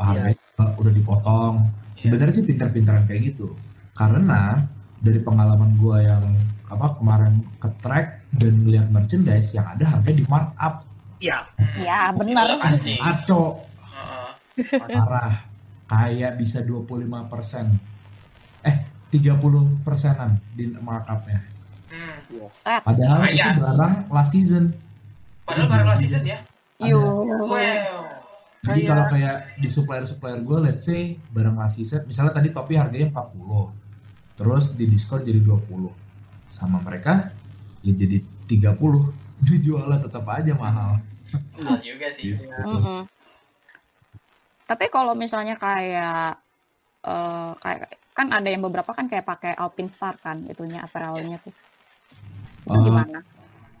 Harganya 0.00 0.40
uh, 0.60 0.72
udah 0.80 0.92
dipotong. 0.92 1.54
Sebenarnya 1.96 2.32
sih 2.32 2.44
pintar-pintaran 2.48 3.04
kayak 3.04 3.36
gitu. 3.36 3.52
Karena 3.96 4.60
dari 5.00 5.20
pengalaman 5.20 5.76
gua 5.80 6.00
yang 6.00 6.24
apa 6.66 6.98
kemarin 6.98 7.46
ke 7.62 7.68
track 7.80 8.25
dan 8.36 8.54
melihat 8.58 8.86
merchandise 8.88 9.50
yang 9.50 9.66
ada 9.66 9.84
harganya 9.88 10.18
di 10.18 10.26
markup 10.26 10.74
Iya. 11.16 11.38
Ya, 11.76 12.12
benar. 12.12 12.44
Itu 12.46 12.56
pasti. 12.60 12.94
aco 12.98 13.42
Heeh. 14.54 14.76
parah 14.78 15.34
kayak 15.86 16.36
bisa 16.36 16.60
25 16.60 16.92
persen 17.24 17.66
eh 18.60 18.76
30 19.08 19.40
persenan 19.80 20.36
di 20.52 20.68
markupnya 20.74 21.40
Hmm. 21.86 22.18
Padahal 22.82 23.22
Ah, 23.22 23.30
itu 23.30 23.38
iya. 23.38 23.54
barang 23.54 24.10
last 24.10 24.32
season 24.32 24.74
Padahal 25.40 25.70
baru 25.70 25.84
last 25.86 26.02
season 26.02 26.20
ya. 26.20 26.42
Yo. 26.76 26.98
Wow. 26.98 27.54
jadi 28.58 28.74
Kayak- 28.76 28.88
kalau 28.90 29.04
kayak 29.06 29.36
di 29.56 29.68
supplier 29.70 30.04
supplier 30.04 30.40
gue 30.40 30.58
let's 30.60 30.84
say 30.84 31.14
barang 31.30 31.54
last 31.54 31.78
season 31.78 32.02
misalnya 32.02 32.34
tadi 32.34 32.50
topi 32.50 32.74
harganya 32.74 33.06
40 33.14 33.70
terus 34.34 34.74
di 34.74 34.84
diskon 34.84 35.22
jadi 35.22 35.38
20 35.38 35.94
sama 36.48 36.82
mereka 36.82 37.30
ya 37.86 37.92
jadi 37.94 38.16
30 38.50 39.14
dijualnya 39.46 39.98
tetap 40.02 40.24
aja 40.26 40.52
mahal 40.58 40.98
Betul 41.54 41.78
juga 41.86 42.06
sih. 42.10 42.34
Gitu. 42.34 42.50
Mm-mm. 42.66 43.06
Tapi 44.66 44.86
kalau 44.90 45.14
misalnya 45.14 45.54
kayak 45.54 46.42
eh 47.06 47.50
kayak 47.62 47.80
kan 48.16 48.28
ada 48.34 48.48
yang 48.50 48.62
beberapa 48.66 48.90
kan 48.96 49.06
kayak 49.06 49.26
pakai 49.28 49.52
Alpine 49.54 49.92
Star 49.92 50.18
kan 50.18 50.42
itunya 50.50 50.82
apparelnya 50.82 51.38
tuh. 51.44 51.54
Itu 52.66 52.74
Eh, 52.74 52.82
gimana? 52.82 53.18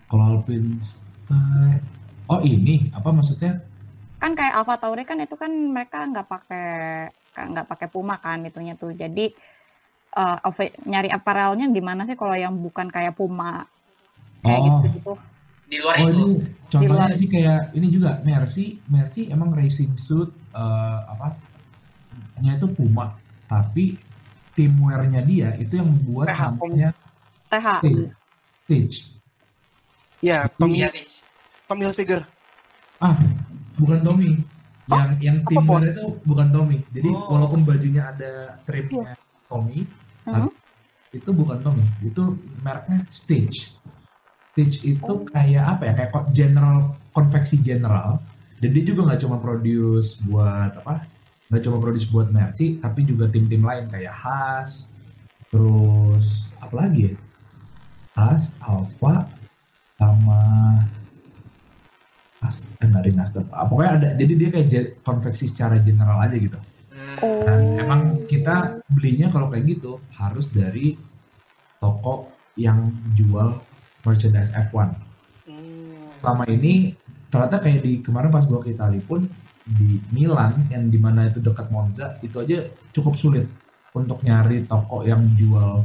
kalau 0.06 0.24
Alpine 0.38 0.78
Star 0.78 1.82
oh 2.30 2.40
ini 2.42 2.90
apa 2.94 3.08
maksudnya 3.10 3.52
Kan 4.22 4.32
kayak 4.32 4.54
Alpha 4.56 4.80
Tauri 4.80 5.04
kan 5.04 5.18
itu 5.20 5.36
kan 5.36 5.52
mereka 5.52 5.98
nggak 6.08 6.26
pakai 6.26 6.66
kan 7.36 7.46
nggak 7.52 7.68
pakai 7.68 7.88
Puma 7.92 8.16
kan 8.22 8.38
itunya 8.48 8.72
tuh. 8.78 8.94
Jadi 8.96 9.24
eh, 10.16 10.38
outfit- 10.46 10.78
nyari 10.86 11.08
apparelnya 11.12 11.66
gimana 11.68 12.02
sih 12.08 12.16
kalau 12.16 12.36
yang 12.38 12.54
bukan 12.56 12.88
kayak 12.88 13.14
Puma 13.18 13.66
kayak 14.46 14.60
Oh. 14.60 14.64
gitu 14.64 14.86
gitu. 14.92 15.12
Di 15.66 15.76
luar 15.82 15.94
Oh 15.96 16.06
itu. 16.06 16.14
ini 16.14 16.24
contohnya 16.68 16.94
luar. 17.04 17.18
ini 17.18 17.26
kayak 17.26 17.60
ini 17.74 17.86
juga 17.90 18.10
Mercy, 18.22 18.78
Mercy 18.86 19.22
emang 19.28 19.50
racing 19.50 19.92
suit 19.96 20.30
eh, 20.52 21.00
apa? 21.04 21.34
Nya 22.38 22.54
itu 22.54 22.68
Puma, 22.68 23.16
tapi 23.44 23.98
teamwear-nya 24.52 25.20
dia 25.20 25.52
itu 25.54 25.74
yang 25.74 25.90
buat 26.02 26.28
PH, 26.28 26.40
namanya 26.54 26.90
TH. 27.48 27.66
Stitch. 28.62 28.96
Iya, 30.18 30.48
Tommy 30.50 30.80
Iya. 30.80 30.88
Tommy 31.66 31.82
Hilfiger. 31.84 32.22
Ah, 32.98 33.14
bukan 33.76 34.00
Tommy. 34.00 34.30
Yang 34.86 35.10
yang 35.20 35.36
apa, 35.38 35.48
teamwear 35.50 35.82
itu 35.84 36.04
bukan 36.22 36.46
Tommy. 36.48 36.78
Jadi 36.90 37.08
Oh. 37.10 37.26
walaupun 37.28 37.60
bajunya 37.62 38.02
ada 38.06 38.32
trimnya 38.62 39.12
Tommy, 39.46 39.82
Hmm? 40.24 40.48
itu 41.10 41.30
bukan 41.30 41.58
Tommy. 41.60 41.84
Itu 42.00 42.22
mereknya 42.60 43.02
Stitch. 43.08 43.74
Stitch 44.56 44.88
itu 44.88 45.28
kayak 45.28 45.76
apa 45.76 45.82
ya? 45.84 45.92
Kayak 45.92 46.32
general 46.32 46.96
konveksi 47.12 47.60
general. 47.60 48.24
Dan 48.56 48.72
dia 48.72 48.88
juga 48.88 49.12
nggak 49.12 49.20
cuma 49.28 49.36
produce 49.36 50.16
buat 50.24 50.80
apa? 50.80 51.04
Nggak 51.52 51.62
cuma 51.68 51.76
produce 51.76 52.08
buat 52.08 52.32
Mercy, 52.32 52.80
tapi 52.80 53.04
juga 53.04 53.28
tim-tim 53.28 53.60
lain 53.60 53.84
kayak 53.92 54.16
Haas, 54.16 54.96
terus 55.52 56.48
apa 56.56 56.72
lagi 56.72 57.12
ya? 57.12 57.14
Haas, 58.16 58.48
Alfa, 58.64 59.28
sama 60.00 60.40
As- 62.40 62.64
eh, 62.80 62.88
nggak. 62.88 63.52
Ah, 63.52 63.68
pokoknya 63.68 63.92
ada. 63.92 64.08
Jadi 64.16 64.32
dia 64.40 64.48
kayak 64.48 65.04
konveksi 65.04 65.52
secara 65.52 65.76
general 65.84 66.16
aja 66.24 66.40
gitu. 66.40 66.56
Oh. 67.20 67.44
Emang 67.76 68.24
kita 68.24 68.80
belinya 68.88 69.28
kalau 69.28 69.52
kayak 69.52 69.68
gitu 69.68 70.00
harus 70.16 70.48
dari 70.48 70.96
toko 71.76 72.32
yang 72.56 72.88
jual 73.12 73.60
merchandise 74.06 74.54
F1. 74.54 74.94
Hmm. 75.50 76.06
Selama 76.22 76.44
ini 76.46 76.94
ternyata 77.26 77.58
kayak 77.58 77.82
di 77.82 77.92
kemarin 78.00 78.30
pas 78.30 78.46
gua 78.46 78.62
ke 78.62 78.70
Itali 78.70 79.02
pun 79.02 79.26
di 79.66 79.98
Milan 80.14 80.70
yang 80.70 80.86
di 80.86 80.98
mana 81.02 81.26
itu 81.26 81.42
dekat 81.42 81.66
Monza 81.74 82.14
itu 82.22 82.38
aja 82.38 82.62
cukup 82.94 83.18
sulit 83.18 83.50
untuk 83.90 84.22
nyari 84.22 84.62
toko 84.70 85.02
yang 85.02 85.26
jual 85.34 85.82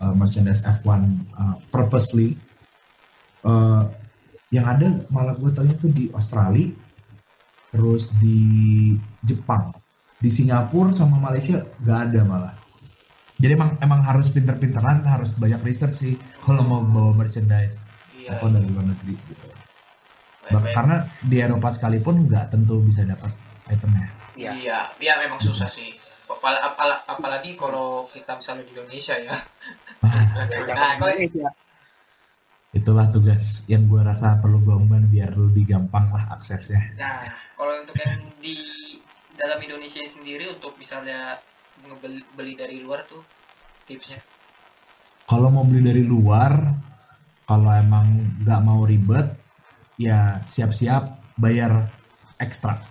uh, 0.00 0.14
merchandise 0.16 0.64
F1 0.64 1.00
uh, 1.36 1.56
purposely. 1.68 2.40
Uh, 3.44 3.84
yang 4.50 4.66
ada 4.66 4.88
malah 5.08 5.38
gue 5.38 5.50
tahu 5.54 5.66
itu 5.70 5.86
di 5.94 6.04
Australia, 6.10 6.74
terus 7.70 8.10
di 8.18 8.92
Jepang, 9.22 9.70
di 10.18 10.26
Singapura 10.26 10.90
sama 10.90 11.22
Malaysia 11.22 11.62
gak 11.86 12.10
ada 12.10 12.20
malah. 12.26 12.54
Jadi 13.40 13.52
emang 13.56 13.80
emang 13.80 14.00
harus 14.04 14.28
pinter-pinteran, 14.28 15.00
harus 15.02 15.32
banyak 15.32 15.64
research 15.64 15.96
sih 15.96 16.12
kalau 16.38 16.60
mau 16.60 16.80
bawa 16.80 17.16
merchandise 17.16 17.80
Iya. 18.12 18.36
apa 18.36 18.52
dari 18.52 18.68
luar 18.68 18.84
negeri 18.84 19.16
gitu. 19.16 19.46
Baik, 20.44 20.52
Bah- 20.52 20.60
baik. 20.60 20.74
Karena 20.76 20.96
di 21.24 21.36
Eropa 21.40 21.68
sekalipun 21.72 22.28
nggak 22.28 22.52
tentu 22.52 22.84
bisa 22.84 23.00
dapat 23.02 23.32
itemnya. 23.66 24.08
Iya. 24.36 24.50
Iya, 24.52 24.78
iya 25.00 25.14
memang 25.18 25.40
susah 25.40 25.64
sih. 25.64 25.96
Apal- 26.28 26.60
apal- 26.62 27.02
apalagi 27.06 27.56
kalau 27.56 28.06
kita 28.08 28.36
misalnya 28.36 28.62
di 28.62 28.72
Indonesia 28.72 29.16
ya. 29.16 29.32
Nah, 30.00 30.96
kalau 30.96 31.12
Indonesia. 31.12 31.48
itulah 32.70 33.10
tugas 33.10 33.66
yang 33.66 33.84
gue 33.84 33.98
rasa 33.98 34.38
perlu 34.38 34.62
gue 34.62 34.76
biar 35.10 35.34
lebih 35.34 35.66
gampang 35.66 36.06
lah 36.08 36.30
aksesnya. 36.30 36.78
Nah, 36.94 37.18
kalau 37.58 37.82
untuk 37.82 37.98
yang 37.98 38.14
di 38.38 38.56
dalam 39.34 39.58
Indonesia 39.58 40.00
sendiri 40.06 40.46
untuk 40.46 40.78
misalnya 40.78 41.40
ngebeli 41.82 42.20
beli 42.34 42.52
dari 42.54 42.76
luar 42.80 43.04
tuh 43.04 43.22
tipsnya. 43.84 44.20
Kalau 45.24 45.48
mau 45.48 45.62
beli 45.62 45.80
dari 45.80 46.02
luar, 46.02 46.52
kalau 47.44 47.70
emang 47.70 48.06
nggak 48.42 48.60
mau 48.60 48.82
ribet, 48.82 49.30
ya 49.94 50.42
siap-siap 50.44 51.34
bayar 51.38 51.86
ekstra. 52.36 52.82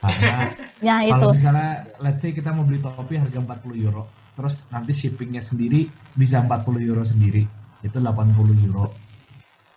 Karena 0.00 0.48
Ya 0.88 1.04
itu. 1.04 1.12
kalau 1.12 1.36
misalnya, 1.36 1.72
let's 2.00 2.24
say 2.24 2.32
kita 2.32 2.56
mau 2.56 2.64
beli 2.64 2.80
topi 2.80 3.20
harga 3.20 3.36
40 3.36 3.84
euro, 3.84 4.08
terus 4.32 4.64
nanti 4.72 4.96
shippingnya 4.96 5.44
sendiri 5.44 5.84
bisa 6.16 6.40
40 6.40 6.80
euro 6.80 7.04
sendiri, 7.04 7.44
itu 7.84 7.98
80 8.00 8.56
euro. 8.64 8.96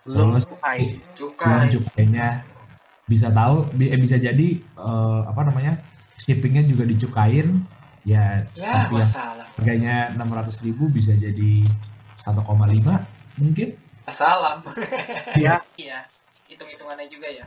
Belum 0.08 0.36
Terus- 0.36 0.48
cukai. 0.48 0.80
cukainya 1.68 2.40
bisa 3.04 3.28
tahu 3.28 3.68
eh, 3.76 4.00
bisa 4.00 4.16
jadi 4.16 4.48
eh, 4.56 5.20
apa 5.28 5.40
namanya 5.44 5.76
shippingnya 6.16 6.64
juga 6.64 6.88
dicukain 6.88 7.60
ya 8.04 8.44
Ya, 8.52 8.86
tapi 8.86 8.94
yang 8.94 9.08
masalah. 9.08 9.46
harganya 9.56 9.96
600.000 10.14 10.68
ribu 10.68 10.84
bisa 10.88 11.12
jadi 11.14 11.64
1,5 12.14 12.44
mungkin 13.36 13.68
Salam. 14.06 14.60
Iya. 15.34 15.56
Iya. 15.80 16.04
Hitung-hitungannya 16.44 17.08
juga 17.08 17.28
ya. 17.28 17.46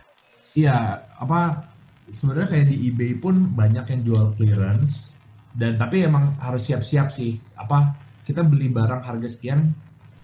iya 0.52 0.78
apa 1.16 1.70
sebenarnya 2.10 2.48
kayak 2.50 2.68
di 2.68 2.90
eBay 2.90 3.14
pun 3.14 3.54
banyak 3.54 3.86
yang 3.86 4.02
jual 4.04 4.26
clearance 4.34 5.14
dan 5.54 5.78
tapi 5.78 6.02
emang 6.02 6.34
harus 6.42 6.66
siap-siap 6.66 7.14
sih 7.14 7.38
apa 7.54 7.94
kita 8.26 8.42
beli 8.42 8.66
barang 8.68 9.06
harga 9.06 9.30
sekian 9.30 9.70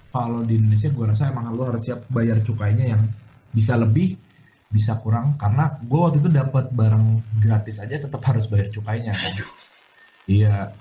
kalau 0.09 0.41
di 0.41 0.57
Indonesia 0.57 0.89
gue 0.89 1.05
rasa 1.05 1.29
emang 1.29 1.53
lo 1.53 1.69
harus 1.69 1.85
siap 1.85 2.09
bayar 2.09 2.41
cukainya 2.41 2.85
yang 2.89 3.01
bisa 3.49 3.77
lebih 3.77 4.17
bisa 4.67 4.97
kurang 4.97 5.37
karena 5.37 5.69
gue 5.79 5.99
waktu 6.01 6.17
itu 6.17 6.29
dapat 6.33 6.73
barang 6.73 7.05
gratis 7.37 7.77
aja 7.77 8.01
tetap 8.01 8.21
harus 8.25 8.49
bayar 8.49 8.73
cukainya 8.73 9.13
kan. 9.13 9.33
Iya 10.27 10.71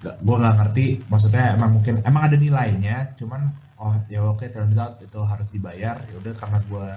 gue 0.00 0.36
nggak 0.40 0.56
ngerti 0.56 0.86
maksudnya 1.12 1.56
emang 1.60 1.76
mungkin 1.76 2.00
emang 2.04 2.22
ada 2.24 2.36
nilainya 2.40 3.12
cuman 3.20 3.52
oh 3.76 3.92
ya 4.08 4.24
oke 4.24 4.48
turns 4.48 4.80
out 4.80 4.96
itu 5.00 5.20
harus 5.20 5.44
dibayar 5.52 6.00
ya 6.08 6.14
udah 6.16 6.32
karena 6.36 6.58
gue 6.64 6.88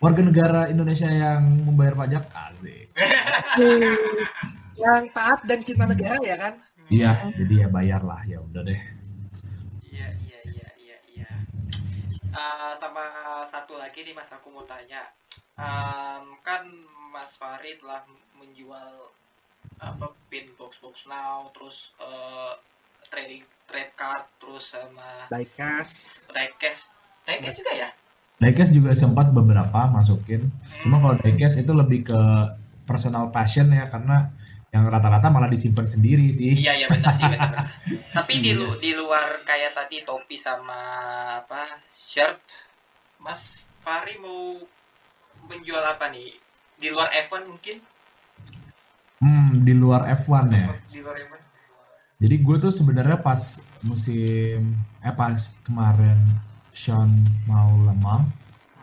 warga 0.00 0.22
negara 0.24 0.60
Indonesia 0.72 1.08
yang 1.08 1.44
membayar 1.68 1.94
pajak 1.96 2.24
asik 2.32 2.88
Yang 4.74 5.14
taat 5.14 5.40
dan 5.46 5.62
cinta 5.62 5.86
negara 5.86 6.18
ya 6.18 6.34
kan? 6.34 6.54
iya 6.90 7.30
jadi 7.38 7.54
ya 7.64 7.68
bayar 7.70 8.02
lah 8.02 8.20
ya 8.26 8.40
udah 8.42 8.62
deh 8.66 8.80
Iya, 9.94 10.10
iya, 10.26 10.38
iya, 10.50 10.68
iya, 10.74 10.96
iya. 11.06 11.28
Eh, 12.34 12.72
sama 12.74 13.06
satu 13.46 13.78
lagi 13.78 14.02
nih 14.02 14.10
Mas 14.10 14.26
aku 14.34 14.50
mau 14.50 14.66
tanya. 14.66 15.06
Em, 15.54 16.34
kan 16.42 16.66
Mas 17.14 17.38
Farid 17.38 17.78
telah 17.78 18.02
menjual 18.34 19.14
apa 19.76 20.06
pin 20.26 20.46
box 20.54 20.78
box 20.78 21.04
now, 21.04 21.50
terus 21.50 21.90
eh, 21.96 22.52
trading 23.06 23.42
trade 23.64 23.92
card, 23.94 24.24
terus 24.36 24.64
sama 24.68 25.26
Diecast. 25.28 26.26
diecast. 26.28 26.90
Diecast 27.24 27.56
juga 27.58 27.72
ya? 27.74 27.90
diecast 28.34 28.74
juga 28.74 28.90
sempat 28.92 29.30
beberapa 29.30 29.86
masukin 29.86 30.50
cuma 30.82 30.98
kalau 30.98 31.14
diecast 31.16 31.54
itu 31.56 31.70
lebih 31.70 32.02
ke 32.02 32.20
personal 32.82 33.30
passion 33.30 33.70
ya 33.70 33.86
karena 33.86 34.26
yang 34.68 34.84
rata-rata 34.84 35.30
malah 35.30 35.46
disimpan 35.46 35.86
sendiri 35.86 36.28
sih 36.28 36.50
Iya 36.52 36.74
iya 36.74 36.86
benar 36.90 37.14
sih 37.14 37.22
benar. 37.22 37.40
benar. 37.40 37.64
Tapi 38.18 38.42
di 38.42 38.50
Iya. 38.50 38.58
lu, 38.58 38.68
di 38.76 38.90
luar 38.92 39.38
kayak 39.40 39.72
tadi 39.72 40.02
topi 40.02 40.34
sama 40.34 40.74
apa 41.40 41.78
shirt, 41.86 42.42
Mas 43.22 43.70
Fari 43.80 44.18
mau 44.18 44.58
menjual 45.46 45.80
apa 45.80 46.10
nih? 46.10 46.34
Di 46.74 46.90
luar 46.90 47.14
F1 47.14 47.46
mungkin? 47.46 47.78
Hmm 49.20 49.62
di 49.62 49.72
luar 49.74 50.08
F1 50.16 50.44
ya 50.50 50.66
Di 50.88 50.98
luar 51.02 51.16
F1? 51.18 51.38
Jadi 52.14 52.34
gue 52.40 52.56
tuh 52.56 52.72
sebenarnya 52.72 53.18
pas 53.20 53.40
musim 53.84 54.72
eh 55.04 55.14
pas 55.14 55.36
kemarin 55.66 56.16
Sean 56.74 57.06
mau 57.46 57.70
lemah, 57.86 58.26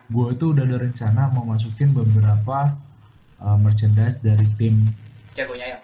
gue 0.08 0.32
tuh 0.40 0.56
udah 0.56 0.64
ada 0.64 0.80
rencana 0.80 1.28
mau 1.28 1.44
masukin 1.44 1.92
beberapa 1.92 2.72
uh, 3.42 3.58
merchandise 3.60 4.24
dari 4.24 4.48
tim 4.56 4.88
Jagonya 5.36 5.76
ya. 5.76 5.80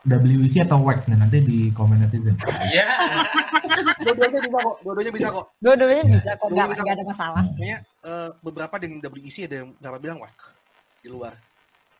WEC 0.00 0.64
atau 0.64 0.80
WEC 0.80 1.12
nih 1.12 1.18
nanti 1.20 1.38
di 1.44 1.58
komen 1.76 2.00
netizen. 2.00 2.34
Iya. 2.72 2.88
Dua-duanya 4.00 4.40
bisa 4.40 4.58
kok. 4.58 4.74
Dua-duanya 4.80 5.12
bisa 5.12 5.28
kok. 5.28 5.44
Dua-duanya 5.60 6.02
Ya. 6.02 6.14
bisa 6.16 6.30
kok, 6.34 6.46
Dua-duanya 6.48 6.70
bisa 6.72 6.82
nggak 6.82 6.96
ada 6.96 7.06
masalah. 7.06 7.42
Kayaknya 7.52 7.78
eh, 8.08 8.28
beberapa 8.40 8.74
dengan 8.80 8.98
WEC 9.04 9.36
ada 9.44 9.56
yang 9.60 9.68
berapa 9.76 9.98
bilang 10.00 10.18
wah 10.24 10.32
di 11.04 11.08
luar. 11.12 11.36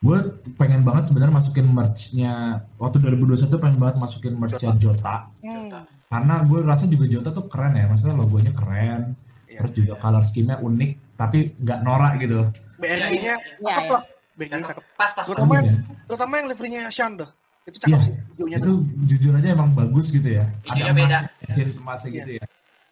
Gue 0.00 0.16
pengen 0.56 0.80
banget 0.80 1.12
sebenarnya 1.12 1.34
masukin 1.36 1.68
merch-nya 1.68 2.32
waktu 2.80 2.96
2021 3.04 3.52
pengen 3.60 3.76
banget 3.76 3.96
masukin 4.00 4.32
merch-nya 4.32 4.72
Jota 4.80 5.28
Jota. 5.44 5.84
karena 6.08 6.34
gue 6.42 6.58
rasa 6.64 6.88
juga 6.88 7.04
Jota 7.04 7.30
tuh 7.30 7.44
keren 7.46 7.76
ya, 7.76 7.84
maksudnya 7.86 8.16
logonya 8.16 8.50
keren, 8.50 9.12
Iya. 9.44 9.58
terus 9.60 9.72
juga 9.76 9.92
color 10.00 10.24
scheme-nya 10.24 10.56
unik 10.58 10.90
tapi 11.14 11.52
nggak 11.54 11.78
norak 11.84 12.16
gitu. 12.16 12.34
Lah. 12.40 12.48
BRG-nya 12.80 13.34
Cakep. 13.60 14.00
cakep. 14.40 14.84
Pas 14.96 15.10
pas. 15.12 15.12
pas. 15.12 15.24
Terutama, 15.28 15.54
Iya. 15.60 15.74
terutama 16.08 16.32
yang 16.40 16.46
liverynya 16.48 16.82
Sean 16.88 17.12
tuh. 17.20 17.28
Itu 17.68 17.76
cakep 17.76 17.92
Iya. 17.92 17.98
sih. 18.00 18.14
Videonya 18.32 18.56
itu 18.56 18.70
tuh. 18.72 18.78
jujur 19.04 19.32
aja 19.36 19.48
emang 19.52 19.70
bagus 19.76 20.06
gitu 20.08 20.28
ya. 20.32 20.44
Hijaunya 20.64 20.94
beda. 20.96 21.18
emas, 21.44 21.76
emasnya 21.76 22.08
Iya. 22.08 22.16
gitu 22.16 22.30
ya. 22.40 22.44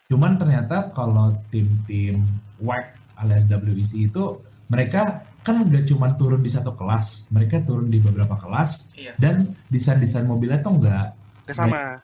Cuman 0.08 0.32
ternyata 0.36 0.76
kalau 0.92 1.32
tim-tim 1.48 2.20
WAC 2.60 2.84
alias 3.16 3.48
WEC 3.48 3.92
itu 4.06 4.22
mereka 4.68 5.24
kan 5.40 5.64
nggak 5.64 5.88
cuma 5.88 6.12
turun 6.12 6.42
di 6.42 6.50
satu 6.50 6.74
kelas, 6.74 7.30
mereka 7.30 7.62
turun 7.62 7.88
di 7.88 7.98
beberapa 7.98 8.36
kelas 8.36 8.92
Iya. 8.92 9.12
dan 9.16 9.54
desain-desain 9.68 10.26
mobilnya 10.26 10.60
tuh 10.60 10.76
nggak 10.76 11.06
Gak 11.48 11.56
sama. 11.56 11.96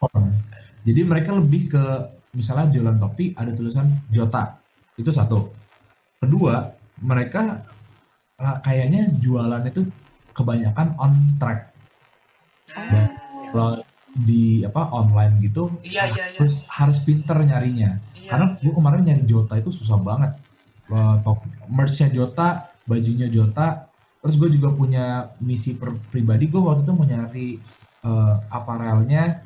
Jadi 0.85 1.01
mereka 1.05 1.37
lebih 1.37 1.69
ke 1.69 1.83
misalnya 2.33 2.73
jualan 2.73 2.97
topi 2.97 3.37
ada 3.37 3.53
tulisan 3.53 3.93
Jota 4.09 4.57
itu 4.97 5.13
satu. 5.13 5.53
Kedua 6.17 6.65
mereka 7.05 7.61
ah, 8.37 8.57
kayaknya 8.61 9.13
jualan 9.21 9.61
itu 9.69 9.85
kebanyakan 10.33 10.97
on 10.97 11.13
track. 11.37 11.77
Dan 12.73 13.07
kalau 13.53 13.85
di 14.15 14.63
apa 14.63 14.89
online 14.91 15.43
gitu 15.43 15.69
Iya 15.83 16.07
iya 16.09 16.25
iya. 16.31 16.39
harus 16.39 16.65
harus 16.71 16.99
pinter 17.03 17.35
nyarinya 17.37 17.99
Iya. 18.15 18.31
karena 18.31 18.47
gue 18.57 18.73
kemarin 18.73 19.03
nyari 19.05 19.23
Jota 19.27 19.59
itu 19.59 19.69
susah 19.69 19.99
banget 20.01 20.33
Eh, 20.85 21.17
top 21.25 21.41
merchnya 21.67 22.13
Jota 22.13 22.69
bajunya 22.85 23.27
Jota 23.27 23.89
terus 24.19 24.37
gue 24.37 24.49
juga 24.51 24.69
punya 24.71 25.05
misi 25.39 25.75
per- 25.75 26.01
pribadi 26.09 26.47
gue 26.47 26.57
waktu 26.57 26.83
itu 26.83 26.93
mau 26.93 27.05
nyari 27.05 27.49
eh, 28.01 28.35
aparelnya 28.49 29.45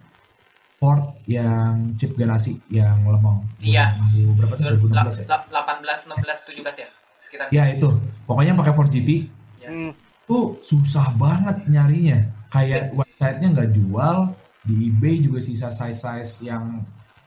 Ford 0.79 1.19
yang 1.27 1.95
chip 1.95 2.15
Ganassi 2.15 2.55
yang 2.69 3.03
lemong 3.03 3.43
Iya. 3.59 3.99
2000 4.15 4.39
berapa 4.39 4.55
tuh 4.55 4.65
2016 4.79 5.23
ya 5.23 5.27
18, 5.51 6.07
16, 6.07 6.55
17 6.55 6.83
ya? 6.83 6.89
Sekitar. 7.19 7.47
ya 7.51 7.67
itu 7.69 7.91
pokoknya 8.25 8.55
pakai 8.55 8.73
Ford 8.73 8.87
GT 8.87 9.27
Hmm. 9.59 9.91
tuh 10.25 10.57
susah 10.63 11.11
banget 11.13 11.67
nyarinya 11.67 12.23
kayak 12.49 12.95
websitenya 12.95 13.49
nggak 13.53 13.71
jual 13.75 14.17
di 14.63 14.89
eBay 14.89 15.21
juga 15.21 15.43
sisa 15.43 15.69
size 15.69 15.99
size 15.99 16.47
yang 16.47 16.81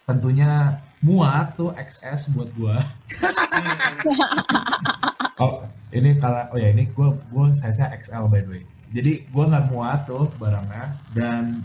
tentunya 0.03 0.79
muat 0.99 1.53
tuh 1.53 1.69
XS 1.71 2.31
buat 2.31 2.49
gua. 2.55 2.79
oh 5.43 5.61
ini 5.91 6.15
kalau 6.15 6.41
oh 6.49 6.57
ya 6.57 6.69
ini 6.69 6.87
gua 6.91 7.11
gua 7.27 7.51
saya 7.51 7.71
saya 7.71 7.91
XL 7.95 8.27
by 8.27 8.41
the 8.41 8.49
way. 8.49 8.63
Jadi 8.91 9.27
gua 9.29 9.47
nggak 9.47 9.65
muat 9.67 9.99
tuh 10.03 10.27
barangnya 10.35 10.85
dan 11.11 11.63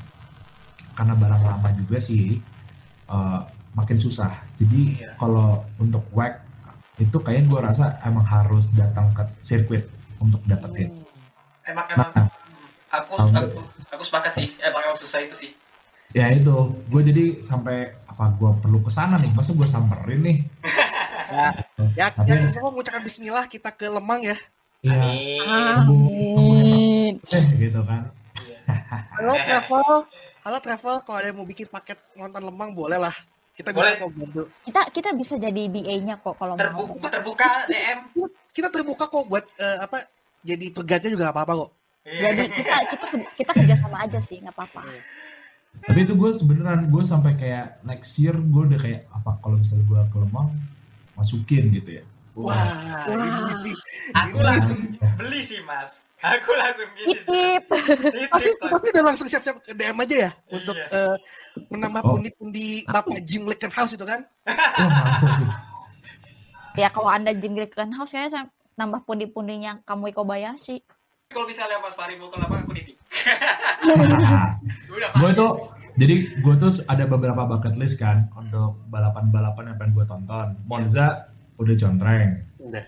karena 0.93 1.14
barang 1.14 1.43
lama 1.43 1.68
juga 1.74 1.99
sih 1.99 2.39
eh, 3.07 3.41
makin 3.72 3.97
susah. 3.97 4.33
Jadi 4.57 4.99
Iya. 4.99 5.14
kalau 5.14 5.62
untuk 5.77 6.03
WAC 6.11 6.43
itu 6.97 7.16
kayaknya 7.20 7.45
gua 7.47 7.61
rasa 7.68 7.99
emang 8.03 8.24
harus 8.24 8.66
datang 8.72 9.12
ke 9.12 9.22
sirkuit 9.41 9.85
untuk 10.16 10.41
dapetin. 10.45 10.91
Emang 11.62 11.87
emang 11.91 12.11
Nah, 12.14 12.27
aku 12.95 13.18
aku 13.18 13.61
aku 13.91 14.03
sepakat 14.03 14.33
sih. 14.35 14.49
Emang 14.59 14.81
emang 14.83 14.97
susah 14.97 15.20
itu 15.20 15.37
sih. 15.37 15.53
ya 16.14 16.31
itu 16.33 16.55
gue 16.89 17.03
jadi 17.03 17.24
sampai 17.43 17.93
apa 18.07 18.31
gue 18.33 18.49
perlu 18.62 18.79
ke 18.81 18.89
sana 18.89 19.18
nih 19.18 19.29
masa 19.35 19.53
gue 19.53 19.66
samperin 19.68 20.22
nih 20.22 20.39
Ya, 21.27 22.07
Tapi- 22.09 22.29
ya 22.29 22.35
kita 22.39 22.53
semua 22.53 22.70
mengucapkan 22.70 23.03
bismillah 23.03 23.45
kita 23.47 23.70
ke 23.70 23.87
Lemang 23.87 24.22
ya. 24.22 24.37
Iya, 24.81 24.95
Amin. 24.95 25.41
Amin. 25.43 27.12
eh, 27.18 27.45
gitu 27.57 27.81
kan. 27.83 28.03
Halo 29.16 29.33
travel, 29.35 29.91
halo 30.45 30.59
travel, 30.61 30.95
kalau 31.03 31.16
ada 31.16 31.27
yang 31.27 31.39
mau 31.39 31.49
bikin 31.49 31.66
paket 31.66 31.99
nonton 32.14 32.43
Lemang 32.43 32.70
boleh 32.70 33.01
lah. 33.01 33.14
Kita 33.57 33.72
bisa 33.72 33.81
Boleh. 33.81 33.97
kok 33.97 34.11
bantu. 34.12 34.43
Kita 34.62 34.81
kita 34.93 35.11
bisa 35.16 35.35
jadi 35.41 35.62
BA-nya 35.66 36.20
kok 36.20 36.37
kalau 36.37 36.55
mau. 36.55 36.61
Terbuka 36.61 37.09
terbuka 37.09 37.47
DM. 37.64 37.99
Kita 38.53 38.68
terbuka 38.68 39.05
kok 39.09 39.24
buat 39.24 39.45
eh, 39.57 39.79
apa? 39.81 40.05
Jadi 40.45 40.70
guide-nya 40.70 41.11
juga 41.11 41.22
nggak 41.27 41.37
apa-apa 41.41 41.53
kok. 41.57 41.70
Jadi 42.05 42.43
kita 42.53 42.77
kita 42.87 43.07
kita 43.35 43.51
kerja 43.57 43.74
sama 43.74 43.97
aja 44.05 44.20
sih, 44.20 44.39
nggak 44.39 44.53
apa-apa. 44.53 44.85
Tapi 45.77 45.99
itu 46.05 46.12
gue 46.14 46.31
sebeneran 46.33 46.85
gue 46.87 47.03
sampai 47.03 47.33
kayak 47.35 47.81
next 47.83 48.16
year 48.16 48.37
gue 48.37 48.62
udah 48.66 48.81
kayak 48.81 49.09
apa 49.11 49.41
kalau 49.41 49.57
misalnya 49.57 49.85
gue 49.85 50.01
ke 50.07 50.16
Lemang 50.20 50.49
masukin 51.17 51.73
gitu 51.73 51.91
ya. 52.01 52.05
Wah, 52.37 52.53
ini 53.09 53.29
mesti. 53.43 53.73
Aku 54.12 54.37
ini 54.37 54.45
langsung 54.45 54.79
beli 55.17 55.41
sih 55.41 55.64
mas. 55.64 56.12
Aku 56.21 56.53
langsung 56.53 56.89
gini. 56.93 57.17
Titip. 57.17 57.64
Pasti, 58.29 58.51
Titip, 58.53 58.69
pasti 58.69 58.87
udah 58.93 59.05
langsung 59.05 59.27
siap-siap 59.27 59.57
ke 59.61 59.73
DM 59.73 59.97
aja 59.97 60.17
ya 60.29 60.31
untuk 60.49 60.77
Iya. 60.77 60.87
eh, 60.93 61.17
menambah 61.69 62.03
Oh. 62.05 62.11
pundi-pundi 62.12 62.85
Bapak 62.85 63.19
Jim 63.25 63.49
House 63.73 63.97
itu 63.97 64.05
kan? 64.05 64.21
Wah 64.45 65.01
langsung 65.03 65.33
tuh. 65.41 65.49
Ya 66.77 66.93
kalau 66.93 67.09
anda 67.09 67.33
Jim 67.33 67.57
House 67.91 68.12
ya 68.12 68.29
saya 68.29 68.45
nambah 68.77 69.09
pundi-pundinya 69.09 69.81
kamu 69.89 70.12
Kobayashi. 70.12 70.85
Kalau 71.33 71.49
misalnya 71.49 71.81
Mas 71.81 71.97
Fahri 71.97 72.21
mau 72.21 72.29
ke 72.29 72.37
lapang 72.37 72.69
aku 72.69 72.77
nitip. 72.77 73.01
Nah, 73.89 74.53
Udah 74.93 75.09
gue 75.17 75.31
tuh 75.33 75.53
jadi 75.97 76.16
gue 76.44 76.55
tuh 76.61 76.84
ada 76.84 77.09
beberapa 77.09 77.49
bucket 77.49 77.74
list 77.80 77.97
kan 77.97 78.28
untuk 78.36 78.84
balapan-balapan 78.92 79.72
yang 79.72 79.76
pengen 79.80 79.92
gue 79.97 80.05
tonton. 80.05 80.53
Monza 80.68 81.32
udah 81.57 81.74
contreng. 81.74 82.44
Udah. 82.61 82.84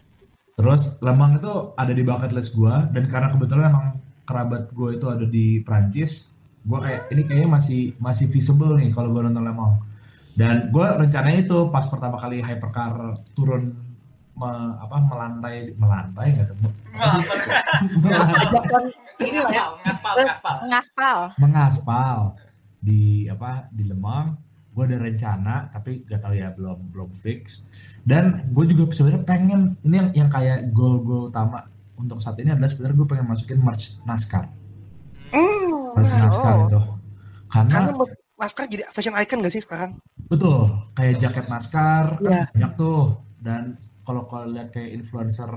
Terus 0.58 1.00
Lemang 1.00 1.40
itu 1.40 1.72
ada 1.72 1.92
di 1.96 2.02
bucket 2.04 2.32
list 2.36 2.52
gue 2.52 2.74
dan 2.92 3.04
karena 3.08 3.32
kebetulan 3.32 3.72
emang 3.72 3.86
kerabat 4.28 4.68
gue 4.76 5.00
itu 5.00 5.06
ada 5.08 5.24
di 5.24 5.64
Prancis, 5.64 6.28
gue 6.60 6.78
kayak 6.78 7.08
ini 7.16 7.22
kayaknya 7.24 7.48
masih 7.48 7.96
masih 7.96 8.28
feasible 8.28 8.76
nih 8.76 8.92
kalau 8.92 9.08
gue 9.08 9.24
nonton 9.24 9.40
Lemang. 9.40 9.80
Dan 10.36 10.68
gue 10.68 10.86
rencananya 10.86 11.48
itu 11.48 11.58
pas 11.72 11.88
pertama 11.88 12.20
kali 12.20 12.44
hypercar 12.44 13.16
turun 13.32 13.72
me- 14.36 14.74
apa 14.78 14.96
melantai 15.00 15.72
melantai 15.74 16.26
nggak 16.36 16.46
tuh? 16.52 16.70
Ajakan 18.04 18.84
ini 19.18 19.40
ya. 19.50 19.66
Ngaspal. 19.82 20.14
Ngaspal. 20.68 21.18
mengaspal 21.40 22.18
di 22.88 23.28
apa 23.28 23.68
di 23.68 23.84
Lemang 23.84 24.32
gue 24.72 24.84
ada 24.88 24.96
rencana 24.96 25.68
tapi 25.68 26.06
gak 26.06 26.22
tahu 26.24 26.34
ya 26.38 26.48
belum 26.56 26.88
belum 26.94 27.10
fix 27.12 27.66
dan 28.08 28.48
gue 28.54 28.64
juga 28.64 28.88
sebenarnya 28.94 29.24
pengen 29.28 29.60
ini 29.82 29.94
yang 29.98 30.08
yang 30.24 30.28
kayak 30.30 30.72
goal 30.72 31.02
gue 31.04 31.20
utama 31.28 31.68
untuk 31.98 32.22
saat 32.22 32.38
ini 32.38 32.54
adalah 32.54 32.70
sebenarnya 32.70 32.96
gue 32.96 33.08
pengen 33.10 33.26
masukin 33.28 33.58
merch 33.60 33.98
NASCAR 34.06 34.46
Hmm, 35.28 35.92
merch 35.92 36.14
NASCAR 36.14 36.54
oh. 36.56 36.66
itu 36.70 36.80
karena 37.52 37.72
Karena 37.74 37.92
Masker 38.38 38.70
jadi 38.70 38.84
fashion 38.94 39.18
icon 39.18 39.42
gak 39.42 39.50
sih 39.50 39.62
sekarang? 39.66 39.98
betul 40.30 40.70
kayak 40.94 41.18
jaket 41.18 41.44
NASCAR 41.50 42.04
kan 42.16 42.22
Iya. 42.22 42.42
banyak 42.54 42.72
tuh 42.78 43.02
dan 43.42 43.62
kalau 44.06 44.22
kalau 44.30 44.46
lihat 44.46 44.70
kayak 44.70 44.94
influencer 44.94 45.50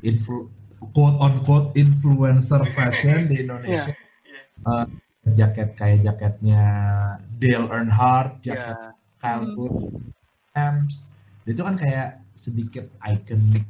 influ 0.00 0.48
quote 0.94 1.18
on 1.18 1.42
quote 1.42 1.74
influencer 1.74 2.62
fashion 2.72 3.26
di 3.26 3.42
Indonesia 3.42 3.90
Iya. 3.90 4.70
eh, 4.70 4.86
jaket 5.34 5.68
kayak 5.76 5.98
jaketnya 6.04 6.62
Dale 7.40 7.66
Earnhardt, 7.68 8.42
jaket 8.44 8.76
Ya. 8.76 8.92
Kyle 9.20 9.44
Hmm. 9.44 9.54
Busch, 9.56 10.96
itu 11.44 11.60
kan 11.60 11.74
kayak 11.76 12.08
sedikit 12.32 12.84
ikonik 13.04 13.64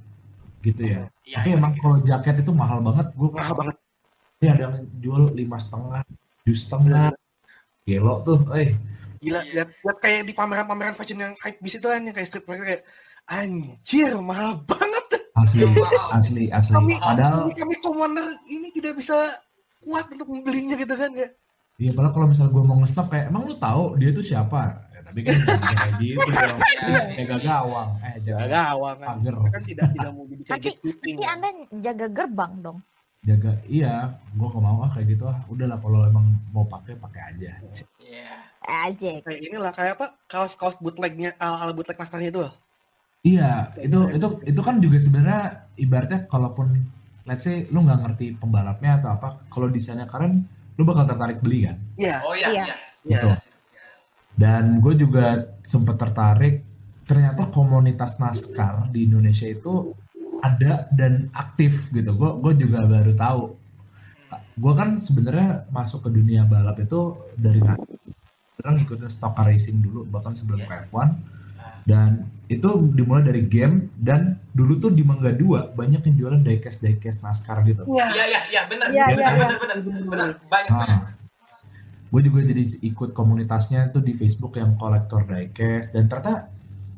gitu 0.63 0.83
ya. 0.85 1.03
Iya, 1.27 1.37
Tapi 1.41 1.49
iya, 1.51 1.57
emang 1.59 1.73
iya. 1.75 1.81
kalau 1.83 1.97
jaket 2.05 2.37
itu 2.45 2.53
mahal 2.53 2.79
banget, 2.85 3.07
gue 3.17 3.29
Mahal 3.33 3.55
banget. 3.57 3.77
Ya 4.41 4.57
ada 4.57 4.63
yang 4.73 4.77
jual 5.05 5.23
lima 5.37 5.61
setengah, 5.61 6.01
tujuh 6.43 6.57
setengah, 6.57 7.13
gelo 7.85 8.15
tuh, 8.25 8.41
eh. 8.57 8.73
Gila, 9.21 9.45
Iya. 9.45 9.53
lihat, 9.53 9.69
lihat 9.85 9.99
kayak 10.01 10.23
di 10.25 10.33
pameran-pameran 10.33 10.97
fashion 10.97 11.21
yang 11.21 11.37
hype 11.45 11.61
bis 11.61 11.77
itu 11.77 11.85
kan 11.85 12.01
yang 12.01 12.15
kayak 12.17 12.29
street 12.29 12.47
mereka 12.49 12.65
kayak 12.65 12.83
anjir 13.29 14.11
mahal 14.17 14.57
banget. 14.65 15.07
Asli, 15.37 15.65
asli, 16.13 16.45
asli. 16.53 16.75
Kami, 16.75 16.95
Padahal, 17.01 17.49
kami, 17.49 17.53
kami 17.57 17.75
commander 17.81 18.27
ini 18.49 18.69
tidak 18.73 18.97
bisa 18.97 19.17
kuat 19.81 20.09
untuk 20.13 20.29
membelinya 20.29 20.77
gitu 20.77 20.95
kan 20.97 21.13
kayak. 21.13 21.33
Iya 21.81 21.91
padahal 21.91 22.13
kalau 22.13 22.27
misalnya 22.29 22.53
gue 22.53 22.63
mau 22.63 22.77
nge-stop 22.79 23.07
kayak, 23.09 23.25
emang 23.27 23.43
lu 23.43 23.57
tahu 23.57 23.97
dia 23.97 24.11
tuh 24.11 24.21
siapa? 24.21 24.61
Ya, 24.87 25.01
tapi 25.01 25.19
kan 25.23 25.33
kayak 25.81 25.93
gitu 25.97 26.21
dong. 26.21 26.59
Kayak 27.11 27.27
gak 27.27 27.41
gawang. 27.43 27.89
Eh, 27.99 28.15
jangan 28.23 28.47
gawang 28.47 28.97
kan. 28.97 29.09
pagar. 29.11 29.35
Kita 29.35 29.51
kan 29.51 29.63
tidak 29.65 29.87
tidak 29.91 30.11
mau 30.13 30.25
jadi 30.25 30.43
kayak 30.43 30.51
Tapi- 30.53 30.65
gatekeeping. 30.71 31.17
Tapi 31.17 31.27
anda 31.27 31.49
jaga 31.81 32.07
gerbang 32.09 32.55
dong. 32.61 32.79
jaga 33.21 33.53
iya 33.69 34.09
gue 34.33 34.49
gak 34.49 34.63
mau 34.63 34.81
ah 34.81 34.89
kayak 34.89 35.13
gitu 35.13 35.25
ah 35.25 35.37
udahlah 35.47 35.77
kalau 35.77 36.01
emang 36.03 36.25
mau 36.49 36.65
pakai 36.65 36.97
pakai 36.97 37.21
aja 37.29 37.53
Iya. 38.01 38.33
Aja. 38.63 39.11
Kayak 39.21 39.41
inilah 39.45 39.73
kayak 39.73 39.93
apa 39.95 40.07
kaos-kaos 40.25 40.77
bootlegnya 40.79 41.37
ala 41.37 41.61
ala 41.61 41.73
bootleg 41.73 41.97
nastarnya 41.97 42.29
itu 42.29 42.41
loh. 42.41 42.55
iya 43.21 43.69
itu 43.77 44.09
itu 44.11 44.25
itu 44.47 44.61
kan 44.61 44.81
juga 44.81 44.97
sebenarnya 44.97 45.41
ibaratnya 45.77 46.25
kalaupun 46.27 46.73
let's 47.25 47.45
say 47.45 47.69
lu 47.69 47.85
nggak 47.85 48.01
ngerti 48.01 48.33
pembalapnya 48.35 48.97
atau 48.97 49.13
apa 49.13 49.29
kalau 49.53 49.69
desainnya 49.69 50.09
keren 50.09 50.49
lu 50.81 50.89
bakal 50.89 51.05
tertarik 51.05 51.39
beli 51.39 51.69
kan 51.69 51.77
Iya. 51.95 52.17
Oh 52.25 52.33
iya, 52.33 52.49
Iya. 52.49 52.65
iya. 52.65 52.77
Iya. 53.05 53.21
Betul. 53.21 53.37
dan 54.35 54.65
gue 54.79 54.95
juga 54.97 55.27
sempet 55.61 55.95
tertarik 55.95 56.65
ternyata 57.05 57.45
komunitas 57.47 58.17
NASCAR 58.17 58.89
di 58.89 59.05
Indonesia 59.05 59.45
itu 59.45 59.93
ada 60.41 60.89
dan 60.91 61.29
aktif 61.31 61.91
gitu 61.91 62.09
gue 62.11 62.31
gue 62.41 62.53
juga 62.59 62.81
baru 62.83 63.13
tahu 63.13 63.43
gue 64.57 64.73
kan 64.73 64.97
sebenarnya 64.97 65.69
masuk 65.69 66.07
ke 66.07 66.11
dunia 66.11 66.45
balap 66.45 66.79
itu 66.79 67.01
dari 67.35 67.61
orang 67.61 68.75
ngikutin 68.79 69.09
stock 69.09 69.35
car 69.35 69.45
racing 69.45 69.81
dulu 69.81 70.07
bahkan 70.07 70.33
sebelum 70.33 70.61
Yes. 70.61 70.71
ke 70.71 70.89
F1 70.89 71.09
dan 71.85 72.11
itu 72.47 72.67
dimulai 72.91 73.23
dari 73.23 73.43
game 73.43 73.89
dan 73.95 74.35
dulu 74.51 74.77
tuh 74.77 74.91
di 74.91 75.01
Mangga 75.01 75.31
2 75.31 75.71
banyak 75.71 76.03
yang 76.03 76.17
jualan 76.17 76.41
diecast 76.41 76.81
diecast 76.81 77.23
NASCAR 77.23 77.63
gitu 77.63 77.83
Iya. 77.85 78.07
Iya, 78.09 78.25
iya, 78.27 78.41
iya, 78.49 78.61
benar. 78.67 78.87
Iya, 78.89 79.05
Benar, 79.07 79.17
iya, 79.17 79.31
benar, 79.31 79.57
benar, 79.57 79.77
benar. 79.79 80.31
Banyak, 80.45 80.71
banyak. 80.71 80.71
Nah, 80.91 81.01
gue 82.11 82.21
juga 82.21 82.39
jadi 82.43 82.63
ikut 82.85 83.11
komunitasnya 83.13 83.81
tuh 83.89 84.03
di 84.03 84.13
Facebook 84.13 84.55
yang 84.55 84.75
kolektor 84.75 85.23
diecast 85.23 85.95
dan 85.95 86.07
ternyata 86.07 86.51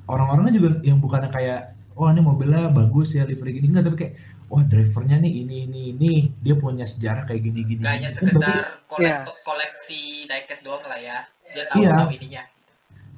orang-orangnya 0.05 0.53
juga 0.57 0.69
yang 0.81 0.99
bukannya 0.99 1.29
kayak 1.29 1.61
wah 1.93 2.09
ini 2.09 2.21
mobilnya 2.21 2.73
bagus 2.73 3.13
ya 3.13 3.23
livery 3.23 3.53
gini 3.53 3.69
enggak 3.69 3.85
tapi 3.85 3.97
kayak 3.99 4.15
wah 4.49 4.65
drivernya 4.65 5.21
nih 5.21 5.33
ini 5.39 5.57
ini 5.63 5.81
ini 5.93 6.13
dia 6.35 6.55
punya 6.55 6.85
sejarah 6.85 7.25
kayak 7.25 7.43
gini 7.43 7.61
gini. 7.67 7.81
Gak 7.81 7.93
hanya 7.93 8.09
sekedar 8.09 8.81
kolek- 8.87 9.05
Iya. 9.05 9.17
koleksi 9.43 10.01
diecast 10.25 10.65
doang 10.65 10.81
lah 10.83 10.97
ya. 10.97 11.29
Dia 11.47 11.69
tahu 11.69 11.77
Iya. 11.79 11.93
tahu 11.95 12.11
ininya. 12.11 12.43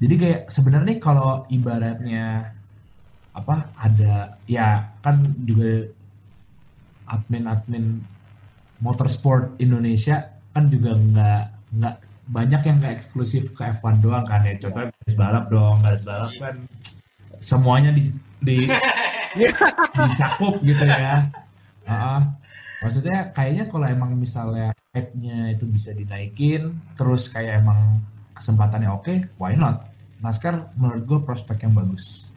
Jadi 0.04 0.14
kayak 0.20 0.40
sebenarnya 0.52 1.00
kalau 1.00 1.48
ibaratnya 1.48 2.52
apa 3.32 3.72
ada 3.80 4.36
ya 4.44 4.92
kan 5.00 5.24
juga 5.48 5.88
admin-admin 7.08 8.04
motorsport 8.84 9.56
Indonesia 9.56 10.28
kan 10.52 10.68
juga 10.68 10.92
nggak 10.92 11.42
nggak 11.80 11.96
banyak 12.28 12.62
yang 12.68 12.76
nggak 12.84 12.94
eksklusif 13.00 13.56
ke 13.56 13.64
F1 13.80 14.04
doang 14.04 14.28
kan 14.28 14.44
ya. 14.44 14.60
Contohnya 14.60 14.92
garis 14.92 15.16
balap 15.16 15.44
dong 15.48 15.80
garis 15.80 16.04
balap 16.04 16.32
kan 16.36 16.54
semuanya 17.40 17.96
di, 17.96 18.12
di 18.44 18.68
dicakup 20.04 20.60
gitu 20.60 20.84
ya. 20.84 21.24
Heeh. 21.84 22.20
maksudnya 22.84 23.32
kayaknya 23.32 23.64
kalau 23.64 23.88
emang 23.88 24.12
misalnya 24.12 24.76
hype-nya 24.92 25.56
itu 25.56 25.64
bisa 25.64 25.96
dinaikin 25.96 26.76
terus 26.92 27.32
kayak 27.32 27.64
emang 27.64 27.96
kesempatannya 28.36 28.92
oke 28.92 29.14
why 29.40 29.56
not 29.56 29.88
NASCAR 30.24 30.72
menurut 30.74 31.04
gue 31.04 31.18
prospek 31.20 31.62
yang 31.62 31.76
bagus 31.76 32.32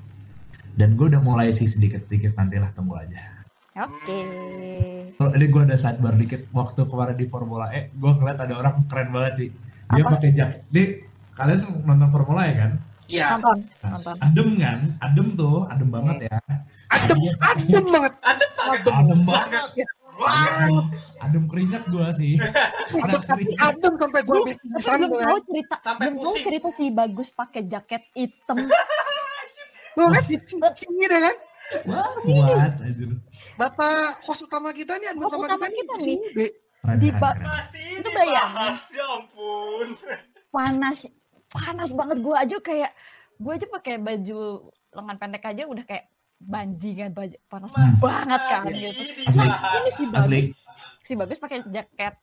dan 0.75 0.93
gue 0.93 1.07
udah 1.07 1.23
mulai 1.23 1.49
sih 1.49 1.65
sedikit-sedikit 1.65 2.35
nantilah 2.35 2.69
tunggu 2.71 2.99
aja 2.99 3.39
Oke. 3.77 4.19
Kalau 5.13 5.31
ini 5.31 5.45
gue 5.47 5.61
ada 5.63 5.77
sidebar 5.77 6.13
dikit 6.13 6.49
waktu 6.49 6.81
kemarin 6.81 7.13
di 7.13 7.25
Formula 7.25 7.69
E 7.69 7.93
gue 7.93 8.09
ngeliat 8.11 8.41
ada 8.41 8.53
orang 8.57 8.81
keren 8.85 9.09
banget 9.09 9.33
sih 9.37 9.49
dia 9.87 10.01
Apa? 10.01 10.17
pakai 10.17 10.29
jaket 10.33 10.59
dia 10.67 10.85
kalian 11.31 11.57
tuh 11.61 11.71
nonton 11.81 12.09
Formula 12.09 12.41
ya 12.43 12.55
kan? 12.57 12.71
Iya. 13.05 13.25
Nonton, 13.37 13.57
Nah, 13.79 13.89
nonton. 13.93 14.15
adem 14.19 14.47
kan? 14.57 14.79
Adem 14.99 15.27
tuh, 15.31 15.57
adem 15.69 15.87
banget 15.87 16.17
ya. 16.25 16.37
Adem, 16.89 17.17
adem 17.39 17.85
banget. 17.87 18.13
Ada 18.19 18.45
banget. 18.49 18.81
Adem 18.89 19.19
banget. 19.23 19.87
Wah, 20.17 20.33
Adem, 20.33 20.75
adem 21.19 21.43
keringat 21.45 21.83
gua 21.87 22.09
sih. 22.11 22.33
Keringat. 22.89 23.59
adem 23.69 23.93
sampai 23.95 24.21
gue 24.21 24.33
Tapi 24.35 24.53
pingsan 24.57 24.97
belum 24.99 25.09
gue. 25.09 25.21
tahu 25.21 25.39
cerita, 25.43 25.75
Sampai 25.77 26.07
belum 26.09 26.25
tahu 26.25 26.35
cerita 26.41 26.69
si 26.69 26.85
bagus 26.89 27.29
pakai 27.29 27.61
jaket 27.63 28.03
hitam. 28.11 28.57
Lo 29.93 30.09
kan 30.09 30.23
sini 30.73 31.05
deh 31.05 31.19
kan. 31.19 31.35
Wah, 31.85 32.09
kuat 32.17 32.73
anjir. 32.79 33.09
Bapak 33.55 33.93
host 34.23 34.41
utama 34.43 34.69
kita 34.71 34.95
nih, 34.95 35.11
admin 35.11 35.23
Host 35.23 35.35
utama 35.35 35.65
kita 35.65 35.75
kita 35.75 35.93
nih. 35.99 36.17
Di 36.23 36.47
keren, 37.09 37.17
ba- 37.17 37.33
keren. 37.33 37.45
Masih 37.47 37.87
Itu 37.95 38.09
bayangin. 38.09 38.73
ya 38.89 39.05
ampun. 39.11 39.87
panas 40.47 40.99
panas 41.47 41.89
banget 41.91 42.17
gue 42.17 42.35
aja 42.35 42.57
kayak 42.57 42.91
gue 43.35 43.51
aja 43.51 43.67
pakai 43.67 43.95
baju 43.97 44.39
lengan 44.89 45.17
pendek 45.17 45.43
aja 45.45 45.63
udah 45.63 45.83
kayak 45.83 46.07
banjingan 46.39 47.11
panas 47.43 47.73
Hmm. 47.73 47.97
banget 47.97 48.41
kan 48.43 48.61
Masih 48.63 48.77
gitu. 48.83 49.01
dibahas. 49.27 49.73
Ini 49.75 49.91
si 49.91 50.03
Asli, 50.05 50.11
bagus 50.11 50.45
si 51.01 51.13
bagus 51.13 51.37
pakai 51.37 51.59
jaket 51.65 52.13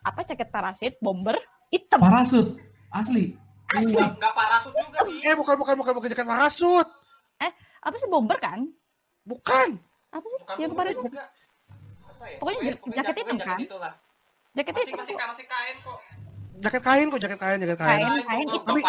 apa 0.00 0.20
jaket 0.22 0.48
parasit 0.48 0.94
bomber 0.98 1.36
hitam. 1.68 1.98
parasut. 1.98 2.60
Asli. 2.88 3.34
Asli. 3.68 3.96
Nggak 3.96 4.20
nggak 4.20 4.32
parasut 4.32 4.72
juga 4.72 4.98
sih. 5.02 5.18
Eh 5.22 5.34
bukan 5.34 5.54
bukan 5.56 5.74
bukan 5.74 5.92
bukan 5.94 6.08
jaket 6.08 6.26
parasut. 6.26 6.88
Apa 7.80 7.96
sih 7.96 8.08
bomber 8.08 8.36
kan? 8.38 8.64
Bukan. 9.22 9.76
Apa 10.08 10.24
sih 10.24 10.38
Bukan 10.40 10.56
yang 10.56 10.70
kemarin 10.72 10.92
juga. 10.94 11.24
Apa 12.06 12.24
ya? 12.24 12.36
Pokoknya 12.40 12.60
jak- 12.64 12.80
jaket 12.94 13.14
hitam 13.18 13.36
kan? 13.38 13.58
itulah. 13.58 13.92
jaketnya 14.54 14.82
Masih 14.86 14.94
masih 14.94 15.14
masih 15.18 15.44
kain 15.44 15.76
kok. 15.82 15.98
Jaket 16.54 16.82
kain 16.82 17.06
kok, 17.08 17.18
jaket 17.18 17.36
kain, 17.36 17.58
jaket 17.58 17.76
kain. 17.76 18.00
Kain, 18.00 18.22
Kain. 18.22 18.46
Tapi 18.56 18.80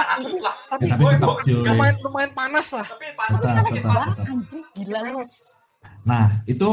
tapi 0.86 1.04
cuy. 1.44 1.66
lumayan 1.66 1.96
lumayan 2.00 2.32
panas 2.32 2.68
lah. 2.72 2.88
Tapi 2.88 3.08
panas 3.12 3.40
panas 3.42 3.74
panas. 3.82 4.18
gila. 4.74 5.00
Panas. 5.02 5.32
Nah, 6.04 6.26
itu 6.46 6.70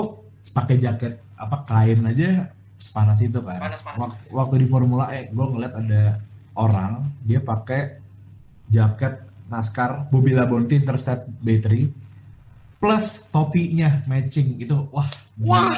pakai 0.50 0.76
jaket 0.76 1.16
apa 1.34 1.56
kain 1.64 2.00
aja 2.04 2.52
sepanas 2.76 3.18
itu 3.18 3.38
kan. 3.38 3.58
Panas-panas. 3.58 3.98
Wak- 3.98 4.18
Waktu 4.30 4.54
di 4.58 4.66
Formula 4.66 5.08
E, 5.10 5.26
gue 5.26 5.46
ngeliat 5.46 5.74
ada 5.74 6.02
orang 6.52 7.08
dia 7.22 7.40
pakai 7.40 7.96
jaket 8.68 9.14
NASCAR 9.46 10.08
Bobby 10.08 10.32
Labonte 10.32 10.72
Interstate 10.74 11.24
B3 11.38 11.88
plus 12.76 13.06
topinya 13.28 14.02
matching 14.04 14.58
itu 14.58 14.74
wah 14.88 15.06
gila. 15.34 15.72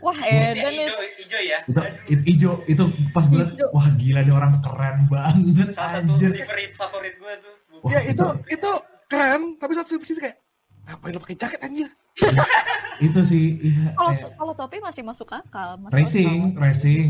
Wah, 0.00 0.16
Eden 0.16 0.72
itu 0.72 0.94
hijau 1.20 1.40
ya. 1.42 1.58
itu 1.62 1.80
it- 2.08 2.24
ijo 2.26 2.50
itu 2.64 2.82
pas 3.12 3.24
gue 3.24 3.36
liat, 3.36 3.52
Ijo. 3.52 3.66
wah 3.70 3.88
gila 3.94 4.20
nih 4.20 4.32
orang 4.32 4.52
keren 4.58 4.98
banget 5.06 5.68
Salah 5.70 6.00
satu 6.00 6.12
anjir 6.14 6.30
favorite 6.34 6.74
favorit 6.74 7.14
gue 7.14 7.32
tuh. 7.38 7.54
Wah, 7.78 7.90
ya 7.90 8.00
itu 8.06 8.26
itu 8.48 8.70
keren, 9.06 9.42
tapi 9.56 9.72
satu 9.74 10.00
sisi 10.00 10.16
kayak 10.18 10.36
ngapain 10.86 11.12
lo 11.12 11.20
pakai 11.20 11.36
jaket 11.36 11.60
anjir? 11.60 11.90
itu 12.98 13.20
sih 13.22 13.44
iya, 13.62 13.92
kalau 13.94 14.12
kayak 14.12 14.32
kalau 14.36 14.52
topi 14.54 14.76
masih 14.78 15.02
masuk 15.02 15.28
akal. 15.30 15.76
masuk 15.78 15.96
racing 15.96 16.40
akal. 16.50 16.60
racing 16.60 17.08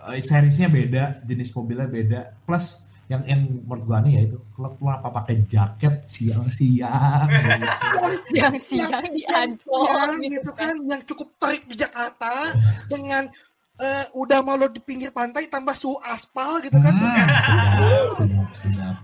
Eh, 0.00 0.16
seriesnya 0.18 0.64
beda 0.66 1.20
jenis 1.22 1.52
mobilnya 1.52 1.84
beda 1.84 2.20
plus 2.42 2.80
yang 3.10 3.22
yang 3.26 3.42
menurut 3.66 3.82
gua 3.84 3.96
aneh 3.98 4.12
ya 4.14 4.22
itu 4.22 4.38
kalau 4.54 4.70
lu 4.78 4.86
apa 4.86 5.10
pakai 5.10 5.42
jaket 5.44 5.98
siang-siang 6.06 7.26
gitu. 7.26 8.06
Siang-siang 8.30 9.02
di 9.10 9.22
Ancol 9.26 9.82
gitu 10.22 10.38
gitu 10.38 10.50
kan, 10.54 10.74
yang 10.86 11.02
cukup 11.02 11.28
terik 11.36 11.66
di 11.66 11.74
Jakarta 11.74 12.54
dengan 12.86 13.26
eh, 13.76 14.04
udah 14.14 14.38
mau 14.46 14.54
lo 14.54 14.70
di 14.70 14.78
pinggir 14.78 15.10
pantai 15.10 15.50
tambah 15.50 15.74
suhu 15.74 15.98
aspal 16.06 16.62
gitu 16.62 16.78
kan. 16.78 16.94
Hmm, 16.94 17.10
sedap, 18.14 18.14
sedap, 18.14 18.48
sedap. 18.54 18.96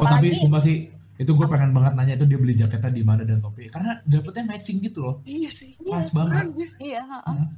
Oh 0.00 0.08
tapi 0.08 0.32
sumpah 0.32 0.62
sih 0.64 0.88
itu 1.20 1.28
gue 1.28 1.44
pengen 1.44 1.76
banget 1.76 1.92
nanya 1.92 2.14
itu 2.16 2.24
dia 2.24 2.38
beli 2.40 2.56
jaketnya 2.56 2.88
di 2.88 3.04
mana 3.04 3.22
dan 3.22 3.38
topi 3.38 3.68
karena 3.68 4.00
dapetnya 4.08 4.48
matching 4.48 4.80
gitu 4.80 5.04
loh 5.04 5.14
Iya 5.22 5.50
sih. 5.52 5.76
pas 5.78 6.02
Iya, 6.02 6.10
banget 6.16 6.32
Keren 6.32 6.48
ya. 6.56 6.68
iya, 6.80 7.02
heeh. 7.04 7.34
Hmm. 7.36 7.48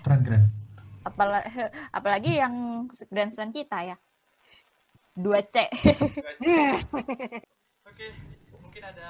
keren 0.00 0.20
keren 0.22 0.42
apalagi 1.04 1.48
apalagi 1.98 2.30
yang 2.40 2.54
grandstand 3.10 3.52
kita 3.52 3.92
ya. 3.92 3.96
2C. 5.14 5.56
Hmm. 6.42 6.74
Oke, 7.86 8.06
mungkin 8.58 8.82
ada 8.82 9.02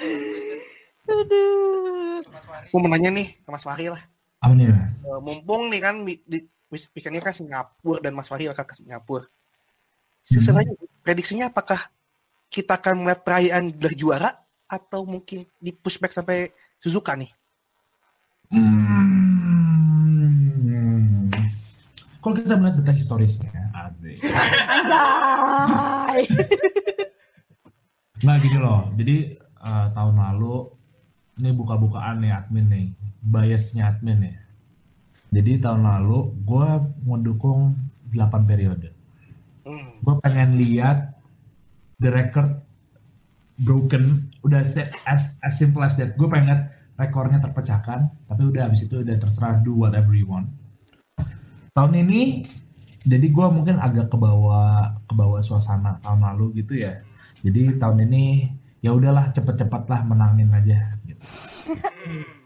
Eh. 0.00 0.64
Aduh. 1.02 2.22
Gue 2.70 2.78
mau 2.80 2.88
nanya 2.88 3.10
nih 3.10 3.34
ke 3.42 3.50
Mas 3.50 3.66
Wahri 3.66 3.90
lah. 3.90 4.02
apa 4.42 4.58
nih 4.58 4.74
mas 4.74 4.90
Eh, 4.98 5.20
mumpung 5.22 5.70
nih 5.70 5.78
kan 5.78 6.02
di, 6.02 6.18
di 6.26 6.42
weekendnya 6.70 7.22
kan 7.22 7.30
Singapura 7.30 8.02
dan 8.02 8.10
Mas 8.16 8.26
Wahri 8.26 8.50
akan 8.50 8.64
ke 8.66 8.74
Singapura. 8.74 9.22
Sebenarnya 10.18 10.74
prediksinya 11.02 11.46
apakah 11.50 11.78
kita 12.50 12.74
akan 12.78 13.06
melihat 13.06 13.22
perayaan 13.22 13.70
gelar 13.70 13.94
juara 13.94 14.30
atau 14.66 15.06
mungkin 15.06 15.46
di 15.62 15.70
pushback 15.70 16.10
sampai 16.10 16.50
Suzuka 16.82 17.14
nih? 17.14 17.30
Hmm. 18.50 18.90
Kalau 22.18 22.34
kita 22.38 22.54
melihat 22.54 22.82
data 22.82 22.94
historisnya, 22.94 23.50
asik. 23.92 24.16
Nah 28.22 28.38
gini 28.38 28.54
loh, 28.54 28.86
jadi 28.94 29.34
eh, 29.34 29.86
tahun 29.98 30.14
lalu 30.14 30.70
ini 31.42 31.50
buka-bukaan 31.58 32.22
nih 32.22 32.30
admin 32.30 32.66
nih, 32.70 32.86
biasnya 33.18 33.90
admin 33.90 34.30
ya. 34.30 34.36
Jadi 35.34 35.58
tahun 35.58 35.82
lalu 35.82 36.30
gue 36.46 36.68
mau 37.02 37.18
dukung 37.18 37.74
8 38.14 38.46
periode. 38.46 38.94
Hmm. 39.66 39.98
Gue 40.06 40.14
pengen 40.22 40.54
lihat 40.54 41.18
the 41.98 42.14
record 42.14 42.62
broken, 43.58 44.30
udah 44.46 44.62
set 44.62 44.94
as, 45.02 45.34
as 45.42 45.58
simple 45.58 45.82
as 45.82 45.98
that. 45.98 46.14
Gue 46.14 46.30
pengen 46.30 46.46
lihat 46.52 46.62
rekornya 46.94 47.42
terpecahkan, 47.42 48.06
tapi 48.30 48.42
udah 48.46 48.70
habis 48.70 48.86
itu 48.86 49.02
udah 49.02 49.18
terserah 49.18 49.58
do 49.66 49.74
whatever 49.82 50.14
you 50.14 50.30
want. 50.30 50.46
Tahun 51.72 51.92
ini, 51.96 52.44
jadi 53.02 53.26
gue 53.28 53.46
mungkin 53.50 53.76
agak 53.82 54.10
ke 54.10 54.16
bawah 54.16 54.94
ke 55.06 55.14
bawah 55.14 55.40
suasana 55.42 55.98
tahun 56.02 56.22
lalu 56.22 56.62
gitu 56.62 56.78
ya. 56.78 56.94
Jadi 57.42 57.76
tahun 57.78 58.06
ini 58.06 58.54
ya 58.82 58.94
udahlah 58.94 59.34
cepet-cepet 59.34 59.82
lah 59.90 60.00
menangin 60.06 60.50
aja 60.54 60.78
gitu. 61.06 61.24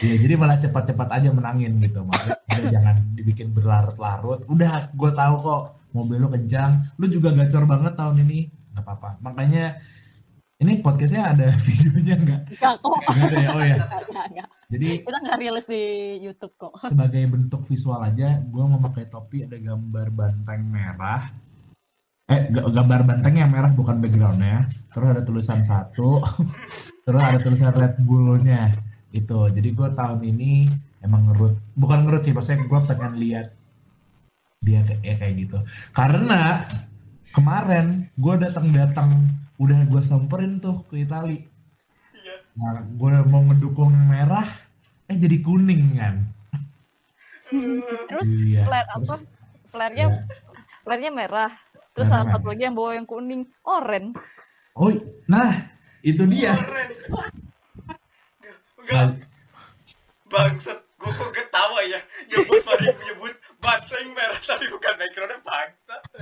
Ya 0.00 0.16
jadi 0.16 0.40
malah 0.40 0.56
cepat-cepat 0.56 1.04
aja 1.12 1.28
menangin 1.28 1.76
gitu. 1.84 2.00
Maksudnya 2.00 2.40
udah 2.48 2.70
jangan 2.72 2.96
dibikin 3.12 3.52
berlarut-larut. 3.52 4.40
Udah 4.48 4.88
gue 4.88 5.10
tahu 5.12 5.34
kok 5.36 5.62
mobil 5.92 6.16
lu 6.16 6.32
kencang. 6.32 6.80
Lu 6.96 7.12
juga 7.12 7.36
gacor 7.36 7.68
banget 7.68 7.92
tahun 8.00 8.24
ini. 8.24 8.48
Gak 8.72 8.88
apa-apa. 8.88 9.20
Makanya 9.20 9.76
ini 10.64 10.80
podcastnya 10.80 11.36
ada 11.36 11.52
videonya 11.68 12.14
nggak? 12.24 12.42
Enggak 12.56 12.74
kok. 12.80 13.00
Nggak 13.04 13.26
ada 13.28 13.36
ya? 13.36 13.48
Oh 13.52 13.62
ya. 13.62 13.76
Enggak, 13.76 14.26
enggak. 14.32 14.48
Jadi 14.72 15.04
Kita 15.04 15.18
nggak 15.20 15.38
rilis 15.38 15.66
di 15.68 15.84
YouTube 16.24 16.56
kok. 16.56 16.72
sebagai 16.96 17.28
bentuk 17.28 17.60
visual 17.68 18.00
aja, 18.00 18.40
gue 18.40 18.64
memakai 18.64 19.04
topi 19.12 19.44
ada 19.44 19.60
gambar 19.60 20.08
banteng 20.08 20.62
merah. 20.64 21.28
Eh, 22.32 22.48
ga- 22.48 22.72
gambar 22.72 23.00
banteng 23.04 23.34
yang 23.36 23.52
merah 23.52 23.68
bukan 23.68 24.00
backgroundnya. 24.00 24.72
Terus 24.88 25.08
ada 25.12 25.22
tulisan 25.22 25.60
satu. 25.60 26.24
terus 27.04 27.20
ada 27.20 27.38
tulisan 27.44 27.68
Red 27.68 28.00
Bull-nya. 28.00 28.72
Itu. 29.12 29.52
Jadi 29.52 29.68
gue 29.76 29.88
tahun 29.92 30.24
ini 30.24 30.72
emang 31.04 31.28
ngerut. 31.28 31.60
Bukan 31.76 32.08
ngerut 32.08 32.24
sih, 32.24 32.32
maksudnya 32.32 32.64
gue 32.64 32.80
pengen 32.88 33.14
lihat 33.20 33.46
dia 34.62 34.80
kayak, 34.86 35.02
ya 35.02 35.14
kayak 35.18 35.34
gitu. 35.42 35.58
Karena 35.90 36.64
kemarin 37.34 38.08
gue 38.14 38.34
datang-datang 38.38 39.10
udah 39.58 39.78
gue 39.84 40.02
samperin 40.06 40.62
tuh 40.62 40.86
ke 40.86 41.02
Itali. 41.02 41.42
Iya. 42.14 42.34
Nah, 42.54 42.86
gue 42.86 43.10
mau 43.26 43.42
ngedukung 43.50 43.90
yang 43.90 44.06
merah, 44.06 44.46
jadi 45.22 45.36
kuning 45.38 45.94
kan. 45.94 46.14
Terus 48.10 48.26
iya. 48.26 48.66
flare 48.66 48.88
Terus- 48.90 49.06
apa? 49.06 49.16
Flare-nya 49.70 50.06
Iya. 50.10 50.18
flare-nya 50.82 51.10
merah. 51.14 51.50
Terus 51.92 52.08
Merah, 52.08 52.24
salah 52.24 52.26
satu 52.32 52.46
lagi 52.50 52.62
yang 52.64 52.74
bawa 52.74 52.96
yang 52.96 53.06
kuning, 53.06 53.44
oren. 53.62 54.16
Oh, 54.72 54.88
nah 55.28 55.52
itu 56.00 56.24
dia. 56.24 56.56
Enggak, 58.80 59.22
bangsat. 60.26 60.80
Gue 60.96 61.12
kok 61.12 61.30
ketawa 61.34 61.82
ya. 61.84 62.00
Ya 62.30 62.38
bos 62.46 62.64
Wari 62.64 62.88
menyebut 62.94 63.34
banteng 63.58 64.14
merah 64.14 64.38
tapi 64.40 64.70
bukan 64.70 64.92
backgroundnya 64.96 65.38
bangsat. 65.44 66.02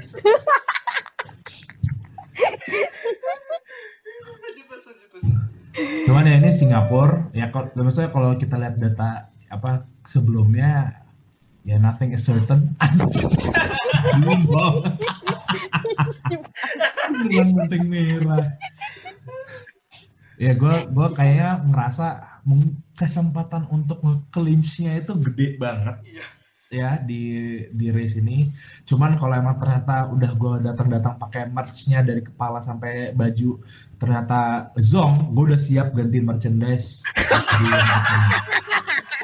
lanjut 4.40 4.66
lanjut 4.66 5.11
mas. 5.12 5.49
Cuman 6.06 6.26
ya 6.26 6.36
ini 6.40 6.50
Singapura, 6.50 7.30
ya 7.30 7.48
kalau 7.54 7.70
maksudnya 7.80 8.10
kalau 8.10 8.34
kita 8.36 8.56
lihat 8.58 8.76
data 8.80 9.30
apa 9.50 9.84
sebelumnya 10.06 11.02
ya 11.66 11.76
nothing 11.78 12.14
is 12.14 12.24
certain. 12.24 12.74
Belum 17.10 17.48
penting 17.64 17.84
merah. 17.90 18.56
Ya 20.40 20.56
gue 20.56 20.74
gua 20.88 21.12
kayaknya 21.12 21.60
ngerasa 21.68 22.40
kesempatan 22.96 23.68
untuk 23.68 24.00
nge-clinch-nya 24.00 25.04
itu 25.04 25.12
gede 25.20 25.60
banget. 25.60 26.00
Iya. 26.00 26.39
Ya 26.70 27.02
di 27.02 27.22
di 27.74 27.86
race 27.90 28.22
ini. 28.22 28.46
Cuman 28.86 29.18
kalau 29.18 29.34
emang 29.34 29.58
ternyata 29.58 30.06
udah 30.14 30.30
gue 30.38 30.54
datang-datang 30.70 31.18
pakai 31.18 31.50
merch-nya 31.50 32.06
dari 32.06 32.22
kepala 32.22 32.62
sampai 32.62 33.10
baju, 33.10 33.58
ternyata 33.98 34.70
zong, 34.78 35.34
gue 35.34 35.44
udah 35.50 35.60
siap 35.60 35.90
ganti 35.92 36.22
merchandise 36.22 37.02
di, 37.58 37.68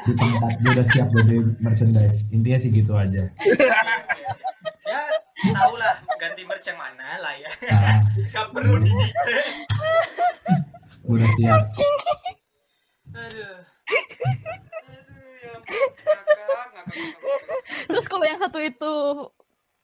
di 0.05 0.13
tempat. 0.13 0.51
Gue 0.59 0.71
udah 0.75 0.87
siap 0.91 1.07
ganti 1.09 1.35
merchandise. 1.63 2.19
Intinya 2.35 2.59
sih 2.59 2.69
gitu 2.69 2.93
aja. 2.99 3.23
ya 4.87 5.01
tahu 5.47 5.73
lah 5.79 5.95
ganti 6.19 6.43
merch 6.43 6.67
yang 6.67 6.79
mana 6.79 7.19
lah 7.23 7.35
ya 7.39 7.51
Nah, 7.71 7.99
gak 8.33 8.47
perlu 8.51 8.79
didikte 8.83 9.37
udah 11.07 11.29
siap. 11.39 11.61
aduh 13.15 13.57
aduh 14.91 15.33
ya 15.39 15.55
Terus 17.87 18.05
kalau 18.05 18.25
yang 18.25 18.39
satu 18.39 18.59
itu 18.61 18.93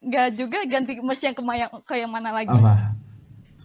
nggak 0.03 0.27
juga 0.35 0.59
ganti 0.67 0.99
merch 0.99 1.23
yang 1.23 1.35
ke, 1.35 1.43
yang, 1.55 1.71
ke 1.87 1.93
yang 1.95 2.11
mana 2.11 2.29
lagi? 2.35 2.51
Apa? 2.51 2.95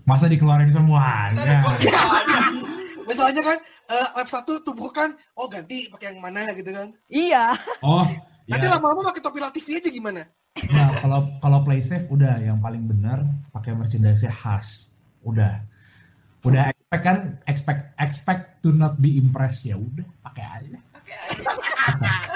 Masa 0.08 0.30
dikeluarin 0.30 0.72
semuanya? 0.72 1.64
Misalnya 3.08 3.42
kan 3.44 3.58
eh, 3.92 4.08
lap 4.16 4.28
satu 4.28 4.60
tubuh 4.64 4.92
kan, 4.92 5.12
oh 5.36 5.48
ganti 5.48 5.88
pakai 5.88 6.12
yang 6.12 6.20
mana 6.20 6.48
gitu 6.52 6.70
kan. 6.72 6.88
Iya. 7.08 7.56
Oh, 7.84 8.04
Nanti 8.48 8.64
ya. 8.64 8.72
lama-lama 8.80 9.12
pakai 9.12 9.20
topi 9.20 9.38
Latifi 9.44 9.76
aja 9.76 9.90
gimana? 9.92 10.24
Nah, 10.72 10.90
kalau 11.04 11.20
kalau 11.44 11.58
play 11.62 11.84
safe 11.84 12.08
udah 12.08 12.40
yang 12.40 12.58
paling 12.58 12.88
benar 12.88 13.22
pakai 13.52 13.76
merchandise 13.76 14.24
khas. 14.24 14.88
Udah. 15.20 15.60
Udah 16.42 16.72
expect 16.72 17.02
kan 17.04 17.18
expect 17.44 17.80
expect 18.00 18.42
to 18.64 18.72
not 18.72 18.96
be 18.96 19.20
impressed 19.20 19.68
ya 19.68 19.76
udah 19.76 20.06
pakai 20.24 20.44
aja. 20.48 20.78
Pakai 20.80 21.14
aja. 21.20 22.27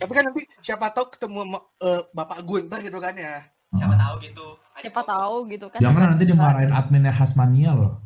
Tapi 0.00 0.12
kan 0.16 0.24
nanti 0.32 0.42
siapa 0.64 0.88
tahu 0.96 1.12
ketemu 1.12 1.40
eh, 1.84 2.00
Bapak 2.16 2.40
Gunter 2.48 2.80
gitu 2.80 2.96
kan 2.96 3.12
ya. 3.12 3.44
siapa 3.70 3.94
tahu 3.94 4.14
gitu 4.18 4.46
Siapa 4.80 5.00
tahu 5.04 5.36
gitu 5.52 5.66
kan. 5.68 5.78
Jangan 5.78 6.16
nanti 6.16 6.24
dimarahin 6.24 6.72
adminnya 6.72 7.12
Hasmania 7.12 7.70
loh. 7.76 8.00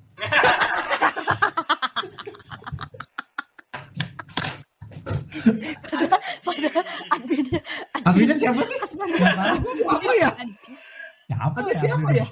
Padahal 6.44 6.84
adminnya 7.14 7.60
Adminnya 8.04 8.36
siapa 8.36 8.60
sih? 8.66 8.76
Tahu. 8.82 9.70
Apa 9.86 10.10
ya? 10.18 10.30
Siapa 11.30 11.58
ya? 11.62 11.74
siapa 11.78 12.08
ya? 12.10 12.26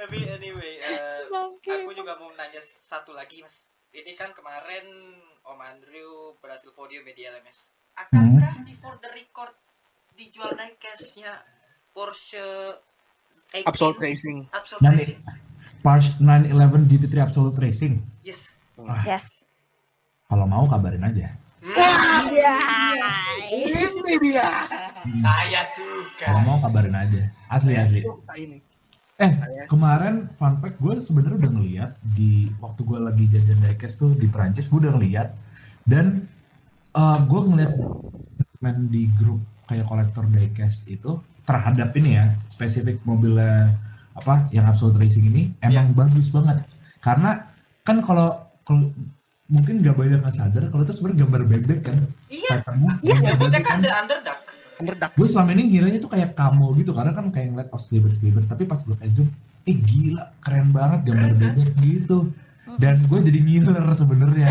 tapi 0.00 0.16
anyway 0.26 0.80
Bangke. 1.28 1.84
aku 1.84 1.92
juga 1.92 2.16
mau 2.16 2.32
nanya 2.34 2.58
satu 2.64 3.12
lagi 3.12 3.44
mas 3.44 3.68
ini 3.92 4.12
kan 4.14 4.30
kemarin 4.30 4.86
Om 5.42 5.58
Andrew 5.58 6.10
berhasil 6.38 6.70
podium 6.70 7.02
di 7.06 7.22
LMS 7.22 7.74
akankah 7.96 8.62
di 8.62 8.74
for 8.74 8.94
the 8.98 9.10
record 9.10 9.50
dijual 10.14 10.54
diecastnya 10.54 11.42
Porsche 11.90 12.78
18 13.50 13.66
Absolute 13.66 13.98
Racing. 14.00 14.38
Absolute 14.52 14.82
Nanti 14.84 15.02
Racing 15.10 15.20
Porsche 15.80 16.10
911 16.22 16.86
GT3 16.86 17.14
Absolute 17.20 17.58
Racing. 17.58 17.94
yes 18.22 18.54
Wah, 18.78 19.02
Yes. 19.04 19.28
kalau 20.24 20.46
mau 20.46 20.64
kabarin 20.64 21.02
aja. 21.02 21.36
Wah, 21.60 22.24
Ya. 22.32 22.56
ini 23.44 24.14
dia. 24.22 24.48
saya 25.20 25.62
suka 25.68 26.24
Kalau 26.24 26.40
mau 26.40 26.56
kabarin 26.62 26.94
aja. 26.94 27.28
Asli 27.46 27.76
asli. 27.76 28.00
Suka 28.00 28.32
ini. 28.38 28.56
Eh, 29.20 29.32
Saya 29.36 29.68
kemarin 29.68 30.32
fun 30.40 30.56
fact 30.56 30.80
gue 30.80 30.96
sebenarnya 31.04 31.36
udah 31.44 31.52
ngeliat 31.52 31.90
di 32.00 32.48
waktu 32.56 32.80
gue 32.88 32.98
lagi 33.04 33.24
jajan 33.28 33.60
diecast 33.60 34.00
tuh 34.00 34.16
di 34.16 34.24
Perancis 34.24 34.72
gue 34.72 34.80
udah 34.80 34.96
ngeliat. 34.96 35.28
Dan 35.84 36.24
eh 36.96 37.18
gue 37.28 37.40
ngeliat 37.44 37.72
main 38.64 38.88
di 38.88 39.12
grup 39.12 39.44
kayak 39.68 39.84
kolektor 39.84 40.24
diecast 40.24 40.88
itu 40.88 41.20
terhadap 41.44 41.92
ini 42.00 42.16
ya 42.16 42.32
spesifik 42.48 43.04
mobilnya 43.04 43.76
apa 44.16 44.48
yang 44.56 44.64
Absolute 44.64 44.96
Racing 44.96 45.28
ini 45.28 45.52
emang 45.60 45.92
bagus 45.92 46.32
banget. 46.32 46.64
Karena 47.04 47.44
kan 47.84 48.00
kalau 48.00 48.40
mungkin 49.50 49.82
gak 49.82 49.98
banyak 49.98 50.22
yang 50.22 50.32
sadar 50.32 50.64
kalau 50.72 50.86
itu 50.86 50.96
sebenarnya 50.96 51.28
gambar 51.28 51.42
bebek 51.44 51.80
kan? 51.84 51.96
Iya. 52.32 52.54
Iya, 52.56 52.56
gambar 52.64 52.94
nyebutnya 53.04 53.60
bebek 53.60 53.62
kan? 53.68 53.78
The 53.84 53.92
Underdog 53.92 54.38
Underdog. 54.80 55.10
gue 55.14 55.28
selama 55.28 55.50
ini 55.52 55.62
ngiranya 55.70 55.98
tuh 56.00 56.10
kayak 56.10 56.30
kamu 56.32 56.66
gitu 56.80 56.90
karena 56.96 57.12
kan 57.12 57.26
kayak 57.28 57.46
ngeliat 57.52 57.68
oh 57.70 57.80
skribet 57.80 58.12
skribet 58.16 58.44
tapi 58.48 58.64
pas 58.64 58.80
gue 58.80 58.96
kayak 58.96 59.12
zoom 59.12 59.28
eh 59.68 59.76
gila 59.76 60.24
keren 60.40 60.72
banget 60.72 61.12
gambar 61.12 61.32
bebek 61.36 61.70
gitu. 61.84 62.18
Dan 62.80 63.04
gue 63.04 63.18
jadi 63.20 63.38
ngiler 63.44 63.86
sebenarnya. 63.92 64.48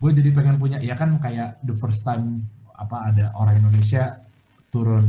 Gue 0.00 0.10
jadi 0.16 0.28
pengen 0.34 0.56
punya 0.56 0.78
ya 0.80 0.96
kan 0.96 1.20
kayak 1.20 1.60
the 1.62 1.76
first 1.76 2.02
time 2.02 2.42
apa 2.72 3.12
ada 3.12 3.30
orang 3.36 3.60
Indonesia 3.60 4.18
turun 4.72 5.06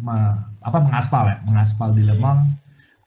me- 0.00 0.40
apa 0.64 0.78
mengaspal 0.80 1.24
ya 1.28 1.36
mengaspal 1.44 1.92
di 1.92 2.02
Lemang. 2.02 2.48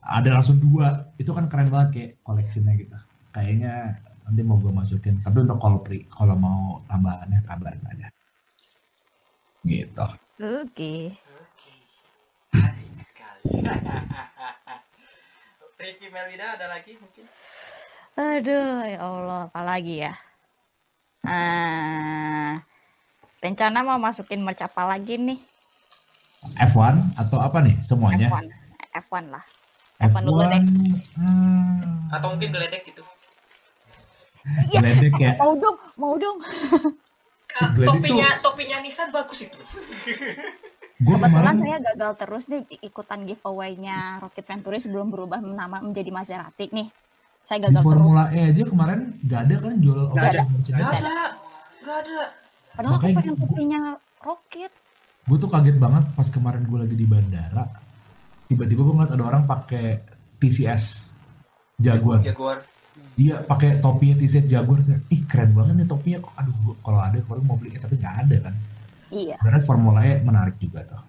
Ada 0.05 0.39
langsung 0.39 0.61
dua 0.61 1.11
itu 1.19 1.33
kan 1.35 1.49
keren 1.51 1.67
banget 1.67 1.89
kayak 1.91 2.11
koleksinya 2.23 2.71
gitu. 2.77 2.95
Kayaknya 3.33 3.99
nanti 4.27 4.41
mau 4.43 4.59
gue 4.59 4.71
masukin 4.75 5.23
tapi 5.23 5.39
untuk 5.39 5.55
Kolpri 5.55 6.03
kalau 6.11 6.35
mau 6.35 6.83
tambahannya 6.91 7.39
kabarin 7.47 7.79
aja 7.87 8.11
gitu 9.67 10.05
Oke. 10.37 11.17
Oke. 11.17 11.73
Menarik 12.53 12.93
sekali. 13.01 13.57
Ricky 15.77 16.07
Melida 16.07 16.53
ada 16.53 16.69
lagi 16.69 16.93
mungkin? 16.95 17.25
Aduh, 18.13 18.81
ya 18.81 18.97
Allah, 18.99 19.45
apalagi 19.45 20.01
ya? 20.01 20.13
Ah, 21.21 22.53
rencana 23.39 23.81
mau 23.81 23.97
masukin 23.97 24.41
merch 24.41 24.61
apa 24.61 24.85
lagi 24.85 25.17
nih? 25.17 25.41
F1 26.55 27.17
atau 27.17 27.37
apa 27.37 27.57
nih 27.59 27.81
semuanya 27.81 28.29
F1. 28.29 28.45
F1 29.09 29.23
lah. 29.27 29.43
F1 29.99 30.21
dulu 30.21 30.45
deh. 30.45 30.61
hmm, 31.17 32.13
Atau 32.13 32.27
mungkin 32.31 32.53
geledek 32.53 32.85
gitu. 32.85 33.01
geledek 34.69 35.13
ya 35.17 35.33
Mau 35.35 35.57
dong, 35.57 35.77
mau 35.97 36.13
dong. 36.15 36.37
Ah, 37.57 37.69
Geledek 37.71 37.89
topinya 37.91 38.27
topinya 38.39 38.77
Nissan 38.79 39.09
bagus 39.09 39.39
itu. 39.41 39.57
gue 40.97 41.13
Kebetulan 41.13 41.29
kemarin 41.31 41.57
saya 41.57 41.77
gagal 41.83 42.11
terus 42.17 42.43
nih 42.47 42.61
ikutan 42.81 43.21
giveaway-nya 43.23 43.97
Rocket 44.17 44.41
Venturi 44.43 44.77
sebelum 44.77 45.07
berubah 45.07 45.37
nama 45.39 45.77
menjadi 45.79 46.09
Maserati 46.09 46.69
nih. 46.69 46.87
Saya 47.41 47.57
di 47.59 47.63
gagal 47.63 47.79
terus. 47.79 47.87
Formula 47.87 48.23
E 48.29 48.41
aja 48.47 48.63
kemarin 48.63 48.99
gak 49.21 49.41
ada 49.41 49.55
kan 49.57 49.73
jual 49.77 49.99
Nggak 50.09 50.25
ada. 50.27 50.43
Gak 50.59 50.89
ada. 50.91 51.25
Gak 51.79 51.97
ada. 52.01 52.21
Padahal 52.69 52.91
aku 52.91 52.97
Makanya 52.99 53.15
pengen 53.15 53.33
gua- 53.33 53.41
topinya 53.43 53.79
Rocket. 54.19 54.71
gue 55.23 55.37
tuh 55.37 55.49
kaget 55.49 55.77
banget 55.77 56.03
pas 56.13 56.27
kemarin 56.27 56.63
gue 56.63 56.79
lagi 56.79 56.95
di 56.95 57.03
bandara 57.03 57.67
tiba-tiba 58.45 58.79
gue 58.79 58.93
ngeliat 58.95 59.11
ada 59.11 59.25
orang 59.25 59.43
pakai 59.43 59.99
TCS 60.37 61.03
Jaguar 61.75 62.19
Jaguar. 62.21 62.63
Iya 63.17 63.41
pakai 63.41 63.81
topinya 63.81 64.15
TCS 64.21 64.45
Jaguar. 64.47 64.83
Kayak, 64.85 65.01
ih 65.09 65.21
keren 65.25 65.51
banget 65.57 65.73
nih 65.83 65.87
topinya. 65.89 66.17
Kok 66.23 66.33
aduh 66.37 66.55
kalau 66.81 66.99
ada 67.01 67.17
kemarin 67.17 67.43
mau 67.45 67.57
beli. 67.57 67.77
Tapi 67.77 67.95
nggak 67.97 68.15
ada 68.27 68.37
kan? 68.49 68.53
Iya. 69.07 69.35
Sebenarnya 69.39 69.63
Formula 69.63 69.99
E 70.03 70.13
menarik 70.21 70.55
juga 70.59 70.83
tuh. 70.87 71.01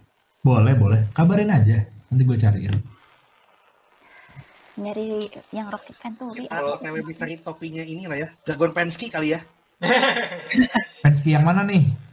Boleh 0.43 0.74
boleh. 0.78 1.01
Kabarin 1.12 1.51
aja. 1.51 1.84
Nanti 2.09 2.22
gue 2.24 2.39
cariin. 2.39 2.74
Nyari 4.78 5.26
yang 5.51 5.66
Rocket 5.66 5.97
Venturi. 5.99 6.45
Kalau 6.47 6.78
TW 6.78 6.97
cari 7.18 7.34
topinya 7.43 7.82
ini 7.82 8.07
lah 8.07 8.18
ya. 8.22 8.28
Dragon 8.47 8.70
Pensky 8.70 9.11
kali 9.11 9.34
ya. 9.34 9.43
Penske 11.03 11.30
yang 11.30 11.47
mana 11.47 11.62
nih 11.62 12.08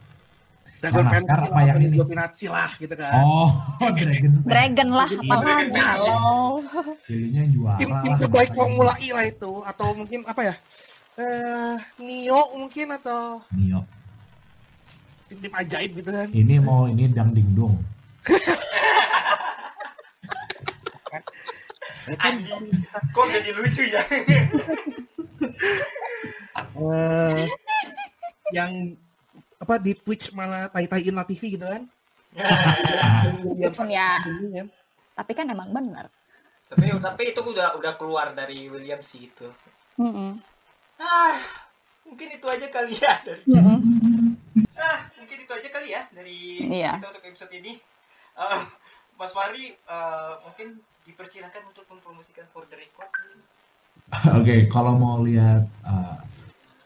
Dragon 0.86 1.02
Yang 1.02 1.10
Pensky 1.10 1.26
NASCAR 1.26 1.42
apa 1.50 1.60
yang 1.66 1.78
ini? 1.82 1.98
Giovinazzi 1.98 2.46
lah 2.46 2.70
gitu 2.78 2.94
kan. 2.94 3.12
oh 3.26 3.50
Dragon 3.98 4.32
Dragon 4.46 4.90
lah, 4.94 5.10
apalagi. 5.10 5.82
Halo. 5.82 6.62
pilihnya 7.10 7.42
yang 7.42 7.52
juara 7.58 7.78
tim 7.82 7.90
tim 8.06 8.14
lah. 8.14 8.22
terbaik 8.22 8.52
Formula 8.54 8.94
E 9.02 9.10
lah 9.10 9.26
itu 9.26 9.52
atau 9.66 9.88
mungkin 9.98 10.22
apa 10.30 10.42
ya? 10.46 10.56
Eh 11.18 11.76
Nio 12.06 12.42
mungkin 12.54 12.94
atau 12.94 13.42
Nio 13.58 13.82
tim 15.26 15.42
tim 15.42 15.54
ajaib 15.58 15.92
gitu 15.98 16.10
kan. 16.14 16.30
ini 16.30 16.56
mau 16.62 16.86
ini 16.86 17.10
dang 17.10 17.34
ding 17.34 17.50
dong 17.58 17.82
Anjing. 22.22 22.70
Kok 23.18 23.26
jadi 23.34 23.50
lucu 23.58 23.84
ya? 23.90 24.06
Eh 26.76 27.50
yang 28.54 28.94
apa 29.66 29.82
di 29.82 29.98
Twitch 29.98 30.30
malah 30.38 30.70
tai-taiin 30.70 31.18
La 31.18 31.26
TV 31.26 31.58
gitu 31.58 31.66
kan. 31.66 31.90
Walaupun 32.38 33.88
ya, 33.90 34.22
kan. 34.22 34.68
tapi 35.18 35.32
kan 35.34 35.50
emang 35.50 35.74
bener. 35.74 36.06
tapi 36.66 36.90
tapi 36.98 37.22
itu 37.30 37.42
udah 37.42 37.78
udah 37.78 37.94
keluar 37.98 38.34
dari 38.38 38.70
William 38.70 39.02
sih 39.02 39.30
itu. 39.30 39.50
Mm-mm. 39.98 40.38
Ah, 41.02 41.38
mungkin 42.06 42.30
itu 42.34 42.46
aja 42.46 42.68
kali 42.70 42.94
ya 42.98 43.14
dari 43.26 43.42
Mm-mm. 43.50 43.80
ah, 44.78 45.00
mungkin 45.18 45.38
itu 45.46 45.52
aja 45.54 45.70
kali 45.70 45.88
ya 45.94 46.02
dari 46.14 46.38
Iya. 46.62 47.02
kita 47.02 47.10
untuk 47.14 47.26
episode 47.26 47.54
ini. 47.54 47.78
Eh, 48.36 48.62
Mas 49.16 49.32
Fari 49.32 49.72
eh, 49.74 50.34
mungkin 50.44 50.82
dipersilakan 51.06 51.70
untuk 51.70 51.86
mempromosikan 51.88 52.46
for 52.50 52.66
the 52.68 52.78
record. 52.78 53.10
Oke, 54.42 54.66
kalau 54.70 54.98
mau 54.98 55.22
lihat 55.22 55.66
uh, 55.86 56.18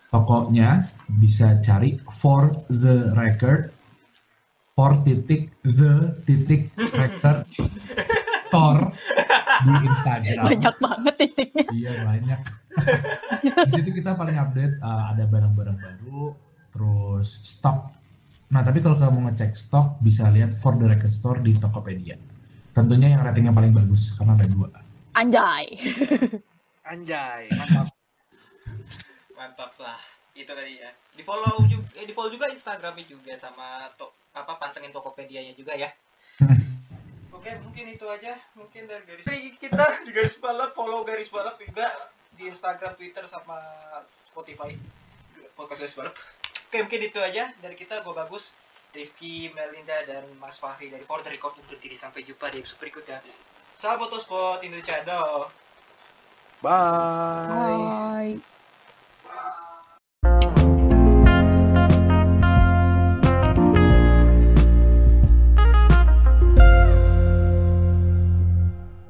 tokonya 0.10 0.90
bisa 1.08 1.62
cari 1.62 1.98
for 2.10 2.50
the 2.70 3.14
record 3.14 3.70
for 4.74 4.98
titik 5.06 5.54
the 5.62 6.18
titik 6.26 6.74
record 6.98 7.46
store 8.50 8.90
di 9.60 9.74
Instagram. 9.86 10.46
Banyak 10.50 10.76
banget 10.82 11.14
titiknya. 11.20 11.66
Iya 11.70 11.94
banyak. 12.08 12.40
di 13.68 13.72
situ 13.76 13.90
kita 14.02 14.16
paling 14.16 14.38
update 14.40 14.80
uh, 14.80 15.12
ada 15.12 15.26
barang-barang 15.26 15.78
baru, 15.78 16.32
terus 16.72 17.44
stok. 17.44 17.92
Nah 18.50 18.66
tapi 18.66 18.82
kalau 18.82 18.98
kamu 18.98 19.30
ngecek 19.30 19.54
stok 19.54 20.02
bisa 20.02 20.32
lihat 20.32 20.58
for 20.58 20.74
the 20.80 20.90
record 20.90 21.14
store 21.14 21.38
di 21.44 21.54
Tokopedia. 21.60 22.18
Tentunya 22.74 23.14
yang 23.14 23.22
ratingnya 23.22 23.54
paling 23.54 23.76
bagus 23.76 24.16
karena 24.16 24.40
ada 24.40 24.48
dua. 24.48 24.70
Anjay. 25.18 25.66
Anjay, 26.88 27.52
mantap. 27.54 27.99
Mantap 29.40 29.72
lah. 29.80 29.96
Itu 30.36 30.52
tadi 30.52 30.84
ya. 30.84 30.92
Di 31.16 31.24
follow 31.24 31.64
juga, 31.64 31.88
eh, 31.96 32.04
di 32.04 32.12
follow 32.12 32.28
juga 32.28 32.52
Instagramnya 32.52 33.08
juga 33.08 33.40
sama 33.40 33.88
to, 33.96 34.12
apa 34.36 34.60
pantengin 34.60 34.92
Tokopedia-nya 34.92 35.56
juga 35.56 35.80
ya. 35.80 35.88
Oke, 37.40 37.56
mungkin 37.64 37.88
itu 37.88 38.04
aja. 38.04 38.36
Mungkin 38.60 38.92
dari 38.92 39.08
garis 39.08 39.24
kita 39.56 39.86
di 40.06 40.12
garis 40.12 40.36
balap 40.44 40.76
follow 40.76 41.08
garis 41.08 41.32
balap 41.32 41.56
juga 41.56 41.88
di 42.36 42.52
Instagram, 42.52 43.00
Twitter 43.00 43.24
sama 43.32 43.56
Spotify. 44.04 44.76
Podcast 45.56 45.88
garis 45.88 45.96
balap. 45.96 46.16
Oke, 46.68 46.84
mungkin 46.84 47.02
itu 47.08 47.20
aja 47.24 47.56
dari 47.64 47.80
kita. 47.80 48.04
Gue 48.04 48.12
bagus. 48.12 48.52
Rifki, 48.90 49.54
Melinda, 49.54 50.02
dan 50.04 50.26
Mas 50.42 50.58
Fahri 50.58 50.90
dari 50.90 51.06
For 51.06 51.22
the 51.24 51.32
Record 51.32 51.56
undur 51.64 51.80
diri. 51.80 51.96
Sampai 51.96 52.28
jumpa 52.28 52.52
di 52.52 52.60
episode 52.60 52.84
berikutnya. 52.84 53.24
Salam 53.80 54.04
Motorsport 54.04 54.60
Indonesia. 54.68 55.00
Doh. 55.08 55.48
Bye. 56.60 57.48
Bye. 57.48 58.59
Oh! 59.42 59.69